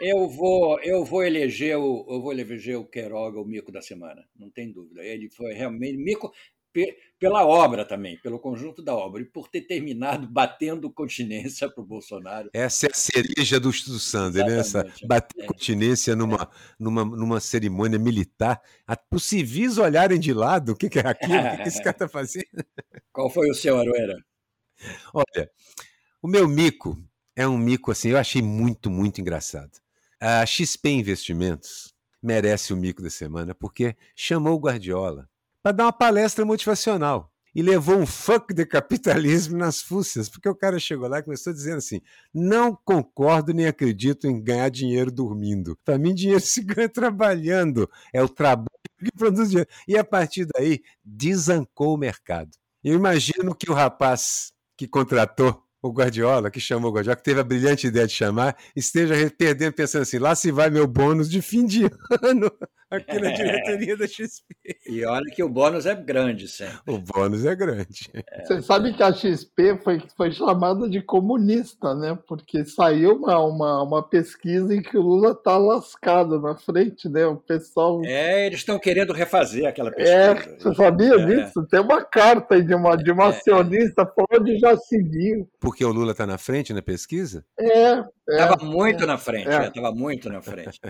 Eu 0.00 0.28
vou, 0.28 0.80
eu 0.80 1.04
vou 1.04 1.22
eleger 1.22 1.76
o, 1.76 2.06
eu 2.08 2.22
vou 2.22 2.32
eleger 2.32 2.78
o 2.78 2.86
Queiroga 2.86 3.38
o 3.38 3.44
mico 3.44 3.70
da 3.70 3.82
semana, 3.82 4.24
não 4.34 4.50
tem 4.50 4.72
dúvida. 4.72 5.04
Ele 5.04 5.28
foi 5.30 5.52
realmente 5.52 5.98
mico 5.98 6.32
pela 7.18 7.44
obra 7.44 7.84
também, 7.84 8.16
pelo 8.20 8.38
conjunto 8.38 8.82
da 8.82 8.94
obra, 8.94 9.20
e 9.20 9.24
por 9.24 9.48
ter 9.48 9.62
terminado 9.62 10.26
batendo 10.28 10.90
continência 10.90 11.68
para 11.68 11.82
o 11.82 11.86
Bolsonaro. 11.86 12.48
Essa 12.52 12.86
é 12.86 12.90
a 12.90 12.94
cereja 12.94 13.58
do, 13.58 13.70
do 13.70 13.98
Sander, 13.98 14.46
né? 14.46 14.60
Essa, 14.60 14.86
bater 15.06 15.42
é. 15.42 15.46
continência 15.46 16.14
numa, 16.14 16.42
é. 16.42 16.48
numa, 16.78 17.04
numa 17.04 17.40
cerimônia 17.40 17.98
militar, 17.98 18.60
para 18.86 18.98
os 19.12 19.24
civis 19.24 19.78
olharem 19.78 20.18
de 20.18 20.32
lado, 20.32 20.72
o 20.72 20.76
que, 20.76 20.88
que 20.88 21.00
é 21.00 21.06
aquilo? 21.06 21.34
o 21.34 21.50
que, 21.56 21.62
que 21.62 21.68
esse 21.68 21.82
cara 21.82 21.96
está 21.96 22.08
fazendo? 22.08 22.64
Qual 23.12 23.28
foi 23.28 23.50
o 23.50 23.54
seu, 23.54 23.76
Aroeira? 23.76 24.16
Olha, 25.12 25.50
o 26.22 26.28
meu 26.28 26.48
mico 26.48 26.96
é 27.34 27.46
um 27.46 27.58
mico 27.58 27.90
assim, 27.90 28.10
eu 28.10 28.18
achei 28.18 28.40
muito, 28.40 28.90
muito 28.90 29.20
engraçado. 29.20 29.72
A 30.22 30.44
XP 30.44 30.90
Investimentos 30.90 31.94
merece 32.22 32.74
o 32.74 32.76
mico 32.76 33.00
da 33.00 33.08
semana 33.08 33.54
porque 33.54 33.96
chamou 34.14 34.54
o 34.54 34.60
Guardiola 34.60 35.26
para 35.62 35.72
dar 35.72 35.84
uma 35.84 35.92
palestra 35.94 36.44
motivacional 36.44 37.32
e 37.54 37.62
levou 37.62 37.96
um 37.96 38.04
fuck 38.04 38.52
de 38.52 38.66
capitalismo 38.66 39.56
nas 39.56 39.80
fúcias, 39.80 40.28
porque 40.28 40.46
o 40.46 40.54
cara 40.54 40.78
chegou 40.78 41.08
lá 41.08 41.20
e 41.20 41.22
começou 41.22 41.54
dizendo 41.54 41.78
assim: 41.78 42.02
não 42.34 42.78
concordo 42.84 43.54
nem 43.54 43.66
acredito 43.66 44.26
em 44.26 44.42
ganhar 44.42 44.68
dinheiro 44.68 45.10
dormindo. 45.10 45.74
Para 45.86 45.96
mim, 45.96 46.14
dinheiro 46.14 46.40
se 46.44 46.60
ganha 46.62 46.90
trabalhando. 46.90 47.90
É 48.12 48.22
o 48.22 48.28
trabalho 48.28 48.68
que 48.98 49.10
produz 49.16 49.48
dinheiro. 49.48 49.70
E 49.88 49.96
a 49.96 50.04
partir 50.04 50.46
daí, 50.54 50.82
desancou 51.02 51.94
o 51.94 51.98
mercado. 51.98 52.50
Eu 52.84 52.94
imagino 52.94 53.54
que 53.54 53.70
o 53.70 53.74
rapaz 53.74 54.52
que 54.76 54.86
contratou 54.86 55.64
o 55.82 55.90
Guardiola, 55.90 56.50
que 56.50 56.60
chamou 56.60 56.90
o 56.90 56.94
Guardiola, 56.94 57.16
que 57.16 57.22
teve 57.22 57.40
a 57.40 57.44
brilhante 57.44 57.86
ideia 57.86 58.06
de 58.06 58.12
chamar, 58.12 58.56
esteja 58.76 59.14
perdendo, 59.36 59.72
pensando 59.72 60.02
assim: 60.02 60.18
lá 60.18 60.34
se 60.34 60.50
vai 60.50 60.70
meu 60.70 60.86
bônus 60.86 61.30
de 61.30 61.40
fim 61.40 61.66
de 61.66 61.84
ano 62.22 62.50
aqui 62.90 63.18
na 63.18 63.30
diretoria 63.30 63.96
da 63.96 64.06
XP. 64.06 64.54
E 64.86 65.04
olha 65.04 65.30
que 65.32 65.42
o 65.42 65.48
bônus 65.48 65.86
é 65.86 65.94
grande 65.94 66.48
sempre. 66.48 66.78
O 66.86 66.98
bônus 66.98 67.44
é 67.44 67.54
grande. 67.54 68.10
É. 68.12 68.44
Você 68.44 68.60
sabe 68.62 68.92
que 68.92 69.02
a 69.02 69.12
XP 69.12 69.78
foi, 69.82 70.02
foi 70.16 70.32
chamada 70.32 70.88
de 70.88 71.00
comunista, 71.00 71.94
né? 71.94 72.18
Porque 72.26 72.64
saiu 72.64 73.16
uma, 73.16 73.38
uma, 73.38 73.82
uma 73.82 74.02
pesquisa 74.02 74.74
em 74.74 74.82
que 74.82 74.98
o 74.98 75.02
Lula 75.02 75.32
está 75.32 75.56
lascado 75.56 76.40
na 76.40 76.56
frente, 76.56 77.08
né? 77.08 77.26
O 77.26 77.36
pessoal. 77.36 78.02
É, 78.04 78.46
eles 78.46 78.60
estão 78.60 78.78
querendo 78.78 79.12
refazer 79.12 79.66
aquela 79.66 79.90
pesquisa. 79.90 80.16
É, 80.16 80.56
você 80.58 80.74
sabia 80.74 81.14
é. 81.14 81.26
disso? 81.26 81.66
Tem 81.66 81.80
uma 81.80 82.02
carta 82.02 82.54
aí 82.54 82.62
de 82.62 82.74
uma, 82.74 82.96
de 82.96 83.12
uma 83.12 83.26
é. 83.26 83.28
acionista 83.28 84.04
falando 84.04 84.44
de 84.46 84.58
já 84.58 84.76
seguiu. 84.76 85.48
Porque 85.60 85.84
o 85.84 85.92
Lula 85.92 86.12
está 86.12 86.26
na 86.26 86.38
frente 86.38 86.72
na 86.72 86.82
pesquisa? 86.82 87.44
É. 87.58 88.02
Estava 88.30 88.56
é, 88.60 88.64
muito 88.64 89.04
é, 89.04 89.06
na 89.06 89.18
frente, 89.18 89.48
estava 89.48 89.88
é. 89.88 89.92
muito 89.92 90.28
na 90.28 90.40
frente. 90.40 90.80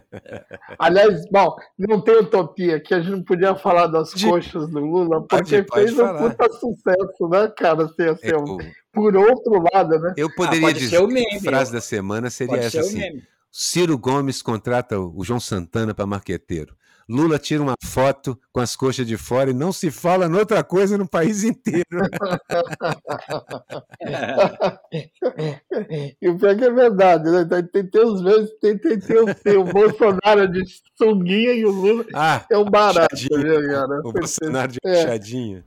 Aliás, 0.78 1.28
bom, 1.30 1.56
não 1.78 2.00
tem 2.00 2.18
utopia 2.18 2.80
que 2.80 2.92
a 2.92 3.00
gente 3.00 3.10
não 3.10 3.22
podia 3.22 3.54
falar 3.54 3.86
das 3.86 4.10
de... 4.10 4.26
coxas 4.26 4.68
do 4.68 4.80
Lula, 4.80 5.26
porque 5.26 5.62
pode, 5.62 5.86
fez 5.86 5.98
um 5.98 6.16
puta 6.16 6.48
sucesso, 6.52 7.28
né, 7.28 7.52
cara? 7.56 7.84
Assim, 7.84 8.02
assim, 8.02 8.26
eu... 8.26 8.58
Por 8.92 9.16
outro 9.16 9.64
lado, 9.72 9.98
né? 10.00 10.14
Eu 10.16 10.34
poderia 10.34 10.68
ah, 10.68 10.72
dizer 10.72 11.06
que 11.06 11.36
a 11.36 11.40
frase 11.40 11.72
da 11.72 11.80
semana 11.80 12.28
seria 12.28 12.54
pode 12.54 12.66
essa 12.66 12.80
assim. 12.80 13.22
Ciro 13.50 13.96
Gomes 13.96 14.42
contrata 14.42 14.98
o 14.98 15.22
João 15.24 15.40
Santana 15.40 15.94
para 15.94 16.06
marqueteiro. 16.06 16.76
Lula 17.10 17.38
tira 17.40 17.60
uma 17.60 17.74
foto 17.82 18.38
com 18.52 18.60
as 18.60 18.76
coxas 18.76 19.04
de 19.04 19.16
fora 19.16 19.50
e 19.50 19.52
não 19.52 19.72
se 19.72 19.90
fala 19.90 20.28
noutra 20.28 20.62
coisa 20.62 20.96
no 20.96 21.08
país 21.08 21.42
inteiro. 21.42 21.84
e 26.22 26.28
o 26.28 26.38
pior 26.38 26.56
que 26.56 26.64
é 26.64 26.70
verdade, 26.70 27.28
né? 27.28 27.44
Tem, 27.72 27.84
tem 27.84 28.06
uns 28.06 28.22
vezes, 28.22 28.56
tem, 28.60 28.78
tem, 28.78 29.00
tem, 29.00 29.16
tem 29.42 29.56
o 29.56 29.64
Bolsonaro 29.64 30.46
de 30.52 30.62
sunguinha 30.96 31.52
e 31.52 31.64
o 31.64 31.72
Lula 31.72 32.06
ah, 32.14 32.46
é 32.48 32.56
um 32.56 32.70
barato, 32.70 33.16
viu, 33.16 33.68
cara? 33.68 34.02
O 34.04 34.12
Bolsonaro 34.12 34.70
de 34.70 34.78
é. 34.86 35.18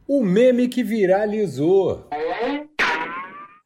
O 0.08 0.24
meme 0.24 0.70
que 0.70 0.82
viralizou. 0.82 2.08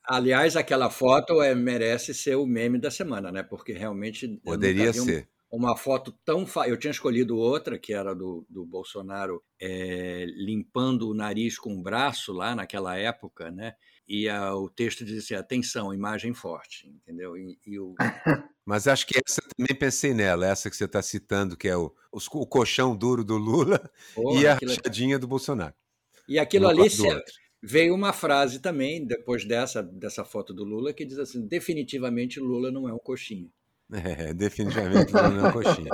Aliás, 0.04 0.56
aquela 0.56 0.90
foto 0.90 1.44
é, 1.44 1.54
merece 1.54 2.16
ser 2.16 2.38
o 2.38 2.48
meme 2.48 2.80
da 2.80 2.90
semana, 2.90 3.32
né? 3.32 3.44
Porque 3.44 3.74
realmente. 3.74 4.42
Poderia 4.44 4.92
ser 4.92 5.28
uma 5.52 5.76
foto 5.76 6.12
tão. 6.26 6.46
Fa... 6.46 6.68
Eu 6.68 6.78
tinha 6.78 6.92
escolhido 6.92 7.38
outra, 7.38 7.78
que 7.78 7.94
era 7.94 8.14
do, 8.14 8.46
do 8.50 8.66
Bolsonaro 8.66 9.44
é, 9.60 10.26
limpando 10.30 11.10
o 11.10 11.14
nariz 11.14 11.58
com 11.58 11.74
o 11.74 11.82
braço 11.82 12.34
lá 12.34 12.56
naquela 12.56 12.98
época, 12.98 13.52
né? 13.52 13.76
E 14.08 14.30
a, 14.30 14.56
o 14.56 14.70
texto 14.70 15.04
dizia 15.04 15.20
assim: 15.20 15.36
atenção, 15.36 15.94
imagem 15.94 16.34
forte, 16.34 16.88
entendeu? 16.88 17.38
E, 17.38 17.60
e 17.66 17.80
o... 17.80 17.96
Mas 18.66 18.88
acho 18.88 19.08
que 19.08 19.18
essa 19.18 19.42
também 19.56 19.78
pensei 19.78 20.14
nela, 20.14 20.46
essa 20.46 20.70
que 20.70 20.76
você 20.76 20.86
está 20.86 21.02
citando, 21.02 21.56
que 21.56 21.70
é 21.70 21.78
o, 21.78 21.94
o 22.12 22.48
colchão 22.48 22.96
duro 22.96 23.24
do 23.24 23.38
Lula 23.38 23.80
Porra, 24.14 24.42
e 24.42 24.48
a 24.48 24.56
rachadinha 24.56 25.18
do 25.18 25.28
Bolsonaro. 25.28 25.74
E 26.28 26.38
aquilo 26.38 26.68
ali 26.68 26.90
veio 27.64 27.96
uma 27.96 28.12
frase 28.12 28.60
também, 28.60 29.06
depois 29.06 29.46
dessa, 29.46 29.82
dessa 29.82 30.26
foto 30.26 30.54
do 30.54 30.66
Lula, 30.66 30.94
que 30.94 31.06
diz 31.06 31.18
assim: 31.18 31.48
definitivamente 31.48 32.40
Lula 32.40 32.72
não 32.72 32.90
é 32.90 32.94
um 32.94 33.00
coxinha. 33.00 33.50
É, 33.92 34.34
definitivamente 34.34 35.14
não 35.14 35.48
é 35.48 35.52
coxinha. 35.52 35.90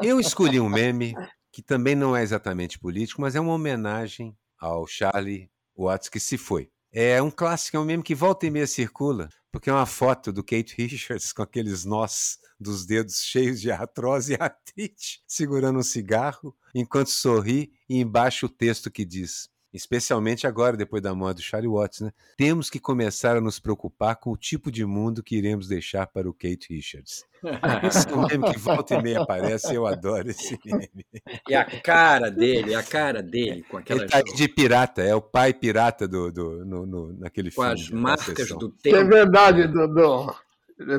Eu 0.00 0.18
escolhi 0.18 0.58
um 0.58 0.68
meme 0.68 1.14
que 1.52 1.62
também 1.62 1.94
não 1.94 2.16
é 2.16 2.22
exatamente 2.22 2.78
político, 2.78 3.20
mas 3.20 3.34
é 3.34 3.40
uma 3.40 3.52
homenagem 3.52 4.36
ao 4.58 4.86
Charlie 4.86 5.50
Watts 5.76 6.08
que 6.08 6.20
se 6.20 6.38
foi. 6.38 6.70
É 6.92 7.20
um 7.22 7.30
clássico, 7.30 7.76
é 7.76 7.80
um 7.80 7.84
meme 7.84 8.02
que 8.02 8.14
volta 8.14 8.46
e 8.46 8.50
meia 8.50 8.66
circula, 8.66 9.28
porque 9.52 9.70
é 9.70 9.72
uma 9.72 9.86
foto 9.86 10.32
do 10.32 10.42
Kate 10.42 10.74
Richards 10.82 11.32
com 11.32 11.42
aqueles 11.42 11.84
nós 11.84 12.38
dos 12.58 12.84
dedos 12.84 13.22
cheios 13.22 13.60
de 13.60 13.70
artrose 13.70 14.34
e 14.34 14.36
artrite, 14.40 15.22
segurando 15.26 15.78
um 15.78 15.82
cigarro, 15.82 16.54
enquanto 16.74 17.10
sorri, 17.10 17.72
e 17.88 17.98
embaixo 17.98 18.46
o 18.46 18.50
texto 18.50 18.90
que 18.90 19.04
diz: 19.04 19.48
especialmente 19.72 20.46
agora, 20.46 20.76
depois 20.76 21.02
da 21.02 21.14
morte 21.14 21.38
do 21.38 21.42
Charlie 21.42 21.70
Watts, 21.70 22.00
né? 22.00 22.12
Temos 22.36 22.68
que 22.68 22.78
começar 22.78 23.36
a 23.36 23.40
nos 23.40 23.58
preocupar 23.58 24.16
com 24.16 24.30
o 24.30 24.36
tipo 24.36 24.70
de 24.70 24.84
mundo 24.84 25.22
que 25.22 25.36
iremos 25.36 25.68
deixar 25.68 26.06
para 26.06 26.28
o 26.28 26.34
Kate 26.34 26.66
Richards. 26.70 27.24
Esse 27.84 28.08
é 28.08 28.16
meme 28.16 28.52
que 28.52 28.58
volta 28.58 28.94
e 28.94 29.02
meia 29.02 29.22
aparece, 29.22 29.74
eu 29.74 29.86
adoro 29.86 30.28
esse 30.28 30.58
meme. 30.64 31.06
E 31.48 31.54
a 31.54 31.64
cara 31.64 32.30
dele, 32.30 32.74
a 32.74 32.82
cara 32.82 33.22
dele, 33.22 33.62
com 33.62 33.78
aquela. 33.78 34.02
Ele 34.02 34.10
tá 34.10 34.20
de 34.20 34.48
pirata, 34.48 35.02
é 35.02 35.14
o 35.14 35.22
pai 35.22 35.54
pirata 35.54 36.06
do, 36.06 36.30
do, 36.30 36.64
no, 36.66 36.86
no 36.86 37.12
naquele 37.14 37.50
com 37.50 37.62
filme. 37.62 37.76
Com 37.76 37.82
as 37.82 37.90
marcas 37.90 38.48
do 38.50 38.68
tempo. 38.68 38.96
É 38.96 39.04
verdade, 39.04 39.66
Dodô 39.68 40.34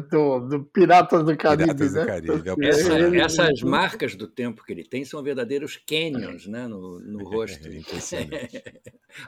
do, 0.10 0.40
do 0.40 0.64
Piratas 0.66 1.24
do 1.24 1.36
Caribe. 1.36 1.76
Piratas 1.76 1.94
né? 1.94 2.02
do 2.02 2.08
Caribe. 2.44 2.66
É 2.66 2.70
Essa, 2.70 2.98
essas 2.98 3.62
marcas 3.62 4.16
do 4.16 4.28
tempo 4.28 4.64
que 4.64 4.72
ele 4.72 4.84
tem 4.84 5.04
são 5.04 5.24
verdadeiros 5.24 5.78
canyons 5.78 6.48
né? 6.48 6.68
no, 6.68 7.00
no 7.00 7.24
rosto. 7.24 7.68
É 8.12 8.72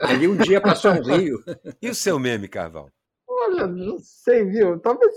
Ali 0.00 0.26
um 0.26 0.36
dia 0.36 0.60
passou 0.60 0.92
um 0.92 1.02
rio. 1.02 1.38
E 1.80 1.90
o 1.90 1.94
seu 1.94 2.18
meme, 2.18 2.48
Carval? 2.48 2.90
Olha, 3.28 3.66
não 3.66 3.98
sei, 3.98 4.44
viu? 4.44 4.78
Talvez 4.78 5.14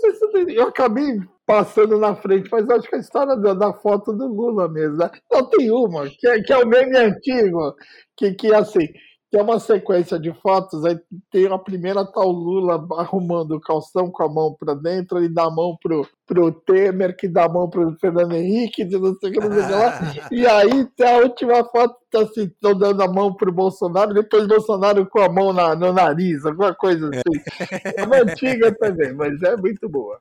eu 0.48 0.64
acabei 0.64 1.20
passando 1.46 1.98
na 1.98 2.14
frente, 2.14 2.48
mas 2.52 2.68
acho 2.68 2.88
que 2.88 2.96
a 2.96 3.00
história 3.00 3.36
da, 3.36 3.54
da 3.54 3.72
foto 3.72 4.12
do 4.12 4.26
Lula 4.26 4.68
mesmo. 4.68 4.98
Né? 4.98 5.10
Não, 5.30 5.48
tem 5.48 5.70
uma, 5.70 6.08
que 6.08 6.28
é, 6.28 6.42
que 6.42 6.52
é 6.52 6.58
o 6.58 6.66
meme 6.66 6.96
antigo, 6.96 7.74
que, 8.16 8.34
que 8.34 8.52
assim, 8.52 8.86
tem 9.30 9.42
uma 9.42 9.60
sequência 9.60 10.18
de 10.18 10.32
fotos, 10.32 10.84
aí 10.84 10.98
tem 11.30 11.46
a 11.46 11.58
primeira 11.58 12.04
tá 12.04 12.20
o 12.20 12.30
Lula 12.30 12.86
arrumando 12.98 13.52
o 13.52 13.60
calção 13.60 14.10
com 14.10 14.22
a 14.22 14.28
mão 14.28 14.56
para 14.58 14.74
dentro, 14.74 15.18
ele 15.18 15.28
dá 15.28 15.44
a 15.44 15.50
mão 15.50 15.76
pro, 15.80 16.08
pro 16.26 16.50
Temer, 16.50 17.14
que 17.14 17.28
dá 17.28 17.44
a 17.44 17.48
mão 17.48 17.68
pro 17.68 17.94
Fernando 18.00 18.32
Henrique, 18.32 18.84
de 18.84 18.98
não 18.98 19.14
sei 19.16 19.28
o 19.28 19.32
que, 19.32 19.40
não 19.40 19.52
sei 19.52 19.62
o 19.62 19.66
que 19.66 19.72
lá. 19.72 20.28
E 20.32 20.46
aí 20.46 20.86
tem 20.96 21.06
a 21.06 21.18
última 21.18 21.62
foto, 21.64 21.96
tá 22.10 22.22
assim, 22.22 22.44
estão 22.44 22.76
dando 22.76 23.02
a 23.02 23.08
mão 23.08 23.34
pro 23.34 23.52
Bolsonaro, 23.52 24.14
depois 24.14 24.44
o 24.44 24.48
Bolsonaro 24.48 25.06
com 25.06 25.20
a 25.20 25.28
mão 25.28 25.52
na, 25.52 25.74
no 25.74 25.92
nariz, 25.92 26.46
alguma 26.46 26.74
coisa 26.74 27.10
assim. 27.10 27.92
É 27.96 28.04
uma 28.04 28.16
antiga 28.16 28.74
também, 28.74 29.12
mas 29.12 29.42
é 29.42 29.56
muito 29.56 29.88
boa. 29.88 30.18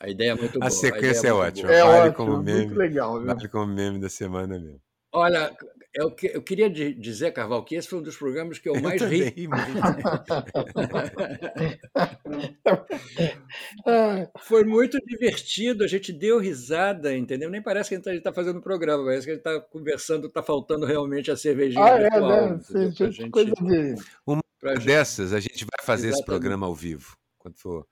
A 0.00 0.08
ideia 0.08 0.32
é 0.32 0.34
muito 0.34 0.58
boa. 0.58 0.66
A 0.66 0.70
sequência 0.70 1.30
a 1.30 1.32
é, 1.32 1.34
é 1.34 1.34
ótima. 1.34 1.72
É 1.72 1.82
vale 1.82 2.08
ótimo, 2.08 2.14
como 2.14 2.42
meme, 2.42 2.66
muito 2.66 2.78
legal. 2.78 3.18
Viu? 3.18 3.26
Vale 3.26 3.48
como 3.48 3.66
meme 3.66 4.00
da 4.00 4.08
semana 4.08 4.58
mesmo. 4.58 4.85
Olha, 5.16 5.56
eu, 5.94 6.14
eu 6.24 6.42
queria 6.42 6.68
dizer, 6.68 7.32
Carval, 7.32 7.64
que 7.64 7.74
esse 7.74 7.88
foi 7.88 8.00
um 8.00 8.02
dos 8.02 8.18
programas 8.18 8.58
que 8.58 8.68
eu 8.68 8.78
mais 8.82 9.00
eu 9.00 9.08
ri. 9.08 9.34
foi 14.40 14.64
muito 14.64 14.98
divertido, 15.06 15.84
a 15.84 15.86
gente 15.86 16.12
deu 16.12 16.38
risada, 16.38 17.16
entendeu? 17.16 17.48
Nem 17.48 17.62
parece 17.62 17.88
que 17.88 17.94
a 17.94 17.98
gente 17.98 18.10
está 18.18 18.30
fazendo 18.30 18.58
o 18.58 18.62
programa, 18.62 19.04
parece 19.04 19.24
que 19.24 19.30
a 19.30 19.34
gente 19.36 19.46
está 19.46 19.58
conversando, 19.58 20.26
está 20.26 20.42
faltando 20.42 20.84
realmente 20.84 21.30
a 21.30 21.36
cervejinha 21.36 21.82
ah, 21.82 21.96
virtual. 21.96 22.30
É, 22.30 22.50
né? 22.50 22.58
Sim, 22.60 22.92
gente, 22.92 23.30
coisa 23.30 23.52
de... 23.52 23.94
Uma 24.26 24.42
dessas, 24.84 25.32
a 25.32 25.40
gente 25.40 25.64
vai 25.64 25.82
fazer 25.82 26.08
Exatamente. 26.08 26.20
esse 26.20 26.26
programa 26.26 26.66
ao 26.66 26.74
vivo, 26.74 27.16
quando 27.38 27.56
for... 27.56 27.86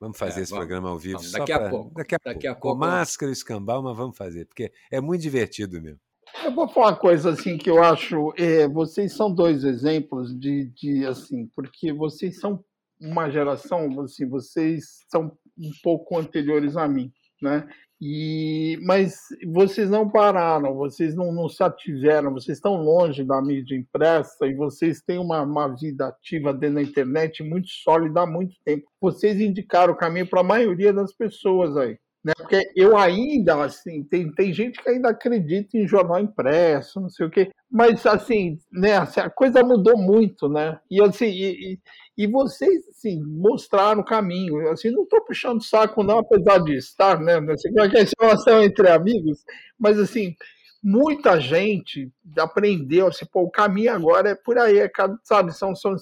Vamos 0.00 0.16
fazer 0.16 0.40
é, 0.40 0.44
esse 0.44 0.52
vamos, 0.52 0.64
programa 0.64 0.88
ao 0.88 0.98
vivo. 0.98 1.18
Vamos, 1.18 1.32
daqui, 1.32 1.52
a 1.52 1.68
pouco. 1.68 1.94
daqui 1.94 2.14
a 2.14 2.18
pouco. 2.18 2.34
Daqui 2.34 2.46
a 2.46 2.54
pouco. 2.54 2.78
Com 2.78 2.86
máscara 2.86 3.30
e 3.30 3.34
escambau, 3.34 3.82
mas 3.82 3.94
vamos 3.94 4.16
fazer, 4.16 4.46
porque 4.46 4.72
é 4.90 4.98
muito 4.98 5.20
divertido 5.20 5.78
mesmo. 5.78 6.00
Eu 6.44 6.52
vou 6.52 6.68
falar 6.68 6.88
uma 6.88 6.96
coisa 6.96 7.30
assim 7.30 7.58
que 7.58 7.68
eu 7.68 7.82
acho, 7.82 8.32
é, 8.36 8.66
vocês 8.68 9.14
são 9.14 9.32
dois 9.32 9.64
exemplos 9.64 10.38
de, 10.38 10.66
de 10.66 11.06
assim, 11.06 11.46
porque 11.54 11.92
vocês 11.92 12.38
são 12.38 12.64
uma 13.00 13.30
geração, 13.30 14.00
assim, 14.00 14.28
vocês 14.28 15.04
são 15.08 15.32
um 15.58 15.70
pouco 15.82 16.18
anteriores 16.18 16.76
a 16.76 16.86
mim, 16.86 17.12
né? 17.40 17.66
E, 18.02 18.78
mas 18.82 19.18
vocês 19.52 19.90
não 19.90 20.08
pararam, 20.08 20.74
vocês 20.74 21.14
não, 21.14 21.30
não 21.32 21.50
se 21.50 21.62
ativeram, 21.62 22.32
vocês 22.32 22.56
estão 22.56 22.76
longe 22.76 23.22
da 23.22 23.42
mídia 23.42 23.76
impressa 23.76 24.46
e 24.46 24.54
vocês 24.54 25.02
têm 25.02 25.18
uma, 25.18 25.42
uma 25.42 25.68
vida 25.68 26.08
ativa 26.08 26.54
dentro 26.54 26.76
da 26.76 26.82
internet 26.82 27.42
muito 27.42 27.68
sólida 27.68 28.22
há 28.22 28.26
muito 28.26 28.56
tempo. 28.64 28.90
Vocês 28.98 29.38
indicaram 29.38 29.92
o 29.92 29.96
caminho 29.96 30.26
para 30.26 30.40
a 30.40 30.44
maioria 30.44 30.94
das 30.94 31.12
pessoas 31.12 31.76
aí. 31.76 31.98
Né? 32.22 32.32
Porque 32.36 32.70
eu 32.76 32.96
ainda, 32.98 33.64
assim, 33.64 34.04
tem, 34.04 34.30
tem 34.32 34.52
gente 34.52 34.82
que 34.82 34.90
ainda 34.90 35.08
acredita 35.08 35.76
em 35.76 35.88
jornal 35.88 36.20
impresso, 36.20 37.00
não 37.00 37.08
sei 37.08 37.26
o 37.26 37.30
quê, 37.30 37.50
mas, 37.70 38.04
assim, 38.04 38.58
né, 38.70 38.96
assim, 38.96 39.20
a 39.20 39.30
coisa 39.30 39.62
mudou 39.62 39.96
muito, 39.96 40.48
né? 40.48 40.78
E, 40.90 41.02
assim, 41.02 41.26
e, 41.26 41.78
e 42.18 42.26
vocês, 42.26 42.86
assim, 42.88 43.22
mostraram 43.22 44.00
o 44.00 44.04
caminho. 44.04 44.68
Assim, 44.70 44.90
não 44.90 45.04
estou 45.04 45.24
puxando 45.24 45.64
saco, 45.64 46.02
não, 46.02 46.18
apesar 46.18 46.58
de 46.58 46.76
estar, 46.76 47.18
né? 47.20 47.36
Assim, 47.52 47.72
qualquer 47.72 48.06
relação 48.20 48.62
entre 48.62 48.90
amigos, 48.90 49.42
mas, 49.78 49.98
assim, 49.98 50.34
muita 50.82 51.40
gente 51.40 52.10
aprendeu, 52.38 53.06
assim, 53.06 53.24
pô, 53.32 53.42
o 53.42 53.50
caminho 53.50 53.92
agora 53.92 54.30
é 54.30 54.34
por 54.34 54.58
aí, 54.58 54.78
é, 54.78 54.90
sabe, 55.22 55.52
são, 55.52 55.74
são, 55.74 55.94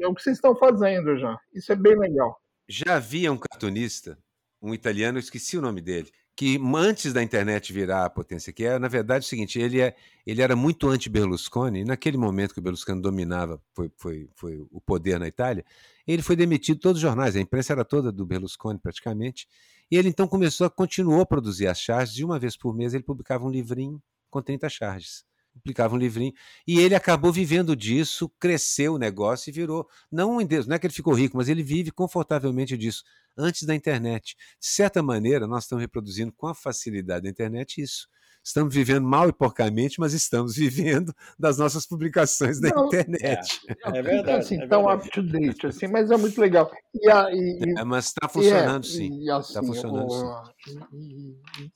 é 0.00 0.06
o 0.06 0.14
que 0.14 0.22
vocês 0.22 0.36
estão 0.36 0.54
fazendo 0.56 1.16
já. 1.18 1.38
Isso 1.54 1.72
é 1.72 1.76
bem 1.76 1.96
legal. 1.96 2.38
Já 2.68 2.96
havia 2.96 3.32
um 3.32 3.38
cartunista 3.38 4.18
um 4.60 4.74
italiano, 4.74 5.18
eu 5.18 5.20
esqueci 5.20 5.56
o 5.56 5.62
nome 5.62 5.80
dele, 5.80 6.10
que 6.34 6.60
antes 6.74 7.12
da 7.12 7.22
internet 7.22 7.72
virar 7.72 8.04
a 8.04 8.10
potência 8.10 8.52
que 8.52 8.64
é, 8.64 8.78
na 8.78 8.88
verdade 8.88 9.24
é 9.24 9.26
o 9.26 9.28
seguinte, 9.28 9.58
ele, 9.58 9.80
é, 9.80 9.94
ele 10.26 10.42
era 10.42 10.54
muito 10.54 10.88
anti-Berlusconi, 10.88 11.80
e 11.80 11.84
naquele 11.84 12.16
momento 12.16 12.52
que 12.52 12.60
o 12.60 12.62
Berlusconi 12.62 13.00
dominava 13.00 13.60
foi, 13.72 13.90
foi, 13.96 14.28
foi 14.34 14.66
o 14.70 14.80
poder 14.80 15.18
na 15.18 15.26
Itália, 15.26 15.64
ele 16.06 16.22
foi 16.22 16.36
demitido 16.36 16.76
de 16.76 16.82
todos 16.82 16.98
os 16.98 17.02
jornais, 17.02 17.36
a 17.36 17.40
imprensa 17.40 17.72
era 17.72 17.84
toda 17.84 18.12
do 18.12 18.26
Berlusconi 18.26 18.78
praticamente, 18.78 19.48
e 19.90 19.96
ele 19.96 20.08
então 20.08 20.26
começou 20.26 20.68
continuou 20.70 21.20
a 21.20 21.26
produzir 21.26 21.68
as 21.68 21.80
charges, 21.80 22.14
de 22.14 22.24
uma 22.24 22.38
vez 22.38 22.56
por 22.56 22.74
mês 22.74 22.92
ele 22.92 23.04
publicava 23.04 23.44
um 23.44 23.50
livrinho 23.50 24.02
com 24.30 24.42
30 24.42 24.68
charges 24.68 25.24
publicava 25.58 25.94
um 25.94 25.98
livrinho, 25.98 26.32
e 26.66 26.78
ele 26.80 26.94
acabou 26.94 27.32
vivendo 27.32 27.74
disso, 27.76 28.30
cresceu 28.38 28.94
o 28.94 28.98
negócio 28.98 29.50
e 29.50 29.52
virou, 29.52 29.86
não 30.10 30.36
um 30.36 30.44
Deus, 30.44 30.66
não 30.66 30.76
é 30.76 30.78
que 30.78 30.86
ele 30.86 30.94
ficou 30.94 31.14
rico, 31.14 31.36
mas 31.36 31.48
ele 31.48 31.62
vive 31.62 31.90
confortavelmente 31.90 32.76
disso, 32.76 33.02
antes 33.36 33.64
da 33.64 33.74
internet. 33.74 34.36
De 34.60 34.66
certa 34.66 35.02
maneira, 35.02 35.46
nós 35.46 35.64
estamos 35.64 35.82
reproduzindo 35.82 36.32
com 36.32 36.46
a 36.46 36.54
facilidade 36.54 37.24
da 37.24 37.30
internet 37.30 37.80
isso. 37.80 38.08
Estamos 38.46 38.72
vivendo 38.72 39.04
mal 39.04 39.28
e 39.28 39.32
porcamente, 39.32 39.98
mas 39.98 40.12
estamos 40.12 40.54
vivendo 40.56 41.12
das 41.36 41.58
nossas 41.58 41.84
publicações 41.84 42.60
na 42.60 42.68
não, 42.68 42.86
internet. 42.86 43.60
É, 43.68 43.98
é 43.98 44.02
verdade. 44.02 44.38
Assim, 44.38 44.62
é 44.62 44.68
tão 44.68 44.86
up 44.86 45.10
to 45.10 45.20
date, 45.20 45.66
assim, 45.66 45.88
mas 45.88 46.12
é 46.12 46.16
muito 46.16 46.40
legal. 46.40 46.70
E, 46.94 47.10
a, 47.10 47.28
e, 47.32 47.74
é, 47.76 47.84
mas 47.84 48.06
está 48.06 48.28
funcionando, 48.28 48.84
é, 48.84 48.88
sim. 48.88 49.20
Está 49.20 49.38
assim, 49.38 49.66
funcionando, 49.66 50.06
o, 50.06 50.44
sim. 50.64 50.78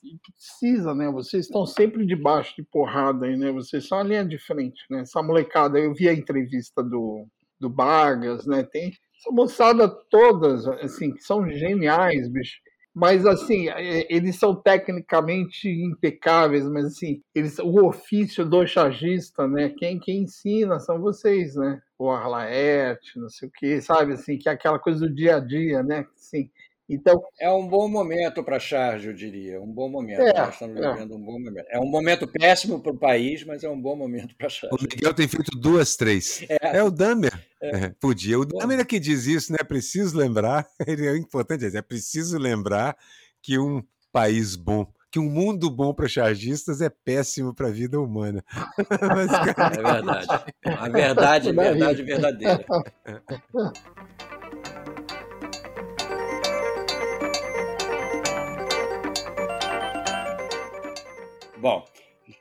E, 0.04 0.18
precisa, 0.32 0.94
né? 0.94 1.10
Vocês 1.10 1.46
estão 1.46 1.66
sempre 1.66 2.06
debaixo 2.06 2.54
de 2.54 2.62
porrada 2.62 3.26
aí, 3.26 3.36
né? 3.36 3.50
Vocês 3.50 3.88
são 3.88 3.98
a 3.98 4.04
linha 4.04 4.24
de 4.24 4.38
frente, 4.38 4.80
né? 4.88 5.00
Essa 5.00 5.20
molecada, 5.20 5.76
eu 5.76 5.92
vi 5.92 6.08
a 6.08 6.14
entrevista 6.14 6.84
do, 6.84 7.26
do 7.58 7.68
Vargas, 7.68 8.46
né? 8.46 8.62
Tem 8.62 8.92
essa 9.18 9.32
moçada 9.32 9.88
todas, 10.08 10.68
assim, 10.68 11.12
que 11.12 11.22
são 11.22 11.50
geniais, 11.50 12.28
bicho. 12.28 12.60
Mas, 12.94 13.24
assim, 13.24 13.68
é, 13.68 14.06
eles 14.12 14.36
são 14.38 14.54
tecnicamente 14.54 15.68
impecáveis, 15.68 16.68
mas, 16.68 16.86
assim, 16.86 17.22
eles, 17.34 17.58
o 17.58 17.86
ofício 17.86 18.44
do 18.44 18.66
chargista, 18.66 19.46
né? 19.46 19.68
Quem, 19.78 19.98
quem 20.00 20.22
ensina 20.22 20.80
são 20.80 21.00
vocês, 21.00 21.54
né? 21.54 21.80
O 21.98 22.10
Arlaerte, 22.10 23.18
não 23.18 23.28
sei 23.28 23.48
o 23.48 23.52
quê, 23.52 23.80
sabe? 23.80 24.14
Assim, 24.14 24.36
que 24.38 24.48
é 24.48 24.52
aquela 24.52 24.78
coisa 24.78 25.00
do 25.06 25.14
dia 25.14 25.36
a 25.36 25.40
dia, 25.40 25.82
né? 25.82 26.06
Assim, 26.16 26.50
então, 26.90 27.22
é 27.40 27.50
um 27.50 27.66
bom 27.66 27.88
momento 27.88 28.42
para 28.42 28.56
a 28.56 28.60
charge, 28.60 29.08
eu 29.08 29.14
diria. 29.14 29.60
Um 29.60 29.72
bom 29.72 29.88
momento. 29.88 30.20
É, 30.20 30.32
Nós 30.32 30.54
estamos 30.54 30.76
é. 30.76 30.92
vivendo 30.92 31.14
um 31.14 31.20
bom 31.20 31.38
momento. 31.38 31.66
É 31.68 31.78
um 31.78 31.88
momento 31.88 32.26
péssimo 32.26 32.80
para 32.80 32.92
o 32.92 32.98
país, 32.98 33.44
mas 33.44 33.62
é 33.62 33.68
um 33.68 33.80
bom 33.80 33.94
momento 33.94 34.34
para 34.36 34.48
a 34.48 34.50
charge. 34.50 34.76
O 34.76 34.82
Miguel 34.82 35.14
tem 35.14 35.28
feito 35.28 35.50
duas, 35.58 35.96
três. 35.96 36.44
É, 36.48 36.78
é 36.78 36.82
o 36.82 36.90
Damer. 36.90 37.32
É. 37.62 37.84
é 37.84 37.92
podia. 38.00 38.38
O 38.38 38.44
Damer 38.44 38.80
é 38.80 38.84
que 38.84 38.98
diz 38.98 39.26
isso, 39.26 39.52
né? 39.52 39.58
Preciso 39.66 40.16
lembrar, 40.16 40.66
ele 40.86 41.06
é 41.06 41.16
importante 41.16 41.60
dizer, 41.60 41.78
é 41.78 41.82
preciso 41.82 42.38
lembrar 42.38 42.96
que 43.40 43.58
um 43.58 43.82
país 44.12 44.56
bom 44.56 44.86
que 45.12 45.18
um 45.18 45.28
mundo 45.28 45.68
bom 45.68 45.92
para 45.92 46.06
chargistas 46.06 46.80
é 46.80 46.88
péssimo 46.88 47.52
para 47.52 47.66
a 47.66 47.72
vida 47.72 48.00
humana. 48.00 48.44
é 48.78 49.82
verdade. 49.82 50.28
A 50.64 50.88
verdade, 50.88 51.48
a 51.48 51.52
verdade 51.52 52.02
verdadeira. 52.04 52.64
Bom, 61.60 61.84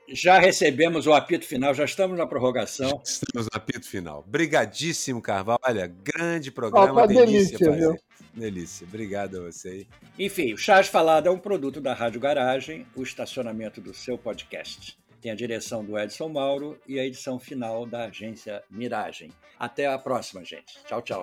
já 0.08 0.38
recebemos 0.38 1.06
o 1.06 1.12
apito 1.12 1.44
final, 1.44 1.74
já 1.74 1.84
estamos 1.84 2.16
na 2.16 2.26
prorrogação. 2.26 2.88
Já 2.88 3.02
estamos 3.04 3.48
no 3.52 3.56
apito 3.56 3.86
final. 3.86 4.24
Brigadíssimo, 4.26 5.20
Carvalho. 5.20 5.60
Olha, 5.62 5.86
grande 5.86 6.50
programa, 6.50 7.02
oh, 7.02 7.06
delícia, 7.06 7.58
delícia 7.58 7.58
fazer. 7.58 8.02
Delícia, 8.32 8.86
obrigado 8.86 9.38
a 9.38 9.40
você 9.50 9.68
aí. 9.68 9.88
Enfim, 10.18 10.54
o 10.54 10.56
Chás 10.56 10.88
Falado 10.88 11.26
é 11.26 11.30
um 11.30 11.38
produto 11.38 11.80
da 11.80 11.92
Rádio 11.92 12.20
Garagem, 12.20 12.86
o 12.94 13.02
estacionamento 13.02 13.80
do 13.80 13.92
seu 13.92 14.16
podcast. 14.16 14.98
Tem 15.20 15.30
a 15.30 15.34
direção 15.34 15.84
do 15.84 15.98
Edson 15.98 16.28
Mauro 16.28 16.78
e 16.88 16.98
a 16.98 17.04
edição 17.04 17.38
final 17.38 17.84
da 17.84 18.04
agência 18.04 18.62
Miragem. 18.70 19.30
Até 19.58 19.86
a 19.86 19.98
próxima, 19.98 20.42
gente. 20.44 20.78
Tchau, 20.86 21.02
tchau. 21.02 21.22